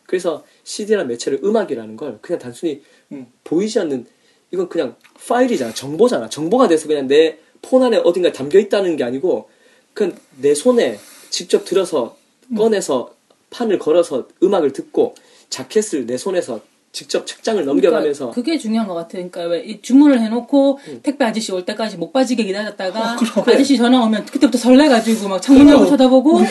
[0.05, 3.27] 그래서 CD라는 매체를 음악이라는 걸 그냥 단순히 음.
[3.43, 4.05] 보이지 않는
[4.51, 4.95] 이건 그냥
[5.27, 5.73] 파일이잖아.
[5.73, 6.29] 정보잖아.
[6.29, 9.49] 정보가 돼서 그냥 내 폰 안에 어딘가에 담겨 있다는 게 아니고
[9.93, 12.17] 그냥 내 손에 직접 들어서
[12.55, 13.15] 꺼내서
[13.49, 15.15] 판을 걸어서 음악을 듣고
[15.49, 19.09] 자켓을 내 손에서 직접 책장을 넘겨가면서 그러니까 그게 중요한 것 같아.
[19.11, 24.57] 그러니까 왜이 주문을 해놓고 택배 아저씨 올 때까지 못 빠지게 기다렸다가 아저씨 전화 오면 그때부터
[24.57, 26.41] 설레가지고 막 창문 열고 쳐다보고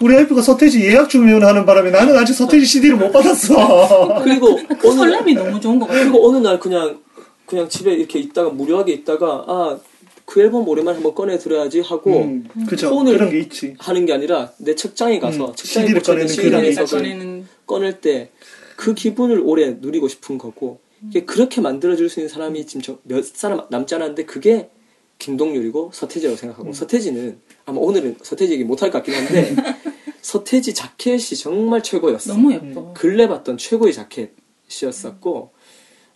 [0.00, 4.22] 우리 와이프가 서태지 예약 주문하는 바람에 나는 아직 서태지 CD를 못 받았어.
[4.24, 6.00] 그리고 그 어느 설렘이 너무 좋은 것 같아.
[6.00, 6.98] 그리고 어느 날 그냥
[7.46, 9.78] 그냥 집에 이렇게 있다가 무료하게 있다가 아
[10.32, 12.88] 그 앨범 오랜만에 한번 꺼내 들어야지 하고 음, 그죠.
[12.88, 13.74] 폰을 그런 게 있지.
[13.78, 16.84] 하는 게 아니라 내 책장에 가서 음, 책장에 꽂혀있는 CD에서.
[16.86, 18.30] 꺼내는 꺼낼 때
[18.74, 23.22] 그 기분을 오래 누리고 싶은 거고 이게 그렇게 만들어줄 수 있는 사람이 지금 저- 몇
[23.24, 24.70] 사람 남지 않았는데 그게
[25.18, 26.72] 김동률이고 서태지라고 생각하고 음.
[26.72, 29.54] 서태지는 아마 오늘은 서태지 얘기 못할 것 같긴 한데
[30.22, 32.32] 서태지 자켓이 정말 최고였어.
[32.32, 32.92] 너무 예뻐.
[32.96, 35.50] 근래 봤던 최고의 자켓이었었고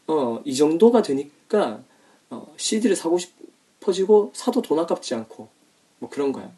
[0.08, 1.82] 어, 이 정도가 되니까
[2.30, 3.35] 어, CD를 사고 싶
[3.86, 5.48] 어지고 사도 돈 아깝지 않고
[5.98, 6.50] 뭐 그런 거야.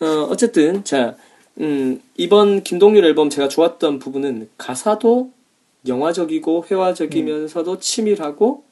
[0.00, 1.16] 어, 어쨌든 자
[1.60, 5.32] 음, 이번 김동률 앨범 제가 좋았던 부분은 가사도
[5.86, 8.64] 영화적이고 회화적이면서도 치밀하고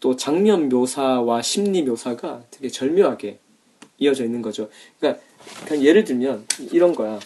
[0.00, 3.38] 또 장면 묘사와 심리 묘사가 되게 절묘하게
[3.98, 4.68] 이어져 있는 거죠.
[4.98, 5.22] 그러니까
[5.66, 7.18] 그냥 예를 들면 이런 거야.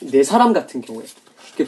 [0.00, 1.04] 내 사람 같은 경우에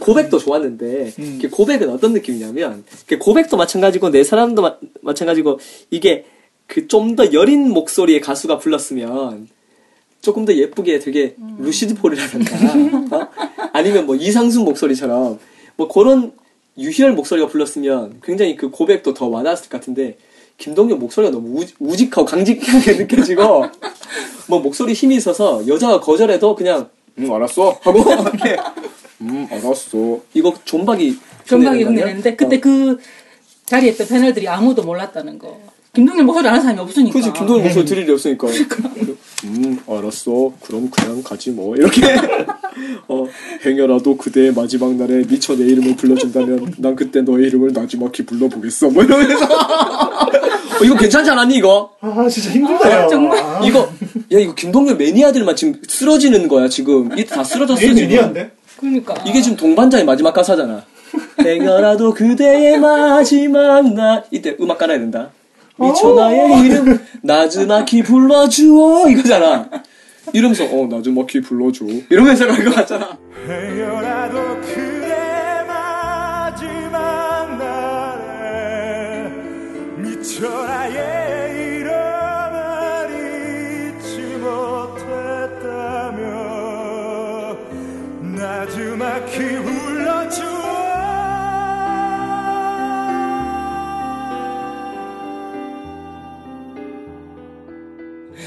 [0.01, 1.41] 고백도 좋았는데 음.
[1.51, 2.85] 고백은 어떤 느낌이냐면
[3.19, 5.59] 고백도 마찬가지고 내 사람도 마, 마찬가지고
[5.91, 6.25] 이게
[6.67, 9.49] 그 좀 더 여린 목소리의 가수가 불렀으면
[10.21, 13.29] 조금 더 예쁘게 되게 루시드 폴이라든가 어?
[13.73, 15.39] 아니면 뭐 이상순 목소리처럼
[15.77, 16.33] 뭐 그런
[16.79, 20.17] 유희열 목소리가 불렀으면 굉장히 그 고백도 더 와닿았을 것 같은데
[20.57, 23.67] 김동현 목소리가 너무 우, 우직하고 강직하게 느껴지고
[24.49, 28.57] 뭐 목소리 힘이 있어서 여자가 거절해도 그냥 음 알았어 하고 이렇게
[29.21, 31.19] 음 알았어 이거 존박이
[31.51, 31.71] 아니야?
[31.71, 32.99] 흉내냈는데 그때 그
[33.67, 35.59] 자리에 있던 패널들이 아무도 몰랐다는 거.
[35.95, 37.13] 김동률 목소리 아는 사람이 없으니까.
[37.13, 38.49] 그지 김동현 목소리 들을 일 없으니까.
[39.45, 40.53] 음 알았어.
[40.61, 42.03] 그럼 그냥 가지 뭐 이렇게.
[43.07, 43.27] 어
[43.65, 48.91] 행여라도 그대의 마지막 날에 미처 내 이름을 불러준다면 난 그때 너의 이름을 나지막히 불러보겠어.
[48.91, 49.45] 뭐 이러면서.
[50.75, 51.93] 어, 이거 괜찮지 않았니 이거?
[52.01, 53.09] 아 진짜 힘들다요.
[53.09, 53.39] 정말?
[53.39, 53.89] 아, 이거
[54.33, 57.13] 야 이거 김동현 매니아들만 지금 쓰러지는 거야 지금.
[57.13, 58.09] 이게 다 쓰러졌어 얘 지금.
[58.09, 58.51] 매니아인데?
[58.85, 59.15] 그러니까.
[59.27, 60.85] 이게 지금 동반자의 마지막 가사잖아.
[61.43, 65.31] 행여라도 그대의 마지막 날 이때 음악 깔아야 된다.
[65.77, 69.69] 미쳐 나의 이름 나즈마키 불러주어 이거잖아.
[70.33, 73.17] 이러면서 어 나즈마키 불러줘 이러면서 갈것 같잖아.
[73.49, 79.31] 행여라도 그대 마지막 날에
[79.99, 81.14] 미쳐 나의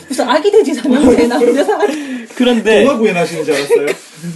[0.07, 0.73] 무슨 아기 돼지
[1.27, 1.79] 나온 여사.
[2.35, 3.87] 그런데 동화 구현하시는 줄 알았어요.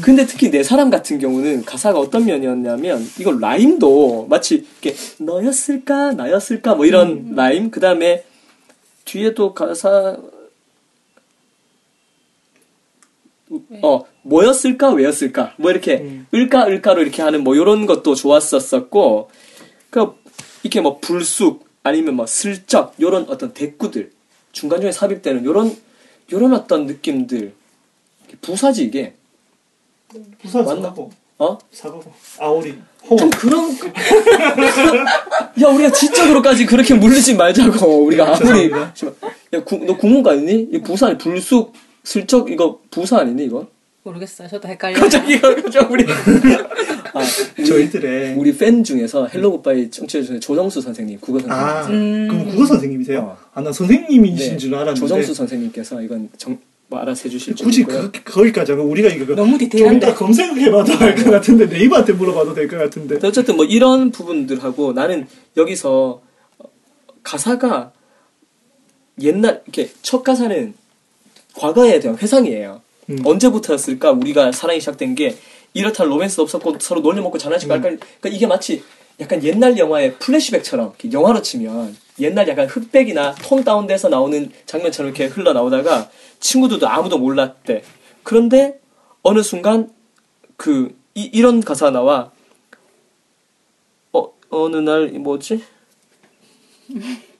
[0.01, 6.75] 근데 특히 내 사람 같은 경우는 가사가 어떤 면이었냐면 이거 라임도 마치 이렇게 너였을까 나였을까
[6.75, 8.23] 뭐 이런 라임 그 다음에
[9.05, 10.17] 뒤에도 가사
[13.81, 19.29] 어 뭐였을까 왜였을까 뭐 이렇게 을까 을까로 이렇게 하는 뭐 이런 것도 좋았었었고
[19.89, 20.13] 그
[20.63, 24.11] 이렇게 뭐 불쑥 아니면 뭐 슬쩍 요런 어떤 대꾸들
[24.51, 25.75] 중간 중에 삽입되는 요런
[26.31, 27.53] 요런 어떤 느낌들
[28.41, 29.13] 부사지 이게
[30.41, 30.89] 부사 맞나?
[30.89, 31.57] 사과 어?
[31.71, 32.03] 사과
[32.39, 32.75] 아오리
[33.09, 33.71] 홍옥 그런
[35.61, 38.93] 야 우리가 지적으로까지 그렇게 물리지 말자고 우리가 아무리 죄송합니다.
[39.53, 40.69] 야너 국문과 아니니?
[40.71, 41.73] 이 부사 아니 불쑥
[42.03, 43.67] 슬쩍 이거 부사 아니니 이거?
[44.03, 44.47] 모르겠어요.
[44.47, 44.99] 저도 헷갈려.
[44.99, 46.03] 갑자기 이거 그죠 우리
[47.13, 47.19] 아,
[47.57, 52.27] 우리, 저희들의 우리 팬 중에서 헬로 굿바이 청취자 중에 조정수 선생님 국어 선생님 아 음.
[52.29, 53.19] 그럼 국어 선생님이세요?
[53.19, 53.37] 어.
[53.53, 57.83] 아나 선생님이신 네, 줄 알았는데 조정수 선생님께서 이건 정, 뭐 알아서 해주실 줄 굳이.
[57.83, 60.13] 그, 거기까지 하고 우리가 이거 너무 디테일한데.
[60.15, 65.27] 검색해봐도 알것 같은데 네이버한테 물어봐도 될 것 같은데 어쨌든 뭐 이런 부분들하고 나는
[65.57, 66.21] 여기서
[66.57, 66.63] 어,
[67.23, 67.91] 가사가
[69.21, 70.73] 옛날 이렇게 첫 가사는
[71.55, 72.81] 과거에 대한 회상이에요.
[73.11, 73.25] 음.
[73.25, 75.35] 언제부터였을까 우리가 사랑이 시작된 게
[75.73, 78.83] 이렇다 로맨스도 없었고 서로 놀려먹고 장난치고 할까 그러니까 이게 마치
[79.19, 86.09] 약간 옛날 영화의 플래시백처럼 영화로 치면 옛날 약간 흑백이나 톤 다운돼서 나오는 장면처럼 이렇게 흘러나오다가
[86.39, 87.83] 친구들도 아무도 몰랐대.
[88.23, 88.79] 그런데
[89.23, 89.91] 어느 순간
[90.57, 92.31] 그 이, 이런 가사가 나와
[94.13, 95.63] 어, 어느 날, 이 뭐지?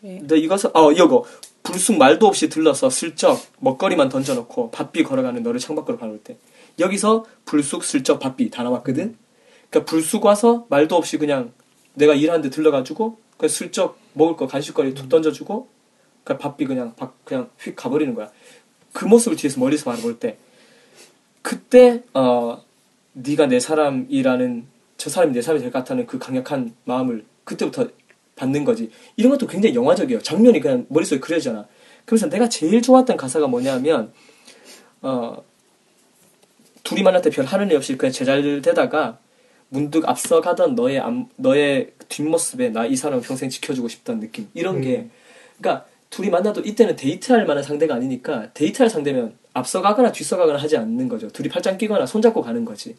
[0.00, 0.18] 네.
[0.18, 1.24] 근데 이것은, 어, 이거.
[1.74, 6.36] 불쑥 말도 없이 들러서 슬쩍 먹거리만 던져놓고 바삐 걸어가는 너를 창밖으로 바라볼 때.
[6.78, 9.16] 여기서 불쑥 슬쩍 바삐 다 나왔거든?
[9.70, 11.52] 그니까 불쑥 와서 말도 없이 그냥
[11.94, 15.66] 내가 일하는데 들러가지고 그 슬쩍 먹을 거 간식거리 툭 던져주고
[16.22, 18.30] 그 바삐 그냥 박, 그냥 휙 가버리는 거야.
[18.92, 20.38] 그 모습을 뒤에서 멀리서 바라볼 때
[21.42, 22.62] 그때 어
[23.14, 27.88] 네가 내 사람이라는 저 사람이 내 사람이 될 것 같다는 그 강력한 마음을 그때부터
[28.36, 28.90] 받는 거지.
[29.16, 30.20] 이런 것도 굉장히 영화적이에요.
[30.22, 31.66] 장면이 그냥 머릿속에 그려지잖아.
[32.04, 34.12] 그래서 내가 제일 좋았던 가사가 뭐냐면
[35.02, 35.42] 어
[36.82, 39.18] 둘이 만날 때 별 하는 일 없이 그냥 제잘 되다가
[39.68, 45.08] 문득 앞서가던 너의 앞- 너의 뒷모습에 나 이 사람을 평생 지켜주고 싶다는 느낌 이런 게
[45.58, 51.28] 그러니까 둘이 만나도 이때는 데이트할 만한 상대가 아니니까 데이트할 상대면 앞서가거나 뒤서가거나 하지 않는 거죠
[51.28, 52.96] 둘이 팔짱 끼거나 손잡고 가는 거지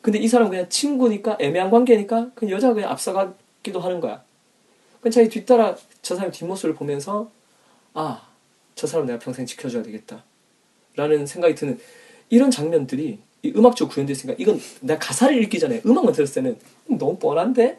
[0.00, 4.22] 근데 이 사람은 그냥 친구니까 애매한 관계니까 그냥 여자가 그냥 앞서가기도 하는 거야
[5.04, 7.30] 그냥 자기 뒤따라 저 사람 뒷모습을 보면서
[7.92, 8.34] 아
[8.74, 10.24] 저 사람 내가 평생 지켜줘야 되겠다.
[10.96, 11.78] 라는 생각이 드는
[12.30, 17.18] 이런 장면들이 이 음악적으로 구현돼 있으니까 이건 내가 가사를 읽기 전에 음악만 들었을 때는 너무
[17.18, 17.78] 뻔한데?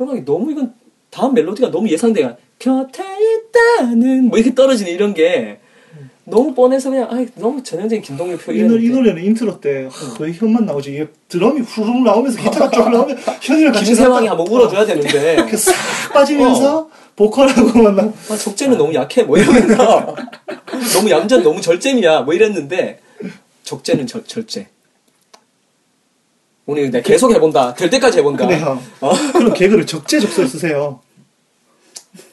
[0.00, 0.74] 음악이 너무 이건
[1.10, 5.60] 다음 멜로디가 너무 예상돼가 곁에 있다는 뭐 이렇게 떨어지는 이런 게
[6.28, 10.32] 너무 뻔해서 그냥 아 너무 전형적인 김동률 표 이, 노, 이 노래는 인트로 때 거의
[10.34, 10.90] 현만 나오지.
[10.90, 15.34] 이게 드럼이 후루룩 나오면서 기타가 쭉 나오면 현이랑 같이 김세황이 한번 울어줘야 되는데.
[15.38, 15.72] 이렇게 싹
[16.12, 18.12] 빠지면서 보컬하고만 나.
[18.28, 20.16] 아, 적재는 너무 약해 뭐 이러면서.
[20.94, 22.98] 너무 얌전 너무 절제미야 뭐 이랬는데
[23.62, 24.66] 적재는 절, 절제.
[26.66, 27.74] 오늘 내가 계속 해본다.
[27.74, 28.48] 될 때까지 해본다.
[28.48, 29.12] 근데 형 어?
[29.32, 31.00] 그럼 개그를 적재적소에 쓰세요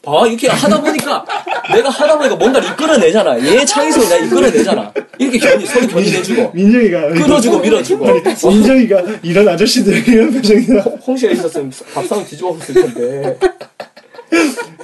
[0.04, 1.26] 봐 이렇게 하다 보니까
[1.74, 3.40] 내가 하다 보니까 뭔가를 이끌어내잖아.
[3.48, 4.94] 얘 창의성을 내가 이끌어내잖아.
[5.18, 6.52] 이렇게 견이 서로 견인해주고.
[6.54, 8.08] 민정이가 끌어주고 밀어주고.
[8.10, 13.40] 아니, 민정이가 이런 아저씨들 이런 표정이나 홍시가 있었으면 밥상을 뒤집어 먹었을 텐데.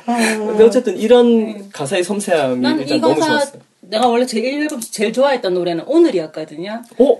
[0.05, 3.51] 근데 어쨌든 이런 가사의 섬세함이 난 일단 이 너무 가사 좋았어
[3.81, 6.81] 내가 원래 제 1앨범 제일 좋아했던 노래는 오늘이었거든요.
[6.97, 7.17] 어?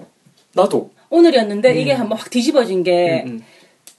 [0.54, 0.90] 나도.
[1.10, 3.44] 오늘이었는데 이게 한번 확 뒤집어진 게 음, 음.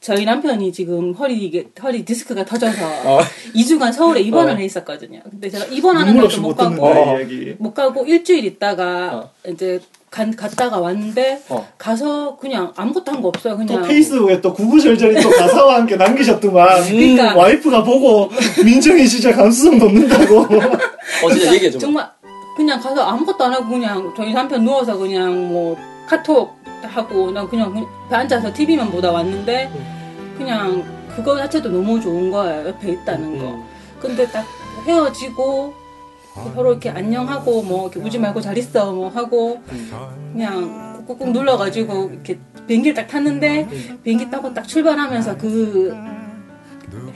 [0.01, 3.21] 저희 남편이 지금 허리 이게 허리 디스크가 터져서 어.
[3.55, 4.57] 2주간 서울에 입원을 어.
[4.57, 5.21] 해 있었거든요.
[5.31, 7.19] 근데 제가 입원하는 것도 못못 가고 어.
[7.59, 9.31] 못 가고 일주일 있다가 어.
[9.51, 9.79] 이제
[10.11, 11.69] 간, 갔다가 왔는데 어.
[11.77, 13.53] 가서 그냥 아무것도 한 거 없어요.
[13.53, 17.35] 또 그냥 페이스북에 또 구구절절히 또 가사와 함께 남기셨더만 그러니까.
[17.37, 18.31] 와이프가 보고
[18.65, 21.81] 민정이 진짜 감수성 돋는다고 어 진짜 얘기해줘 봐.
[21.81, 22.11] 정말
[22.57, 25.77] 그냥 가서 아무것도 안 하고 그냥 저희 남편 누워서 그냥 뭐
[26.09, 29.71] 카톡 하고 난 그냥 배 앉아서 TV만 보다 왔는데
[30.37, 30.85] 그냥
[31.15, 32.69] 그거 자체도 너무 좋은 거예요.
[32.69, 33.45] 옆에 있다는 거.
[33.51, 33.65] 음.
[34.01, 34.47] 근데 딱
[34.87, 35.75] 헤어지고
[36.55, 39.61] 서로 이렇게 안녕하고 뭐 이렇게 우지 말고 잘 있어 뭐 하고
[40.33, 43.69] 그냥 꾹꾹 눌러가지고 이렇게 비행기를 딱 탔는데
[44.05, 45.95] 비행기 타고 딱 출발하면서 그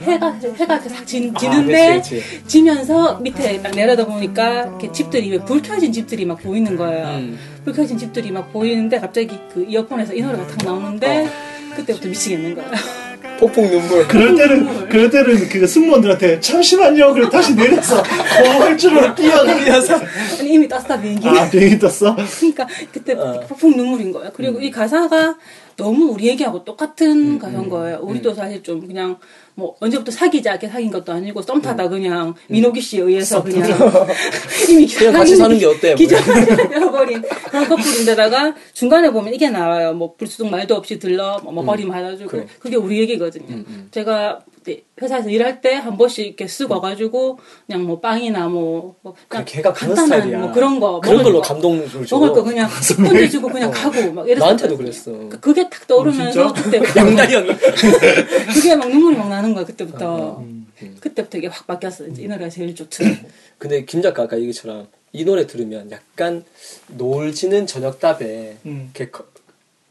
[0.01, 2.47] 해가 해가 싹 지, 지는데 아, 그치, 그치.
[2.47, 7.07] 지면서 밑에 딱 내려다 보니까 이렇게 집들이 왜 불 켜진 집들이 막 보이는 거예요.
[7.19, 7.39] 음.
[7.65, 11.29] 불 켜진 집들이 막 보이는데 갑자기 그 이어폰에서 이 노래가 딱 나오는데
[11.77, 12.71] 그때부터 미치겠는 거예요.
[13.41, 19.97] 폭풍 눈물 그럴 때는 그럴 때는 그 승무원들한테 잠시만요 그래 다시 내려서 고항할줄로 뛰어가 뛰어서
[20.39, 21.29] 아니 이미 떴어 비행기.
[21.29, 23.41] 아 비행기 떴어 그러니까 그때 어.
[23.49, 24.31] 폭풍 눈물인 거예요.
[24.35, 25.37] 그리고 이 가사가
[25.77, 27.99] 너무 우리 얘기하고 똑같은 가사인 거예요.
[28.03, 29.17] 우리도 사실 좀 그냥
[29.57, 33.69] 뭐 언제부터 사귀자 이렇게 사귄 것도 아니고 썸 타다 그냥 민호기 씨에 의해서 그냥
[34.69, 35.89] 이미 그냥 같이 사는 게 어때?
[35.89, 35.97] 뭐.
[35.97, 39.93] 기절을 잃어버린 그런 커플인데다가 중간에 보면 이게 나와요.
[39.93, 42.47] 뭐 불수동 말도 없이 들러 뭐 먹거리 받아주고 그래.
[42.59, 43.65] 그게 우리 얘기거든요.
[43.91, 44.54] 제가 그때
[45.01, 49.73] 회사에서 일할 때 한 번씩 이렇게 쓰고 와가지고 그냥 뭐 빵이나 뭐, 뭐 그냥 걔가
[49.73, 51.49] 간단한 스타일이야 뭐 그런 거 그런 먹을 걸로 거.
[51.49, 52.69] 감동을 줘 먹을 거 그냥
[52.99, 54.45] 혼자 주고 그냥 가고 막 이랬어.
[54.45, 57.49] 나한테도 그랬어 그게 딱 떠오르면서 어, 그때 양다리 형이
[58.55, 60.39] 그게 막 눈물이 막 나는 거야 그때부터.
[60.39, 60.67] 음.
[61.01, 62.07] 그때부터 이게 확 바뀌었어.
[62.09, 63.17] 이제 이 노래가 제일 좋더라고.
[63.59, 66.45] 근데 김 작가 아까 얘기처럼 이 노래 들으면 약간
[66.89, 68.93] 노을 지는 저녁 답에 음.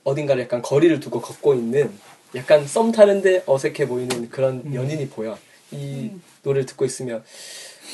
[0.04, 1.90] 어딘가를 약간 거리를 두고 걷고 있는
[2.36, 4.74] 약간 썸 타는데 어색해 보이는 그런 음.
[4.76, 5.38] 연인이 보여
[5.72, 6.10] 이
[6.44, 7.24] 노래를 듣고 있으면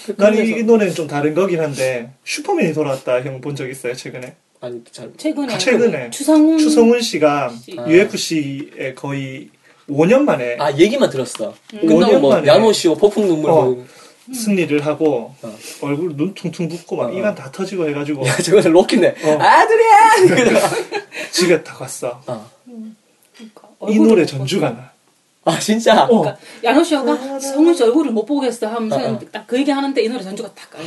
[0.06, 4.82] 그- 난이 노래는 좀 다른 거긴 한데 슈퍼맨이 돌아왔다 형 본 적 있어요 최근에 아니
[4.92, 7.76] 잘 최근에 최근에 추성훈 추성훈 씨가 씨.
[7.78, 7.88] 아.
[7.88, 9.50] UFC에 거의
[9.90, 11.54] 5년 만에 아 얘기만 들었어.
[11.74, 11.80] 음.
[11.82, 13.64] 끝나고 5년 뭐 만에 야노 씨고 폭풍 눈물 어.
[13.66, 13.86] 보이고.
[14.32, 15.58] 승리를 하고 어.
[15.82, 17.12] 얼굴 눈 퉁퉁 붓고 막 어.
[17.18, 19.08] 입안 다 터지고 해가지고 야 저거는 로키네.
[19.24, 19.38] 어.
[19.40, 20.70] 아들이야.
[21.32, 22.52] 집에 딱 왔어 어.
[23.36, 25.00] 그러니까 이 노래 못 전주가 나
[25.46, 26.04] 아 진짜.
[26.06, 26.20] 어.
[26.20, 29.20] 그러니까 야노 씨가 성훈 씨 얼굴을 못 보겠어 하면서 어, 어.
[29.32, 30.86] 딱그 얘기 하는데 이 노래 전주가 딱 깔려.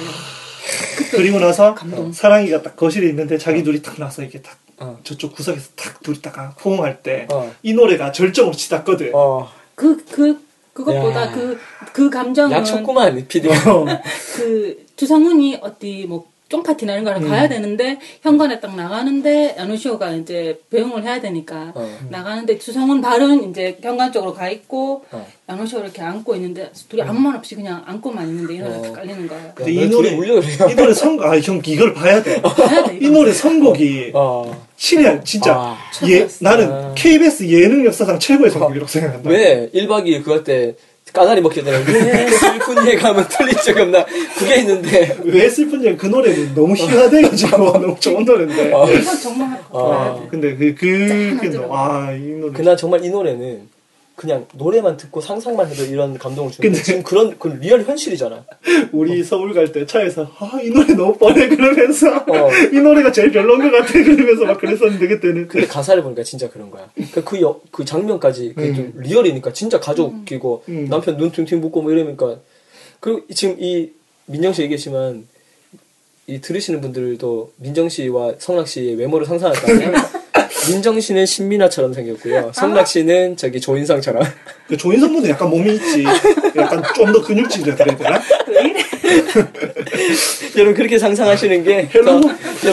[1.10, 2.12] 그리고 나서 감동.
[2.12, 4.98] 사랑이가 딱 거실에 있는데 자기 둘이 딱 나서 이렇게 딱 어.
[5.04, 7.52] 저쪽 구석에서 딱 둘이 딱 포옹할 때이 어.
[7.74, 9.50] 노래가 절정으로 치닫거든 어.
[9.74, 10.38] 그, 그,
[10.72, 11.32] 그것보다 야.
[11.32, 11.58] 그,
[11.92, 13.48] 그 감정은 약촉구만 피디.
[13.48, 13.86] 어.
[14.36, 17.28] 그 주성훈이 어디 뭐 쫑파티나 이런 거를 음.
[17.28, 21.98] 가야 되는데 현관에 딱 나가는데 야노시오가 이제 배웅을 해야 되니까 어.
[22.10, 25.26] 나가는데 주성훈 발은 이제 현관 쪽으로 가 있고 어.
[25.48, 28.82] 야노시오 이렇게 안고 있는데 둘이 아무 말 없이 그냥 안고만 있는데 이 노래가 어.
[28.82, 29.52] 딱 깔리는 거예요.
[29.54, 30.10] 근데 야, 이너 노래.
[30.12, 32.40] 이 노래 선, 아, 형, 이걸 봐야 돼.
[32.42, 33.08] 봐야 돼, 이.
[33.08, 34.66] 노래 선곡이 어.
[34.76, 35.54] 신이야, 진짜.
[35.54, 35.78] 아.
[36.08, 36.94] 예, 나는 아.
[36.94, 39.30] KBS 예능 역사상 최고의 선곡이라고 생각한다.
[39.30, 40.74] 왜 1박 2일 그거 때
[41.12, 44.06] 까나리 먹기 전에 왜 슬픈 예감은 틀린 적이 없나
[44.38, 48.72] 그게 있는데 왜 슬픈지 그 노래는 너무 희화돼가지고 너무 좋은 노래인데.
[48.72, 48.86] 어.
[49.22, 50.28] 정말 돼.
[50.30, 51.66] 근데 그, 그, 그.
[51.68, 52.52] 와, 이 노래.
[52.52, 53.68] 그날 정말 이 노래는
[54.14, 58.44] 그냥 노래만 듣고 상상만 해도 이런 감동을 주는데 근데- 지금 그런 그 real 현실이잖아.
[58.92, 62.16] 우리 서울 갈 때 차에서, 아, 이 노래 너무 뻔해, 그러면서.
[62.16, 62.50] 어.
[62.72, 65.48] 이 노래가 제일 별로인 것 같아, 그러면서 막 그랬었는데, 그때는.
[65.48, 66.90] 근데 가사를 보니까 진짜 그런 거야.
[67.12, 70.88] 그, 그, 여- 그 장면까지 그게 좀 real이니까 진짜 가족이고 음.
[70.90, 72.36] 남편 눈 퉁퉁 붓고 뭐 이러니까
[73.00, 73.90] 그리고 지금 이
[74.26, 75.26] 민정 씨 얘기했지만
[76.26, 79.92] 이 들으시는 분들도 민정 씨와 성락 씨의 외모를 상상할 거 아니야?
[80.68, 82.52] 민정 씨는 신민아처럼 생겼고요.
[82.54, 84.22] 성락 씨는 저기 조인성처럼.
[84.68, 86.04] 그 조인성 분은 약간 몸이 있지.
[86.56, 88.22] 약간 좀 더 근육질이라 그래야 되나?
[90.56, 92.20] 여러분 그렇게 상상하시는 게 헬로.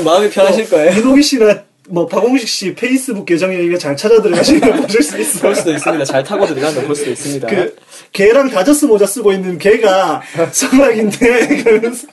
[0.03, 0.91] 마음이 편하실 거예요.
[0.99, 5.41] 이노기 씨나 뭐 박홍식 씨 페이스북 계정에 이게 잘 찾아 들어가시면 보실 수 있어요.
[5.41, 6.05] 볼 수도 있습니다.
[6.05, 7.47] 잘 타고 들어가면 볼 수도 있습니다.
[7.47, 7.75] 그
[8.11, 10.21] 걔랑 다저스 모자 쓰고 있는 걔가
[10.51, 12.07] 성락인데 그러면서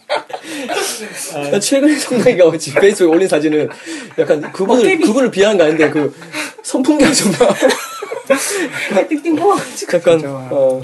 [1.51, 3.69] 나 최근에 성락이가 지 페이스북에 올린 사진은
[4.19, 6.15] 약간 그분을 그분을 비하하는 거 아닌데 그
[6.63, 9.57] 선풍기가 정말 띵띵 뭐
[9.93, 10.83] 약간 어,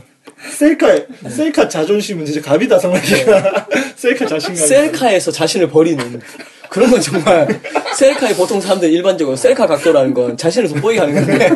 [0.51, 0.97] 셀카
[1.29, 3.67] 셀카 자존심은 진짜 갑이다 성락이가
[3.97, 4.57] 셀카 자신감.
[4.67, 6.21] 셀카에서 자신을 버리는
[6.69, 7.61] 그런 건 정말
[7.97, 11.51] 셀카에 보통 사람들이 일반적으로 셀카 각도라는 건 자신을 돋보이게 하는 건데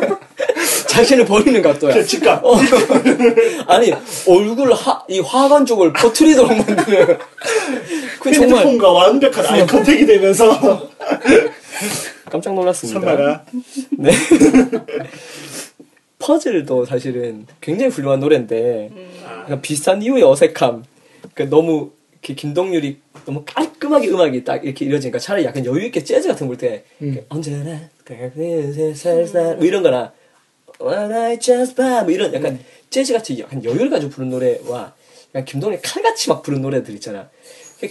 [0.87, 2.03] 자신을 버리는 각도야.
[2.03, 2.43] 직각.
[2.43, 2.57] 어.
[3.67, 3.93] 아니
[4.27, 7.17] 얼굴 하, 이 화관 쪽을 퍼트리도록 만드는
[8.19, 10.89] 그 정말 핸드폰과 완벽한 아이 컨택이 되면서
[12.31, 12.99] 깜짝 놀랐습니다.
[12.99, 13.43] 성락아
[13.99, 14.11] 네.
[16.27, 18.91] 퍼즐도 사실은 굉장히 훌륭한 노래인데
[19.43, 20.83] 약간 비슷한 이유의 어색함.
[21.33, 26.27] 그러니까 너무 이렇게 김동률이 너무 깔끔하게 음악이 딱 이렇게 이루어지니까 차라리 약간 여유 있게 재즈
[26.27, 26.83] 같은 거볼때
[27.29, 27.79] 언제나
[28.93, 30.11] 살살 뭐 이런 거나
[30.81, 32.59] When I just buy 뭐 이런 약간
[32.89, 34.93] 재즈 같이 약간 여유를 가지고 부른 노래와
[35.29, 37.29] 약간 김동률이 칼같이 막 부른 노래들 있잖아.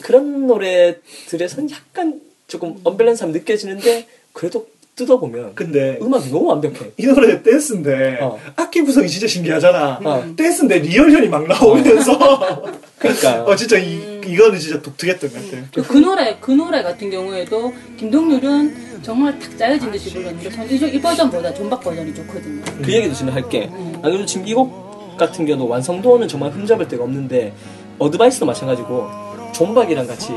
[0.02, 6.92] 그런 노래들에서는 약간 조금 언밸런스함 느껴지는데 그래도 뜯어보면 근데 음악이 너무 완벽해.
[6.96, 8.38] 이 노래 댄스인데 어.
[8.56, 10.00] 악기 구성이 진짜 신기하잖아.
[10.02, 10.24] 어.
[10.34, 12.18] 댄스인데 real 현이 막 나오면서
[12.98, 15.62] 그러니까 어 진짜 이 이거는 진짜 독특했던 것 같아.
[15.74, 20.96] 그, 그 노래 그 노래 같은 경우에도 김동률은 정말 탁 짜여진 듯이 불렀는데 저는 이,
[20.96, 22.62] 이 버전보다 존박 버전이 좋거든요.
[22.82, 23.68] 그 얘기도 지금 할게.
[23.70, 24.86] 안 그래도 지금 이 곡
[25.18, 27.52] 같은 경우도 완성도는 정말 흠잡을 데가 없는데
[27.98, 29.08] 어드바이스도 마찬가지고
[29.54, 30.28] 존박이랑 같이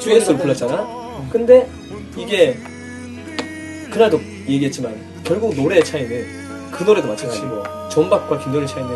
[0.00, 1.26] 듀엣으로 불렀잖아.
[1.30, 1.68] 근데
[2.16, 2.56] 이게
[3.90, 4.94] 그날도 얘기했지만
[5.24, 8.90] 결국 노래의 차이는 그 노래도 마찬가지고 존박과 김동률의 차이는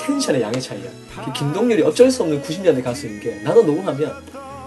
[0.00, 0.90] tension의 양의 차이야.
[1.24, 4.12] 그 김동률이 어쩔 수 없는 90년대 가수인 게 나도 녹음하면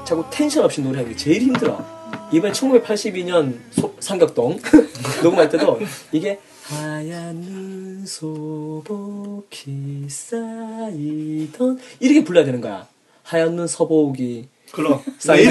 [0.06, 1.84] 자꾸 텐션 없이 노래하는 게 제일 힘들어.
[2.32, 4.60] 이번에 1982년 소- 소격동
[5.24, 5.80] 녹음할 때도
[6.12, 12.88] 이게 하얀 눈 소복이 쌓이던 이렇게 불러야 되는 거야.
[13.24, 15.50] 하얀 눈 서복이 그럼 사이드.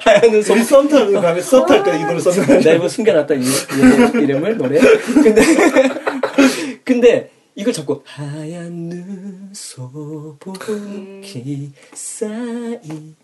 [0.00, 2.58] 하얀 눈 소복 우리 썸 타는 가면 썸탈 때이 노래 썼는데.
[2.58, 4.80] 내가 이거 숨겨놨다 이, 이- 이름을 노래.
[5.22, 5.42] 근데
[6.84, 13.14] 근데 이걸 자꾸 하얀 눈 소복이 쌓이던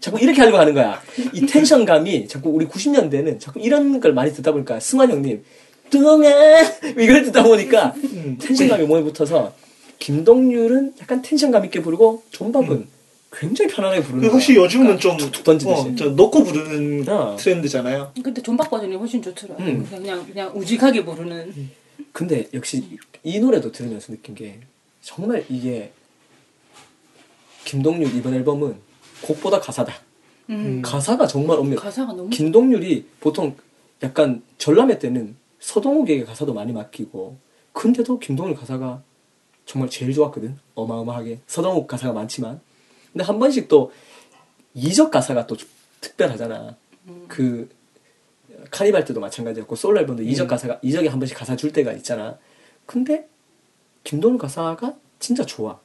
[0.00, 1.00] 자꾸 이렇게 하려고 하는 거야.
[1.32, 5.44] 이 tension감이 자꾸 우리 90년대는 자꾸 이런 걸 많이 듣다 보니까 승환 형님
[5.90, 6.64] 동안
[6.98, 7.94] 이걸 듣다 보니까
[8.40, 9.52] tension감이 몸에 붙어서
[9.98, 12.86] 김동률은 약간 tension감 있게 부르고 존박은
[13.36, 15.80] 굉장히 편안하게 부르는 혹시 요즘은 좀 툭툭 던지듯이.
[15.80, 17.36] 어, 저 놓고 부르는 어.
[17.36, 18.12] 트렌드잖아요.
[18.22, 19.56] 근데 존박 버전이 훨씬 좋더라.
[19.58, 19.86] 음.
[19.88, 21.70] 그냥 그냥 우직하게 부르는.
[22.12, 24.60] 근데 역시 이 노래도 들으면서 느낀 게
[25.02, 25.92] 정말 이게
[27.64, 28.76] 김동률 이번 앨범은
[29.22, 29.94] 곡보다 가사다.
[30.50, 30.82] 음.
[30.82, 31.76] 가사가 정말 없네.
[31.76, 33.56] 가사가 너무 김동률이 보통
[34.02, 37.38] 약간 전람회 때는 서동욱에게 가사도 많이 맡기고
[37.72, 39.02] 근데도 김동률 가사가
[39.66, 40.58] 정말 제일 좋았거든.
[40.74, 42.60] 어마어마하게 서동욱 가사가 많지만
[43.14, 43.92] 근데 한 번씩 또
[44.74, 45.56] 이적 가사가 또
[46.00, 46.76] 특별하잖아.
[47.28, 47.70] 그
[48.70, 52.36] 카니발 때도 마찬가지였고 솔로 앨범도 이적 가사가 이적이 한 번씩 가사 줄 때가 있잖아.
[52.86, 53.28] 근데
[54.02, 55.78] 김동률 가사가 진짜 좋아.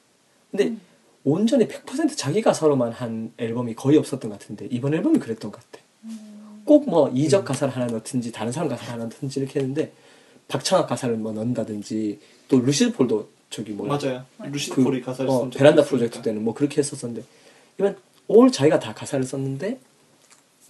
[0.49, 0.76] 근데
[1.23, 5.85] 온전히 100% 자기 가사로만 한 앨범이 거의 없었던 것 같은데 이번 앨범이 그랬던 것 같아.
[6.65, 9.93] 꼭 뭐 이적 가사를 하나 넣든지 다른 사람 가사를 하나 넣든지 이렇게 했는데
[10.47, 14.23] 박창학 가사를 뭐 넣는다든지 또 루시드 폴도 저기 뭐 맞아요.
[14.43, 15.89] 루시드 그, 폴이 가사를 어, 베란다 있으니까.
[15.89, 17.23] 프로젝트 때는 뭐 그렇게 했었었는데
[17.80, 17.95] 이번
[18.27, 19.80] 올 자기가 다 가사를 썼는데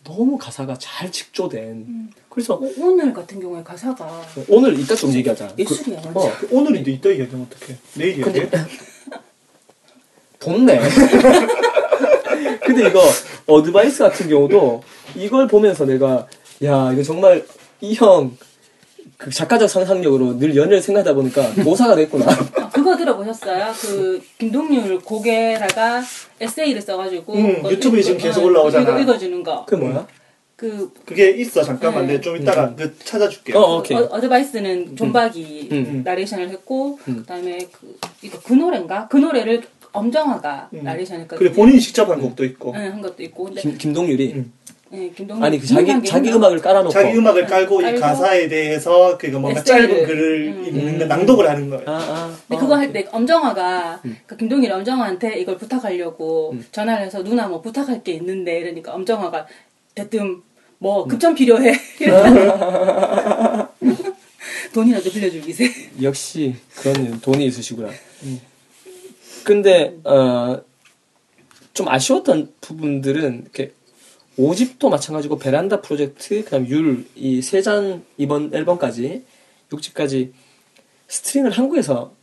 [0.06, 6.01] 너무 가사가 잘 직조된 그래서 오- 오늘 같은 경우에 가사가 오늘 이따 좀 얘기하자 예술이야,
[6.01, 6.19] 그.
[6.19, 7.77] 어, 오늘인데 이따 얘기하면 어떡해.
[7.95, 8.49] 내일 얘기해.
[10.39, 10.80] 덥네
[12.65, 13.01] 근데 이거
[13.45, 14.81] 어드바이스 같은 경우도
[15.18, 16.27] 이걸 보면서 내가
[16.64, 17.45] 야 이거 정말
[17.81, 18.38] 이 형
[19.18, 22.26] 그 작가적 상상력으로 늘 연애를 생각하다 보니까 모사가 됐구나
[23.10, 23.73] 들어보셨어요?
[23.81, 26.02] 그 김동률 고개라가
[26.40, 28.90] 에세이를 써가지고 음, 그거 유튜브에 지금 계속 올라오잖아.
[28.90, 29.65] 이거 읽어주는 거.
[29.65, 30.07] 그게 뭐야?
[30.56, 31.64] 그 그게 있어.
[31.64, 32.06] 잠깐만.
[32.06, 32.14] 네.
[32.14, 32.76] 내가 좀 이따가 음.
[32.76, 33.56] 그 찾아줄게.
[33.57, 33.98] 어, 오케이.
[33.98, 36.02] 어, 어드바이스는 존박이 음.
[36.03, 37.18] 나레이션을 했고 음.
[37.18, 39.07] 그다음에 그 이거 그 노래인가?
[39.07, 40.84] 그 노래를 엄정화가 음.
[40.84, 41.40] 나레이션 했거든요.
[41.40, 42.73] 그리고 본인이 직접 한 곡도 있고.
[42.73, 44.53] 네, 한 것도 있고 근데 김, 김동률이 음.
[44.91, 46.32] 네, 김동률 아니 그 자기 자기?
[46.32, 49.88] 음악을 깔아놓고 자기 음악을 깔고 이 가사에 대해서 그거 뭔가 에세이를.
[49.88, 50.66] 짧은 글을 음.
[50.66, 51.84] 읽는 거 낭독을 하는 거예요.
[51.88, 52.36] 아, 아.
[52.48, 53.03] 근데 아, 그거 할 오케이.
[53.03, 54.18] 때 엄정화가 음.
[54.26, 59.45] 그 김동률 엄정화한테 이걸 부탁하려고 전화를 해서 누나 뭐 부탁할 게 있는데 이러니까 엄정화가
[59.94, 60.41] 대뜸
[60.80, 61.72] 뭐 급전 필요해.
[64.74, 65.72] 돈이라도 빌려줄 기세.
[66.02, 67.90] 역시 그런 돈이 있으시구나.
[69.44, 70.61] 근데 어,
[71.74, 73.72] 좀 아쉬웠던 부분들은 이렇게
[74.40, 79.26] 5집도 마찬가지고 베란다 프로젝트 그다음 율 이세장 이번 앨범까지
[79.70, 80.32] 6집까지
[81.07, 82.14] 스트링을 한국에서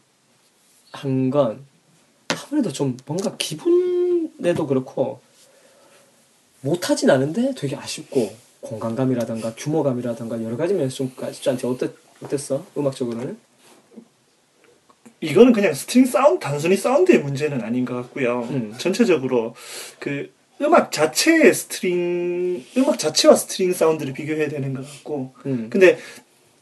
[0.92, 1.64] 한 건
[2.28, 5.20] 아무래도 좀 뭔가 기분에도 그렇고
[6.60, 13.36] 못하진 않은데 되게 아쉽고 공간감이라던가 규모감이라던가 여러 가지 면에서 좀 아쉽지 어땠, 어땠어 음악적으로는?
[15.20, 18.42] 이거는 그냥 스트링 사운드 단순히 사운드의 문제는 아닌 것 같고요.
[18.50, 18.74] 음.
[18.78, 19.54] 전체적으로
[19.98, 20.30] 그
[20.60, 25.34] 음악 자체의 스트링 음악 자체와 스트링 사운드를 비교해야 되는 것 같고.
[25.46, 25.68] 음.
[25.70, 25.98] 근데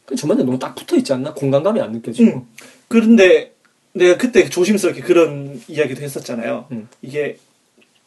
[0.05, 1.33] 그 전반적으로 너무 딱 붙어 있지 않나?
[1.33, 2.31] 공간감이 안 느껴지고.
[2.31, 2.47] 음,
[2.87, 3.53] 그런데
[3.93, 6.67] 내가 그때 조심스럽게 그런 이야기도 했었잖아요.
[6.71, 6.87] 음.
[7.01, 7.37] 이게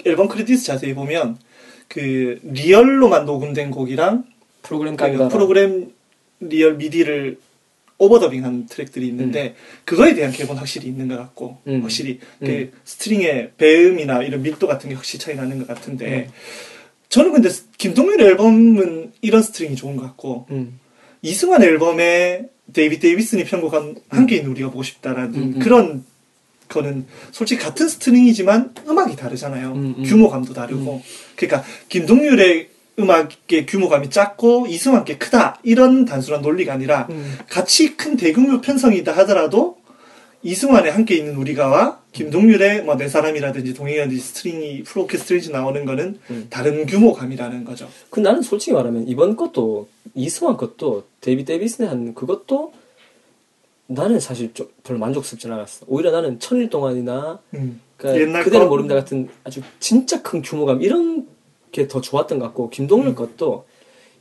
[0.05, 1.39] 앨범 크레디트 자세히 보면
[1.89, 4.24] 그 real로만 녹음된 곡이랑
[4.62, 5.93] 프로그램 그 프로그램
[6.40, 7.39] real MIDI를
[7.99, 9.55] overdubbing한 트랙들이 있는데
[9.85, 11.83] 그거에 대한 갭은 확실히 있는 것 같고 음.
[11.83, 12.47] 확실히 음.
[12.47, 16.33] 그 스트링의 배음이나 이런 밀도 같은 게 확실히 차이 나는 것 같은데 음.
[17.09, 20.79] 저는 근데 김동률 앨범은 이런 스트링이 좋은 것 같고 음.
[21.23, 25.59] 이승환 앨범에 데이빗 데이비슨이 편곡한 한계인 우리가 보고 싶다라는 음, 음.
[25.59, 26.05] 그런
[26.69, 29.73] 거는 솔직히 같은 스트링이지만 음악이 다르잖아요.
[29.73, 30.05] 음, 음.
[30.05, 31.03] 규모감도 다르고.
[31.35, 32.69] 그러니까 김동률의
[32.99, 37.39] 음악의 규모감이 작고 이승환 게 크다 이런 단순한 논리가 아니라 음.
[37.49, 39.79] 같이 큰 대규모 편성이다 하더라도
[40.43, 46.47] 이승환의 함께 있는 우리가와 김동률의 뭐 내 사람이라든지 동행이라든지 스트링이 프로 오케스트레이션 나오는 거는 음.
[46.51, 47.89] 다른 규모감이라는 거죠.
[48.11, 52.73] 그 나는 솔직히 말하면 이번 것도 이승환 것도 데이비 데이비슨의 한 그것도
[53.87, 55.87] 나는 사실 좀 별로 만족스럽진 않았어.
[55.89, 57.81] 오히려 나는 천일 동안이나 음.
[57.97, 58.66] 그러니까 거?
[58.66, 61.27] 모릅니다 같은 아주 진짜 큰 규모감 이런
[61.73, 63.66] 게 더 좋았던 것 같고 김동률 것도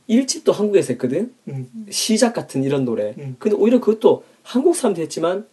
[0.06, 1.34] 일집도 한국에서 했거든.
[1.48, 1.68] 음.
[1.90, 3.14] 시작 같은 이런 노래.
[3.18, 3.36] 음.
[3.38, 5.46] 근데 오히려 그것도 한국 사람도 했지만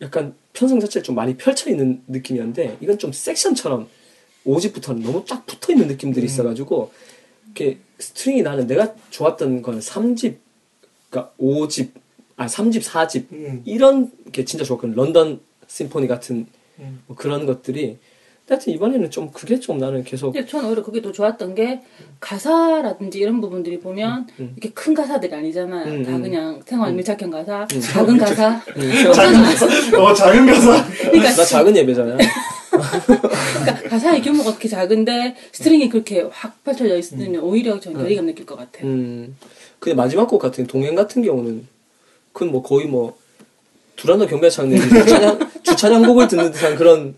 [0.00, 3.88] 약간 편성 자체를 좀 많이 펼쳐 있는 느낌이었는데 이건 좀 섹션처럼
[4.46, 6.26] 5집부터는 너무 딱 붙어 있는 느낌들이 음.
[6.26, 6.92] 있어가지고
[7.46, 10.36] 이렇게 스트링이 나는 내가 좋았던 건 3집,
[11.10, 11.90] 그러니까 5집,
[12.36, 13.62] 아 3집, 4집 음.
[13.64, 14.94] 이런 게 진짜 좋았거든.
[14.94, 16.46] 런던 심포니 같은
[16.78, 17.02] 음.
[17.06, 17.98] 뭐 그런 것들이.
[18.46, 21.80] 하여튼 이번에는 좀 그게 좀 나는 계속 근데 저는 오히려 그게 더 좋았던 게
[22.20, 24.52] 가사라든지 이런 부분들이 보면 음.
[24.56, 25.86] 이렇게 큰 가사들이 아니잖아요.
[25.86, 26.22] 음, 다 음.
[26.22, 27.80] 그냥 생활 밀착형 가사, 음.
[27.80, 28.60] 작은 가사.
[29.14, 29.98] 작은 가사.
[29.98, 30.86] 어, 작은 가사.
[31.10, 32.18] 그러니까, 나 작은 예배잖아.
[32.70, 38.56] 그러니까 가사의 규모가 그렇게 작은데 스트링이 그렇게 확 펼쳐져 있으면 오히려 저는 괴리감 느낄 것
[38.56, 38.86] 같아요.
[38.86, 39.36] 음.
[39.78, 41.66] 근데 마지막 곡 같은 동행 같은 경우는
[42.34, 43.16] 그건 뭐 거의 뭐
[43.96, 47.16] 두란노 경배창 내 주차장 주차장곡을 듣는 듯한 그런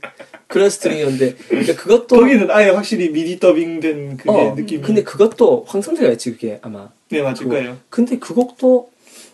[0.48, 4.82] 그런 스트링이었는데 근데 그것도 거기는 아예 확실히 미디 더빙된 그게 어, 느낌이.
[4.82, 6.88] 근데 그것도 황성재가 했지 그게 아마.
[7.10, 7.56] 네 맞을 그거.
[7.56, 7.76] 거예요.
[7.90, 8.90] 근데 그 곡도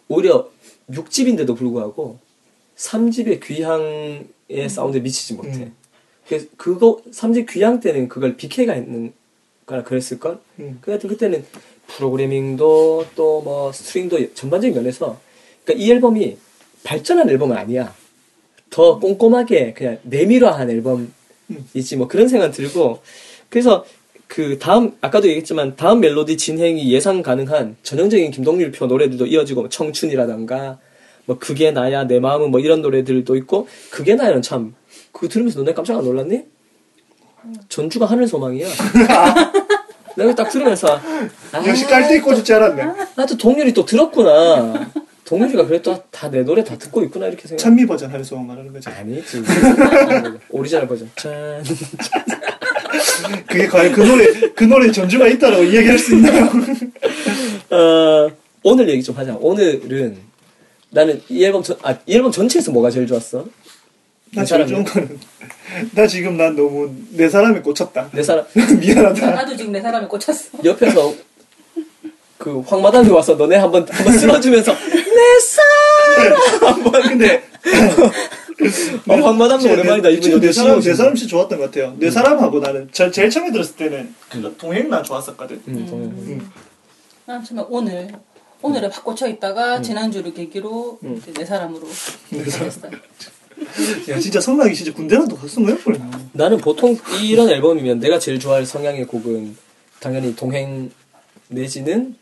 [0.09, 0.49] 오히려
[0.91, 2.19] 6집인데도 불구하고
[2.77, 5.51] 3집의 귀향의 사운드에 미치지 못해.
[5.51, 5.75] 음.
[6.27, 9.13] 그래서 그거 3집 귀향 때는 그걸 BK가 했는
[9.67, 10.39] 거라 그랬을 걸.
[10.59, 10.79] 음.
[10.81, 11.45] 그 하여튼 그때는
[11.89, 15.21] 프로그래밍도 또 뭐 스트링도 전반적인 면에서
[15.65, 16.37] 그러니까 이 앨범이
[16.85, 17.95] 발전한 앨범은 아니야.
[18.73, 23.01] 더 꼼꼼하게 그냥 내밀화한 앨범이지 뭐 그런 생각 들고
[23.51, 23.85] 그래서
[24.27, 30.79] 그 다음 아까도 얘기했지만 다음 멜로디 진행이 예상 가능한 전형적인 김동률표 노래들도 이어지고 뭐 청춘이라던가
[31.27, 34.75] 뭐 그게 나야 내 마음은 뭐 이런 노래들도 있고 그게 나야는 참
[35.13, 36.45] 그거 들으면서 너네 깜짝 안 놀랐니?
[37.69, 38.67] 전주가 하늘 소망이야.
[40.17, 40.99] 내가 딱 들으면서
[41.53, 42.85] 아, 역시 깔때기 꽂을 줄 알았네.
[43.17, 44.91] 나도 동률이 또 들었구나.
[45.33, 47.63] 동률이가 그래도 다 내 노래 다 듣고 있구나 이렇게 생각.
[47.63, 48.91] 찬미 버전 하는 소원 말하는 거죠.
[48.91, 49.43] 아니지.
[50.51, 51.11] 오리지널 버전.
[51.17, 51.65] 짠.
[53.49, 56.51] 그게 과연 그 노래 그 노래 전주가 있다라고 이야기할 수 있나요?
[57.71, 58.31] 어,
[58.63, 59.35] 오늘 얘기 좀 하자.
[59.41, 60.19] 오늘은
[60.91, 63.47] 나는 이 앨범 전, 아, 이 앨범 전체에서 뭐가 제일 좋았어?
[64.35, 64.77] 나 사람이요?
[64.77, 65.19] 좋은 거는
[65.95, 68.11] 나 지금 난 너무 내 사람에 꽂혔다.
[68.13, 68.45] 내 사람
[68.81, 69.31] 미안하다.
[69.31, 70.59] 나도 지금 내 사람에 꽂혔어.
[70.63, 71.15] 옆에서
[72.43, 77.41] 그 황마담이 와서 너네 한번 한번 쓸어주면서 내 사람 한번 근데
[79.09, 80.09] 어, 황마담도 오랜만이다.
[80.09, 80.97] 내, 이분 진짜 여기 내 사람 내 씌워주는.
[80.97, 81.95] 사람 씨 좋았던 것 같아요.
[81.99, 85.63] 내 사람하고 나는 저, 제일 처음에 들었을 때는 그 동행 난 좋았었거든.
[85.69, 86.09] 음, 동현.
[86.11, 86.51] 음.
[87.27, 88.09] 난 정말 오늘
[88.61, 91.87] 오늘에 확 꽂혀 있다가 지난주를 계기로 이제 내 사람으로
[92.31, 93.01] 내 사람.
[94.11, 96.31] 야 진짜 성락이 진짜 군대라도 갔으면 할 뻔.
[96.33, 99.57] 나는 보통 이런 앨범이면 내가 제일 좋아할 성향의 곡은
[100.01, 100.91] 당연히 동행
[101.47, 102.17] 내지는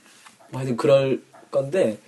[0.51, 1.98] 뭐 하여튼 그럴 건데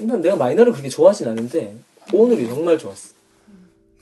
[0.00, 1.76] 난 내가 마이너를 그렇게 좋아하진 않는데
[2.12, 3.14] 오늘이 정말 좋았어.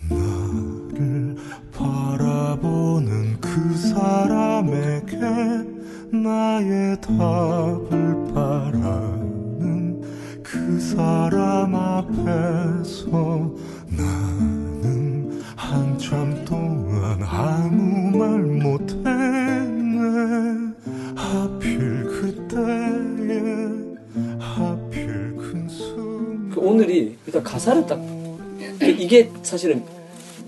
[0.08, 1.36] 나를
[1.72, 5.16] 바라보는 그 사람에게
[6.10, 10.02] 나의 답을 바라는
[10.42, 13.54] 그 사람 앞에서
[13.90, 20.08] 나는 한참 동안 아무 말 못했네
[21.14, 23.07] 하필 하필
[26.52, 29.84] 그 오늘이 일단 가사를 딱그 이게 사실은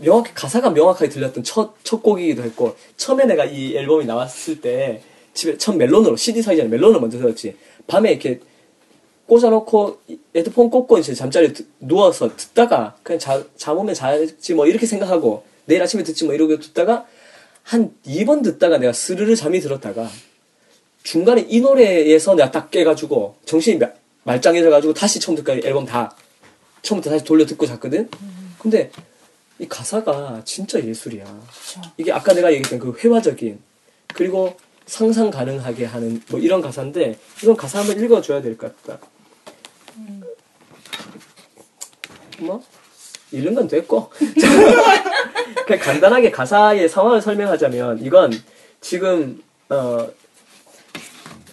[0.01, 5.03] 명확히 가사가 명확하게 들렸던 첫, 첫 곡이기도 했고 처음에 내가 이 앨범이 나왔을 때
[5.35, 7.55] 집에 첫 멜론으로 CD 사기 전에 멜론을 먼저 들었지.
[7.87, 8.41] 밤에 이렇게
[9.27, 14.67] 꽂아놓고 이- 헤드폰 꽂고 이제 잠자리에 드- 누워서 듣다가 그냥 자, 잠 오면 자지 뭐
[14.67, 17.07] 이렇게 생각하고 내일 아침에 듣지 뭐 이러고 듣다가
[17.63, 20.09] 한 2번 듣다가 내가 스르르 잠이 들었다가
[21.03, 23.89] 중간에 이 노래에서 내가 딱 깨가지고 정신이 마-
[24.25, 26.15] 말짱해져가지고 다시 처음부터 앨범 다
[26.83, 28.09] 처음부터 다시 돌려 듣고 잤거든.
[28.59, 28.91] 근데
[29.59, 31.25] 이 가사가 진짜 예술이야.
[31.97, 33.59] 이게 아까 내가 얘기했던 그 회화적인
[34.15, 34.57] 그리고
[34.87, 38.99] 상상 가능하게 하는 뭐 이런 가사인데 이건 가사 한번 읽어줘야 될 것 같다.
[42.41, 42.63] 뭐
[43.33, 44.11] 읽는 건 됐고
[45.67, 48.33] 그냥 간단하게 가사의 상황을 설명하자면 이건
[48.81, 50.09] 지금 어,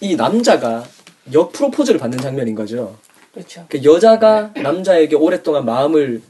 [0.01, 0.85] 이 남자가
[1.33, 2.97] 역 프로포즈를 받는 장면인 거죠.
[3.33, 3.65] 그렇죠.
[3.69, 6.21] 그 여자가 남자에게 오랫동안 마음을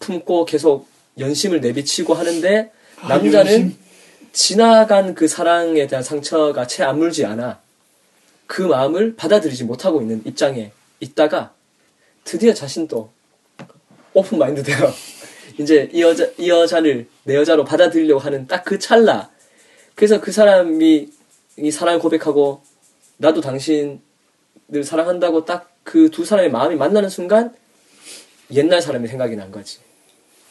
[0.00, 0.88] 품고 계속
[1.18, 2.70] 연심을 내비치고 하는데
[3.08, 3.76] 남자는 연심?
[4.32, 7.60] 지나간 그 사랑에 대한 상처가 채 아물지 않아
[8.46, 11.52] 그 마음을 받아들이지 못하고 있는 입장에 있다가
[12.24, 13.10] 드디어 자신도
[14.12, 14.76] 오픈 마인드 되어
[15.58, 19.30] 이제 이 여자 이 여자를 내 여자로 받아들이려고 하는 딱 그 찰나
[19.94, 21.08] 그래서 그 사람이
[21.58, 22.62] 이 사랑을 고백하고
[23.18, 23.98] 나도 당신을
[24.84, 27.54] 사랑한다고 딱 그 두 사람의 마음이 만나는 순간
[28.52, 29.78] 옛날 사람이 생각이 난 거지.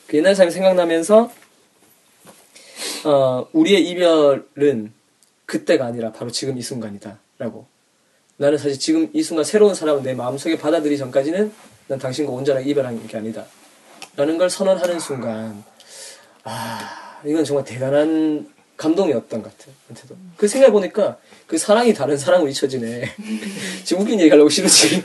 [0.08, 1.30] 그 옛날 사람이 생각나면서
[3.04, 4.94] 어, 우리의 이별은
[5.46, 7.68] 그때가 아니라 바로 지금 이 순간이다라고.
[8.38, 11.52] 나는 사실 지금 이 순간 새로운 사람을 내 마음속에 받아들이기 전까지는
[11.88, 13.46] 난 당신과 온전하게 이별한 게 아니다.
[14.16, 15.64] 라는 걸 선언하는 순간
[16.44, 19.76] 아 이건 정말 대단한 감동이었던 것 같아요.
[20.38, 23.04] 그 생각해보니까 그 사랑이 다른 사랑으로 잊혀지네.
[23.86, 25.04] 지금 웃긴 얘기 하려고 싫었지.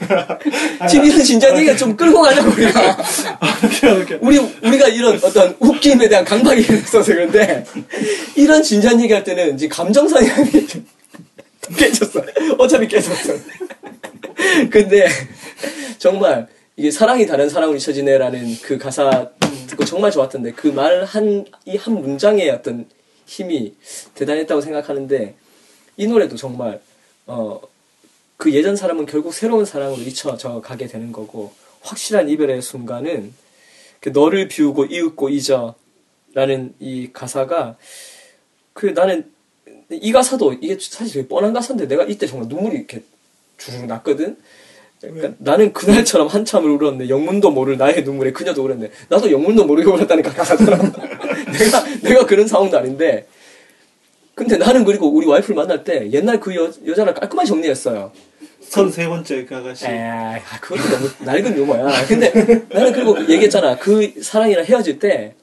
[0.88, 2.98] 지금 이런 진지한 얘기가 좀 끌고 가려고 우리가.
[4.22, 7.64] 우리, 우리가 이런 어떤 웃김에 대한 강박이 있어서 그런데,
[8.36, 10.50] 이런 진지한 얘기 할 때는 이제 감정상향이
[11.76, 12.22] 깨졌어.
[12.58, 13.34] 어차피 깨졌어.
[14.70, 15.08] 근데,
[15.98, 16.46] 정말,
[16.76, 19.28] 이게 사랑이 다른 사랑으로 잊혀지네라는 그 가사
[19.66, 22.86] 듣고 정말 좋았던데, 그 말 한, 이 한 문장의 어떤
[23.26, 23.74] 힘이
[24.14, 25.34] 대단했다고 생각하는데,
[25.96, 26.80] 이 노래도 정말,
[27.26, 27.60] 어,
[28.36, 31.52] 그 예전 사람은 결국 새로운 사랑으로 잊혀져 가게 되는 거고,
[31.82, 33.32] 확실한 이별의 순간은,
[34.00, 37.76] 그 너를 비우고 이윽고 잊어라는 이 가사가
[38.72, 39.30] 그 나는
[39.90, 43.02] 이 가사도 이게 사실 되게 뻔한 가사인데 내가 이때 정말 눈물이 이렇게
[43.58, 44.36] 주르륵 났거든.
[45.00, 47.08] 그러니까 나는 그날처럼 한참을 울었네.
[47.08, 48.90] 영문도 모를 나의 눈물에 그녀도 울었네.
[49.08, 50.92] 나도 영문도 모르게 울었다니까 가사처럼.
[51.58, 53.26] 내가 내가 그런 상황도 아닌데.
[54.40, 58.10] 근데 나는 그리고 우리 와이프를 만날 때 옛날 그 여, 여자를 깔끔하게 정리했어요.
[58.62, 59.84] 선세 번째 그 아가씨.
[59.86, 62.06] 에이, 아, 그것도 너무 낡은 유머야.
[62.06, 62.30] 근데
[62.70, 63.76] 나는 그리고 얘기했잖아.
[63.76, 65.34] 그 사랑이랑 헤어질 때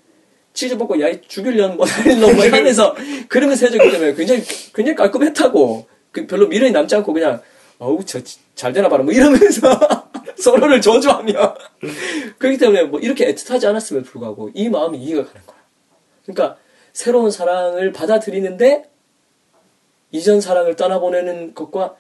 [0.54, 2.96] 치즈 먹고 야이 죽일년 뭐 살릴놈 뭐 하면서
[3.30, 4.42] 그러면서 헤어졌기 때문에 굉장히
[4.74, 5.88] 굉장히 깔끔했다고.
[6.12, 7.40] 그 별로 미련이 남지 않고 그냥
[7.78, 8.20] 어우 저
[8.58, 9.80] 잘 되나 봐라 뭐 이러면서
[10.36, 11.56] 서로를 저주하며
[12.40, 15.58] 그렇기 때문에 뭐 이렇게 애틋하지 않았음에도 불구하고 이 마음이 이해가 가는 거야.
[16.26, 16.58] 그러니까
[16.98, 18.90] 새로운 사랑을 받아들이는데
[20.10, 21.96] 이전 사랑을 떠나보내는 것과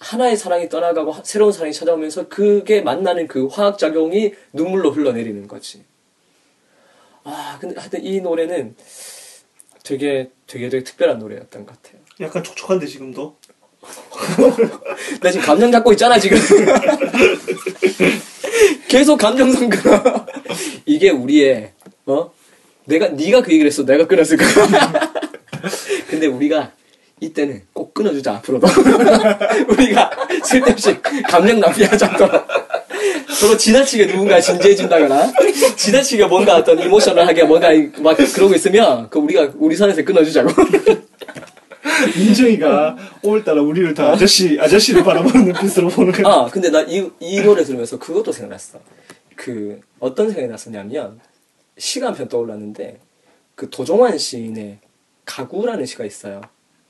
[0.00, 5.84] 하나의 사랑이 떠나가고 하- 새로운 사랑이 찾아오면서 그게 만나는 그 화학작용이 눈물로 흘러내리는 거지.
[7.22, 8.74] 아, 근데 하여튼 이 노래는
[9.84, 12.00] 되게, 되게, 되게 특별한 노래였던 것 같아요.
[12.20, 13.36] 약간 촉촉한데 지금도.
[15.22, 16.38] 나 지금 감정 잡고 있잖아, 지금.
[18.88, 19.78] 계속 감정 선거.
[20.86, 21.72] 이게 우리의,
[22.06, 22.32] 어?
[22.88, 23.84] 내가, 네가 그 얘기를 했어.
[23.84, 25.10] 내가 끊었을 거야.
[26.08, 26.72] 근데 우리가
[27.20, 28.66] 이때는 꼭 끊어주자, 앞으로도.
[29.68, 30.10] 우리가
[30.42, 30.96] 쓸데없이
[31.28, 32.48] 감정 낭비하지 않도록.
[33.38, 35.32] 서로 지나치게 누군가 진지해진다거나,
[35.76, 40.50] 지나치게 뭔가 어떤 이모셔널하게 뭔가 막 그러고 있으면, 그 우리가 우리 선에서 끊어주자고.
[42.16, 46.32] 민정이가 오늘따라 우리를 다 아저씨, 아저씨를 바라보는 눈빛으로 보는 거야.
[46.32, 48.78] 아, 근데 나 이, 이 노래 들으면서 그것도 생각났어.
[49.34, 51.20] 그, 어떤 생각이 났었냐면,
[51.78, 53.00] 시가 한 편 떠올랐는데,
[53.54, 54.78] 그 도종환 시인의
[55.24, 56.40] 가구라는 시가 있어요.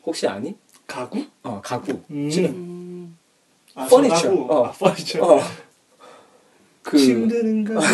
[0.04, 0.54] 혹시 아니?
[0.86, 1.24] 가구?
[1.42, 2.00] 어, 가구.
[2.10, 2.30] 음.
[2.30, 3.14] 시는,
[3.74, 4.32] 아, 퍼니처.
[4.32, 4.64] 어.
[4.66, 5.22] 아, 퍼니처.
[5.24, 5.40] 어.
[6.82, 7.78] 그, 가구.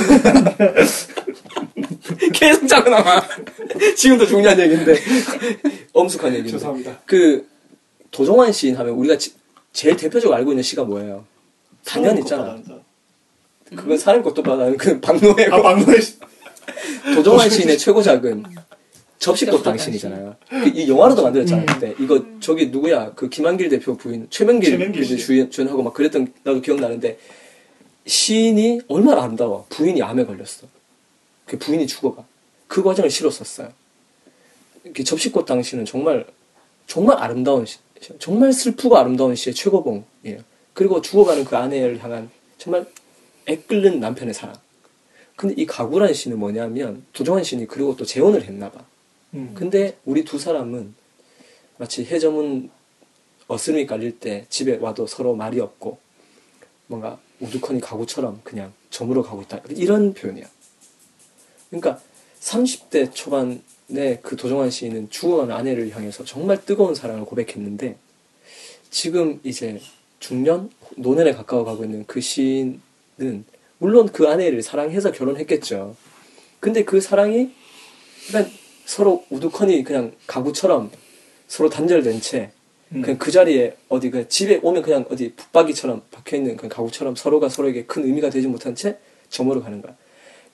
[2.32, 3.22] 계속 자고 나와.
[3.96, 4.94] 지금도 중요한 얘기인데.
[5.92, 6.50] 엄숙한 얘기인데.
[6.52, 7.00] 죄송합니다.
[7.06, 7.48] 그,
[8.10, 9.34] 도종환 시인 하면 우리가 지-
[9.72, 11.24] 제일 대표적으로 알고 있는 시가 뭐예요?
[11.84, 12.56] 단연 있잖아.
[13.64, 16.18] 그건 사람 것도 받아는 그 박노해고 아 박노해 씨.
[17.14, 18.44] 도종환 시인의 최고작은
[19.18, 20.36] 접시꽃 당신이잖아요.
[20.48, 21.66] 그이 영화로도 만들었잖아 음.
[21.66, 21.94] 그때.
[21.98, 23.12] 이거 저기 누구야?
[23.14, 25.16] 그 김한길 대표 부인 최명길, 최명길.
[25.16, 27.18] 주연, 주연하고 막 그랬던 나도 기억나는데
[28.06, 29.66] 시인이 얼마나 아름다워.
[29.70, 30.68] 부인이 암에 걸렸어.
[31.46, 32.24] 그 부인이 죽어가.
[32.66, 33.72] 그 과정을 썼어요.
[34.84, 36.26] 이렇게 접시꽃 당신은 정말
[36.86, 37.78] 정말 아름다운 시,
[38.18, 40.40] 정말 슬프고 아름다운 시의 최고봉이에요.
[40.74, 42.84] 그리고 죽어가는 그 아내를 향한 정말
[43.46, 44.54] 애끓는 남편의 사랑.
[45.36, 48.84] 근데 이 가구라는 시는 뭐냐면 도정환 시인이 그리고 또 재혼을 했나 봐.
[49.34, 49.52] 음.
[49.54, 50.94] 근데 우리 두 사람은
[51.76, 52.70] 마치 해저문
[53.48, 55.98] 어스름이 깔릴 때 집에 와도 서로 말이 없고
[56.86, 59.60] 뭔가 우두커니 가구처럼 그냥 저물어 가고 있다.
[59.70, 60.46] 이런 표현이야.
[61.68, 62.00] 그러니까
[62.40, 67.96] 30대 초반에 그 도정환 시인은 죽어가는 아내를 향해서 정말 뜨거운 사랑을 고백했는데
[68.90, 69.80] 지금 이제
[70.20, 73.44] 중년 노년에 가까워 가고 있는 그 시인은
[73.78, 75.96] 물론 그 아내를 사랑해서 결혼했겠죠.
[76.60, 77.52] 근데 그 사랑이
[78.28, 78.50] 그냥
[78.84, 80.90] 서로 우두커니 그냥 가구처럼
[81.48, 82.50] 서로 단절된 채
[82.92, 83.02] 음.
[83.02, 87.48] 그냥 그 자리에 어디 그 집에 오면 그냥 어디 붙박이처럼 박혀 있는 그 가구처럼 서로가
[87.48, 88.98] 서로에게 큰 의미가 되지 못한 채
[89.28, 89.96] 저물어 가는 거야.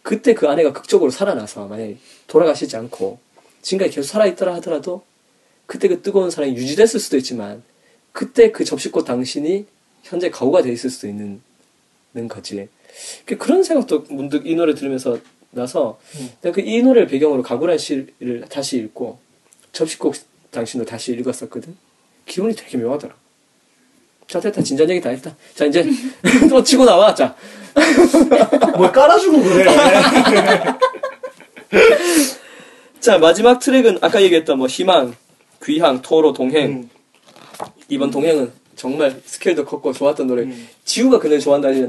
[0.02, 3.18] 그때 그 아내가 극적으로 살아나서 만약에 돌아가시지 않고
[3.62, 5.04] 지금까지 계속 살아있더라 하더라도
[5.66, 7.62] 그때 그 뜨거운 사랑이 유지됐을 수도 있지만
[8.12, 9.66] 그때 그 접시꽃 당신이
[10.02, 11.42] 현재 가오가 돼 있을 수도 있는
[12.12, 12.68] 는 거지.
[13.26, 15.18] 그- 그런 생각도 문득 이 노래 들으면서
[15.50, 16.30] 나서 음.
[16.42, 19.18] 내가 그이 노래를 배경으로 가구란 시를 다시 읽고
[19.72, 20.16] 접시꽃
[20.50, 21.76] 당신도 다시 읽었었거든.
[22.26, 23.14] 기분이 되게 묘하더라.
[24.28, 25.34] 자 됐다 진전 얘기 다 했다.
[25.54, 25.84] 자 이제
[26.48, 27.14] 또 치고 나와.
[27.14, 27.34] 자
[28.76, 29.64] 뭘 깔아주고 그래.
[33.00, 35.14] 자 마지막 트랙은 아까 얘기했던 뭐 희망,
[35.64, 36.70] 귀향, 토로, 동행.
[36.70, 36.90] 음.
[37.88, 40.42] 이번 동행은 정말 스케일도 컸고 좋았던 노래.
[40.42, 40.68] 음.
[40.84, 41.88] 지우가 그 노래 좋아한다 그랬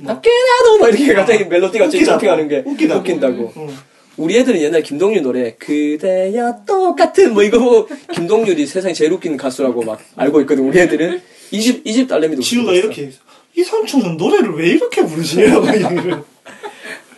[0.00, 0.14] 나?
[0.14, 1.88] 밖에나도 막 이렇게 갑자기 멜로디가.
[1.88, 3.00] 점핑하는 게 웃기다고.
[3.00, 3.52] 웃긴다고.
[3.56, 3.76] 음.
[4.16, 9.82] 우리 애들은 옛날 김동률 노래 그대야 똑같은 뭐 이거 보고 김동률이 세상에 제일 웃기는 가수라고
[9.82, 10.64] 막 알고 있거든.
[10.64, 11.20] 우리 애들은
[11.52, 12.72] 이집 이집 딸내미도 지우가.
[12.72, 13.12] 이렇게
[13.56, 16.22] 이 삼촌은 노래를 왜 이렇게 얘기를.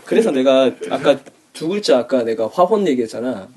[0.05, 1.19] 그래서 내가 아까
[1.55, 3.48] 두 글자 아까 내가 화혼 얘기했잖아.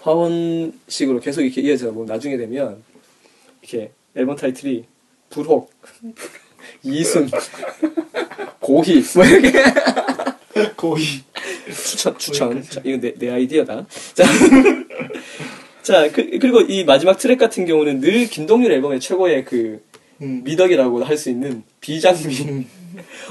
[0.00, 2.82] 화혼식으로 계속 이렇게 이어져 뭐 나중에 되면
[3.62, 4.84] 이렇게 앨범 타이틀이
[5.30, 5.70] 불혹,
[6.82, 7.30] 이순,
[8.60, 9.62] 고희 뭐 이렇게
[10.76, 11.04] 거의.
[11.72, 12.62] 추천 추천.
[12.62, 13.86] 자, 이거 내, 내 아이디어다.
[14.14, 14.24] 자,
[15.82, 19.82] 자 그, 그리고 이 마지막 트랙 같은 경우는 늘 김동률 앨범의 최고의 그
[20.20, 20.42] 음.
[20.44, 22.66] 미덕이라고 할 수 있는 비장미,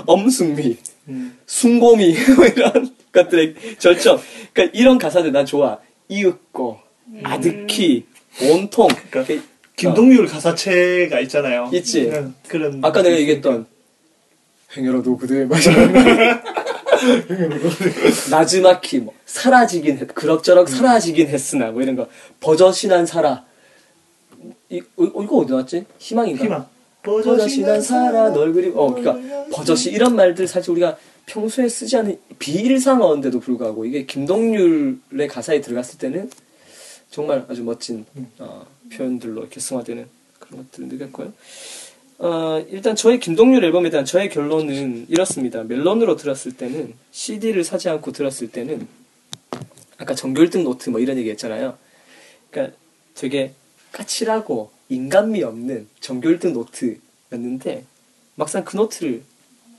[0.05, 0.77] 엄숙미,
[1.09, 1.37] 음.
[1.45, 4.19] 숭고미 뭐 이런 것들의 절정.
[4.53, 5.79] 그러니까 이런 가사들 난 좋아.
[6.09, 6.79] 이윽고
[7.23, 8.05] 아득히
[8.41, 8.87] 온통.
[9.09, 9.43] 그러니까
[9.77, 11.65] 김동률 가사체가 있잖아요.
[11.65, 11.69] 어.
[11.71, 12.09] 있지.
[12.09, 13.65] 그런, 그런 아까 내가 얘기했던
[14.75, 15.77] 행여라도 그대의 마지막
[18.31, 22.07] 나즈마키 뭐 사라지긴 했 그럭저럭 사라지긴 했으나 뭐 이런 거
[22.41, 23.45] 버젓이 난 사라
[24.69, 25.85] 이, 어, 이거 어디 나왔지?
[25.99, 26.43] 희망인가?
[26.43, 26.65] 희망.
[27.03, 30.97] 버젓이 난 사라 널 그리고 어 그러니까 버젓이 이런 말들 사실 우리가
[31.27, 36.29] 평소에 쓰지 않은 비일상어인데도 불구하고 이게 김동률의 가사에 들어갔을 때는
[37.17, 38.05] 정말 아주 멋진
[38.37, 38.63] 어,
[38.93, 40.07] 표현들로 이렇게 승화되는
[40.37, 41.33] 그런 것들을 느꼈고요.
[42.19, 45.63] 어, 일단 저의 김동률 앨범에 대한 저의 결론은 이렇습니다.
[45.63, 48.87] 멜론으로 들었을 때는 CD를 사지 않고 들었을 때는
[49.97, 51.75] 아까 전교 일등 노트 뭐 이런 얘기 했잖아요.
[52.51, 52.77] 그러니까
[53.15, 53.53] 되게
[53.93, 57.83] 까칠하고 인간미 없는 전교 일등 노트였는데
[58.35, 59.23] 막상 그 노트를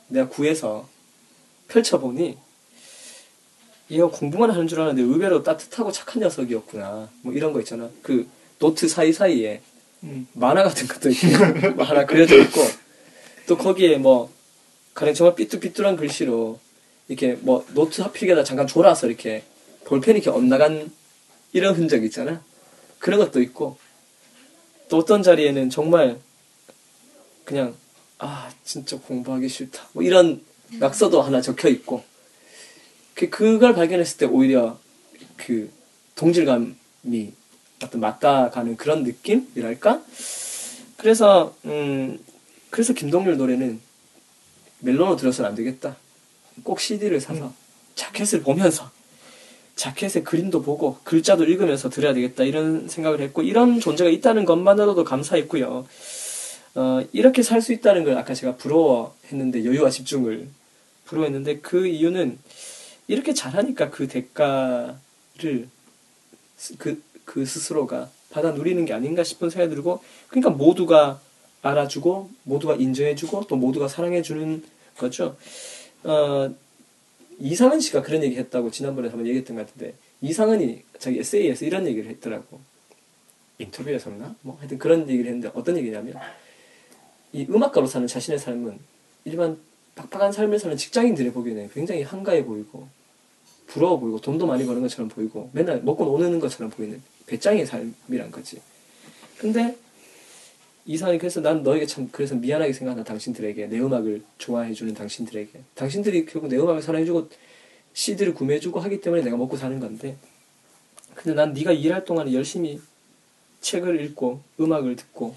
[0.09, 0.89] 내가 구해서
[1.69, 2.36] 펼쳐보니
[3.90, 7.09] 얘가 공부만 하는 줄 알았는데 의외로 따뜻하고 착한 녀석이었구나.
[7.23, 7.89] 뭐 이런 거 있잖아.
[8.02, 8.28] 그
[8.59, 9.62] 노트 사이사이에
[10.05, 10.27] 음.
[10.35, 11.10] 만화 같은 것도
[11.74, 12.60] 뭐 하나 그려져 있고
[13.47, 14.31] 또 거기에 뭐
[14.94, 16.59] 가령 정말 삐뚤삐뚤한 글씨로
[17.09, 19.43] 이렇게 뭐 노트 필기하다 잠깐 졸아서 이렇게
[19.85, 20.90] 볼펜이 이렇게 엇나간
[21.52, 22.43] 이런 흔적 있잖아.
[22.98, 23.78] 그런 것도 있고
[24.89, 26.19] 또 어떤 자리에는 정말
[27.44, 27.74] 그냥
[28.19, 30.43] 아 진짜 공부하기 싫다 뭐 이런
[30.73, 32.05] 낙서도 하나 적혀 있고
[33.18, 34.78] 그 그걸 발견했을 때 오히려
[35.36, 35.68] 그
[36.14, 37.32] 동질감이
[37.82, 40.00] 어떤 맞닿아가는 그런 느낌이랄까?
[40.96, 42.20] 그래서 음
[42.70, 43.80] 그래서 김동률 노래는
[44.80, 45.96] 멜론으로 들어서는 안 되겠다.
[46.62, 47.52] 꼭 CD를 사서
[47.96, 48.88] 자켓을 보면서
[49.74, 55.86] 자켓의 그림도 보고 글자도 읽으면서 들어야 되겠다 이런 생각을 했고 이런 존재가 있다는 것만으로도 감사했고요.
[56.76, 60.46] 어, 이렇게 살 수 있다는 걸 아까 제가 부러워했는데 여유와 집중을
[61.06, 62.38] 부러워했는데 그 이유는
[63.09, 65.68] 이렇게 잘하니까 그 대가를
[66.56, 71.20] 스- 그, 그 스스로가 받아 누리는 게 아닌가 싶은 생각이 들고 그러니까 모두가
[71.62, 74.62] 알아주고 모두가 인정해주고 또 모두가 사랑해주는
[74.98, 75.36] 거죠.
[76.05, 76.55] 어,
[77.39, 82.09] 이상은 씨가 그런 얘기 했다고 지난번에 한번 얘기했던 것 같은데 이상은이 자기 에세이에서 이런 얘기를
[82.10, 82.60] 했더라고.
[83.59, 86.14] 인터뷰에서나 뭐 하여튼 그런 얘기를 했는데 어떤 얘기냐면
[87.32, 88.78] 이 음악가로 사는 자신의 삶은
[89.24, 89.59] 일반
[89.94, 92.89] 빡빡한 삶을 사는 직장인들이 보기에는 굉장히 한가해 보이고
[93.68, 98.60] 부러워 보이고 돈도 많이 버는 것처럼 보이고 맨날 먹고 노는 것처럼 보이는 배짱의 삶이란 거지.
[99.38, 99.76] 근데
[100.86, 103.66] 이상이 그래서 난 너에게 참 그래서 미안하게 생각하는 당신들에게.
[103.66, 105.50] 내 음악을 좋아해주는 당신들에게.
[105.74, 107.28] 당신들이 결국 내 음악을 사랑해주고
[107.92, 110.16] CD를 구매해주고 하기 때문에 내가 먹고 사는 건데
[111.14, 112.80] 근데 난 네가 일할 동안에 열심히
[113.60, 115.36] 책을 읽고 음악을 듣고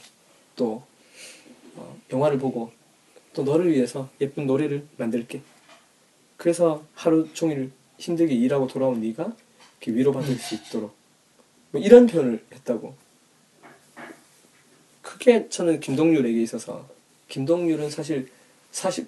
[0.55, 0.83] 또
[1.75, 2.71] 어, 영화를 보고
[3.33, 5.41] 또 너를 위해서 예쁜 노래를 만들게.
[6.37, 7.71] 그래서 하루 종일
[8.01, 9.35] 힘들게 일하고 돌아온 네가
[9.79, 10.93] 이렇게 위로받을 수 있도록
[11.71, 12.93] 뭐 이런 표현을 했다고
[15.01, 16.87] 크게 저는 김동률에게 있어서
[17.29, 18.29] 김동률은 사실
[18.71, 19.07] 40,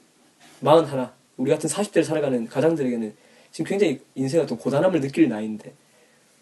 [0.62, 3.16] 41 우리 같은 40대를 살아가는 가장들에게는
[3.52, 5.74] 지금 굉장히 인생의 어떤 고단함을 느낄 나이인데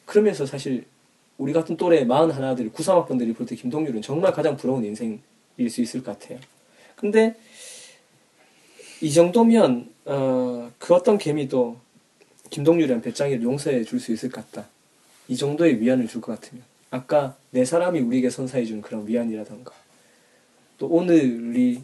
[0.06, 0.86] 그러면서 사실
[1.38, 5.20] 우리 같은 또래 41들 93학번들이 볼 때 김동률은 정말 가장 부러운 인생일
[5.70, 6.40] 수 있을 것 같아요.
[6.96, 7.36] 근데
[9.02, 11.78] 이 정도면 어, 그 어떤 개미도
[12.52, 14.68] 김동률이란 배짱이를 용서해 줄 수 있을 것 같다.
[15.28, 19.72] 이 정도의 위안을 줄 것 같으면 아까 내 사람이 우리에게 선사해 준 그런 위안이라던가
[20.78, 21.82] 또 오늘이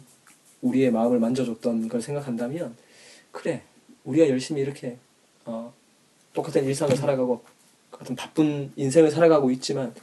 [0.62, 2.76] 우리의 마음을 만져줬던 걸 생각한다면
[3.32, 3.62] 그래
[4.04, 4.96] 우리가 열심히 이렇게
[5.44, 5.72] 어,
[6.34, 7.42] 똑같은 일상을 살아가고
[7.90, 9.94] 같은 바쁜 인생을 살아가고 있지만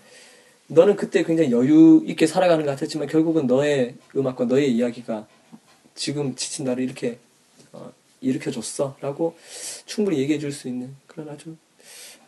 [0.67, 5.27] 너는 그때 굉장히 여유 있게 살아가는 것 같았지만 결국은 너의 음악과 너의 이야기가
[5.93, 7.19] 지금 지친 나를 이렇게
[7.73, 9.35] 어, 일으켜줬어 라고
[9.85, 11.55] 충분히 얘기해 줄 수 있는 그런 아주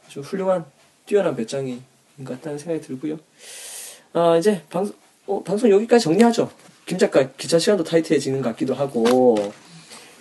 [0.08, 0.66] 아주 훌륭한
[1.06, 1.82] 뛰어난 배짱이인
[2.24, 3.20] 것 같다는 생각이 들고요
[4.14, 4.96] 아 이제 방송
[5.26, 6.50] 어, 방송 여기까지 정리하죠
[6.86, 9.52] 김 작가 기차 시간도 타이트해지는 것 같기도 하고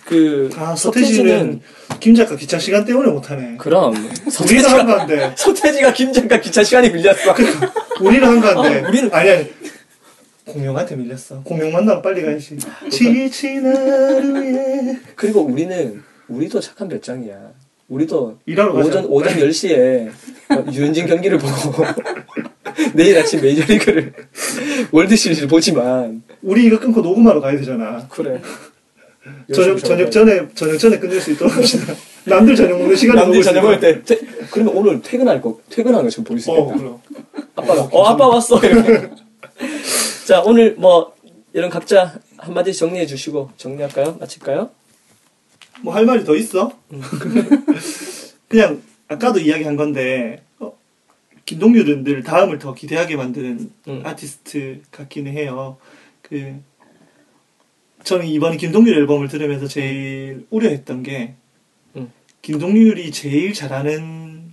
[0.05, 1.61] 그 아, 서태지는
[1.99, 3.57] 김 작가 기차 시간 때문에 못하네.
[3.57, 3.93] 그럼
[4.41, 5.33] 우리는 한 건데.
[5.37, 7.35] 서태지가 김 작가 기차 시간이 밀렸어
[7.99, 8.79] 우리는 한 건데.
[8.79, 9.53] 어, 우리는- 아니, 아니.
[10.47, 11.41] 공룡한테 밀렸어.
[11.43, 12.57] 공룡 만나면 빨리 가야지.
[12.89, 14.97] 지친 하루에.
[15.15, 17.35] 그리고 우리는 우리도 착한 배짱이야.
[17.89, 18.87] 우리도 일하러 가자.
[18.87, 20.09] 오전 오전 10시에
[20.73, 21.83] 유현진 경기를 보고
[22.93, 24.13] 내일 아침 메이저리그를
[24.91, 28.05] 월드 시리즈를 보지만 우리 이거 끊고 녹음하러 가야 되잖아.
[28.09, 28.41] 그래.
[29.53, 30.09] 저녁, 저녁.
[30.09, 31.93] 전에, 저녁 전에 끝낼 수 있도록 합시다.
[32.25, 33.79] 남들 저녁 먹는 시간에 남들 저녁 먹을.
[33.79, 34.19] 때 태-
[34.51, 36.77] 그러면 오늘 퇴근할 거 퇴근하는 거 지금 볼수 어, 있겠다.
[36.77, 37.01] 그럼.
[37.55, 38.59] 아빠가 어 아빠 왔어.
[40.27, 41.15] 자 오늘 뭐
[41.53, 44.17] 이런 각자 한마디 정리해 주시고 정리할까요?
[44.19, 44.69] 마칠까요?
[45.83, 46.77] 뭐 할 말이 더 있어?
[46.91, 47.01] 음.
[48.49, 50.77] 그냥 아까도 이야기한 건데 어,
[51.45, 54.01] 김동률은 늘 다음을 더 기대하게 만드는 음.
[54.05, 55.77] 아티스트 같기는 해요.
[56.21, 56.61] 그
[58.03, 61.35] 저는 이번에 김동률 앨범을 들으면서 제일 우려했던 게
[61.95, 62.11] 음.
[62.41, 64.51] 김동률이 제일 잘하는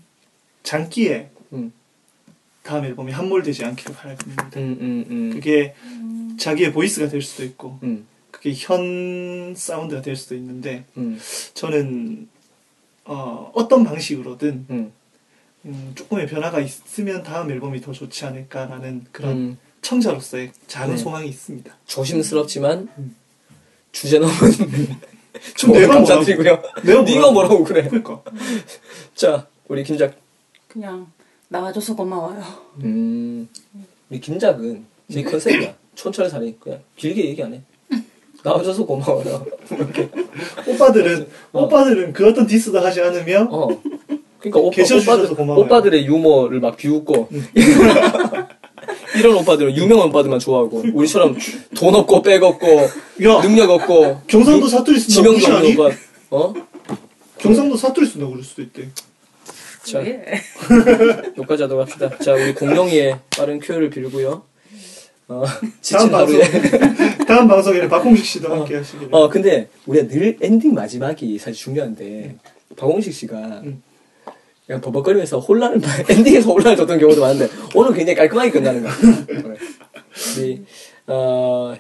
[0.63, 1.73] 장기에 음.
[2.65, 4.51] 다음 앨범이 함몰되지 않기를 바랍니다.
[4.57, 5.31] 음, 음, 음.
[5.33, 5.75] 그게
[6.39, 11.21] 자기의 보이스가 될 수도 있고 음, 그게 현 사운드가 될 수도 있는데 음,
[11.53, 12.29] 저는
[13.05, 14.93] 어, 어떤 방식으로든 음,
[15.67, 19.59] 음, 조금의 변화가 있으면 다음 앨범이 더 좋지 않을까라는 그런 음.
[19.83, 20.97] 청자로서의 작은 네.
[20.97, 21.71] 소망이 있습니다.
[21.85, 23.15] 조심스럽지만 음.
[23.93, 25.01] 주제 넘은 그럼
[25.55, 26.63] 조언 내가 감사드리고요.
[26.83, 27.87] 내가 네가 뭐라고 그래?
[27.89, 28.23] 그러니까
[29.15, 30.17] 자, 우리 김작.
[30.67, 31.13] 그냥
[31.59, 32.43] 나와줘서 고마워요.
[32.83, 33.49] 음,
[34.11, 35.73] 우리 김작은 제 컨셉이야.
[35.95, 37.63] 촌철살인 그냥 길게 얘기 안 해.
[38.43, 39.47] 나와줘서 고마워요.
[39.71, 40.11] 이렇게.
[40.67, 41.63] 오빠들은 어.
[41.63, 43.69] 오빠들은 그 어떤 디스도 하지 않으며 어.
[44.41, 45.65] 그러니까 오빠, 오빠들, 고마워요.
[45.65, 47.29] 오빠들의 유머를 막 비웃고
[49.17, 51.37] 이런 오빠들은 유명한 오빠들만 좋아하고 우리처럼
[51.77, 52.67] 돈 없고 백 없고
[53.23, 55.57] 야 능력 없고 경상도 사투리 쓴다고 지명도?
[55.57, 55.97] 없는 오빠.
[56.31, 56.53] 어?
[57.39, 58.89] 경상도 사투리 쓴다고 그럴 수도 있대.
[59.85, 60.25] 자, 예.
[61.39, 62.11] 여기까지 하도록 합시다.
[62.19, 64.43] 자, 우리 공룡이의 빠른 큐어를 빌고요.
[65.29, 65.45] 어,
[65.93, 66.41] 다음 방송.
[67.27, 69.09] 다음 방송에는 박홍식 씨도 함께 하시기를.
[69.11, 72.37] 어, 근데 우리가 늘 엔딩 마지막이 사실 중요한데,
[72.77, 73.83] 박홍식 씨가 음.
[74.67, 79.55] 그냥 버벅거리면서 혼란을, 엔딩에서 혼란을 줬던 경우도 많은데, 오늘 굉장히 깔끔하게 끝나는 것 같아요.
[80.39, 80.63] 우리,
[81.07, 81.75] 어,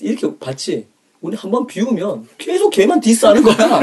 [0.00, 0.86] 이렇게 봤지?
[1.20, 3.80] 우리 한 번 비우면 계속 걔만 디스하는 거야.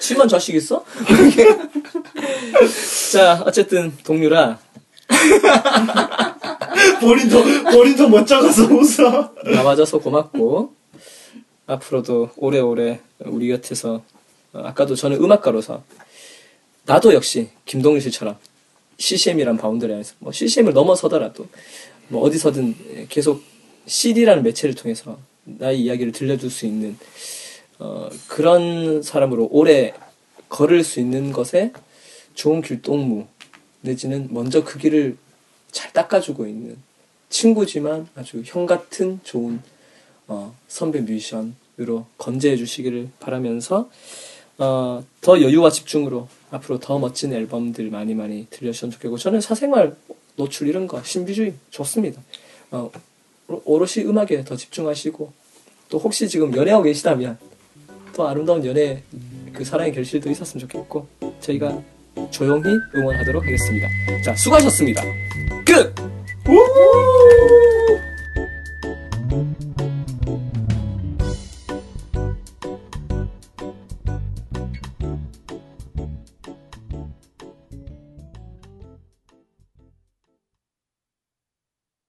[0.00, 0.84] 야, 지만 자식 있어?
[3.12, 4.58] 자, 어쨌든, 동료라,
[7.00, 9.34] 본인도 본인도 멋쩍어서 웃어.
[9.44, 10.74] 나와줘서 고맙고
[11.66, 14.02] 앞으로도 오래오래 우리 곁에서
[14.52, 15.82] 어, 아까도 저는 음악가로서
[16.86, 18.36] 나도 역시 김동률 씨처럼
[18.98, 21.46] CCM이란 boundary 안에서 뭐 CCM을 넘어서더라도
[22.08, 23.42] 뭐 어디서든 계속
[23.86, 26.96] CD라는 매체를 통해서 나의 이야기를 들려줄 수 있는
[27.80, 29.94] 어, 그런 사람으로 오래
[30.50, 31.72] 걸을 수 있는 것에
[32.34, 33.26] 좋은 길동무
[33.80, 35.16] 내지는 먼저 그 길을
[35.72, 36.76] 잘 닦아주고 있는
[37.30, 39.62] 친구지만 아주 형 같은 좋은
[40.26, 43.88] 어, 선배 뮤지션으로 건재해 주시기를 바라면서
[44.58, 49.96] 어, 더 여유와 집중으로 앞으로 더 멋진 앨범들 많이 많이 들려주셨으면 좋겠고 저는 사생활
[50.36, 52.20] 노출 이런 거 신비주의 좋습니다.
[52.72, 52.90] 어,
[53.48, 55.32] 오롯이 음악에 더 집중하시고
[55.88, 57.38] 또 혹시 지금 연애하고 계시다면
[58.14, 59.02] 또 아름다운 연애
[59.52, 61.06] 그 사랑의 결실도 있었으면 좋겠고
[61.40, 61.82] 저희가
[62.30, 62.64] 조용히
[62.94, 63.88] 응원하도록 하겠습니다.
[64.24, 65.02] 자 수고하셨습니다.
[65.64, 65.94] 끝.
[66.48, 68.09] 우!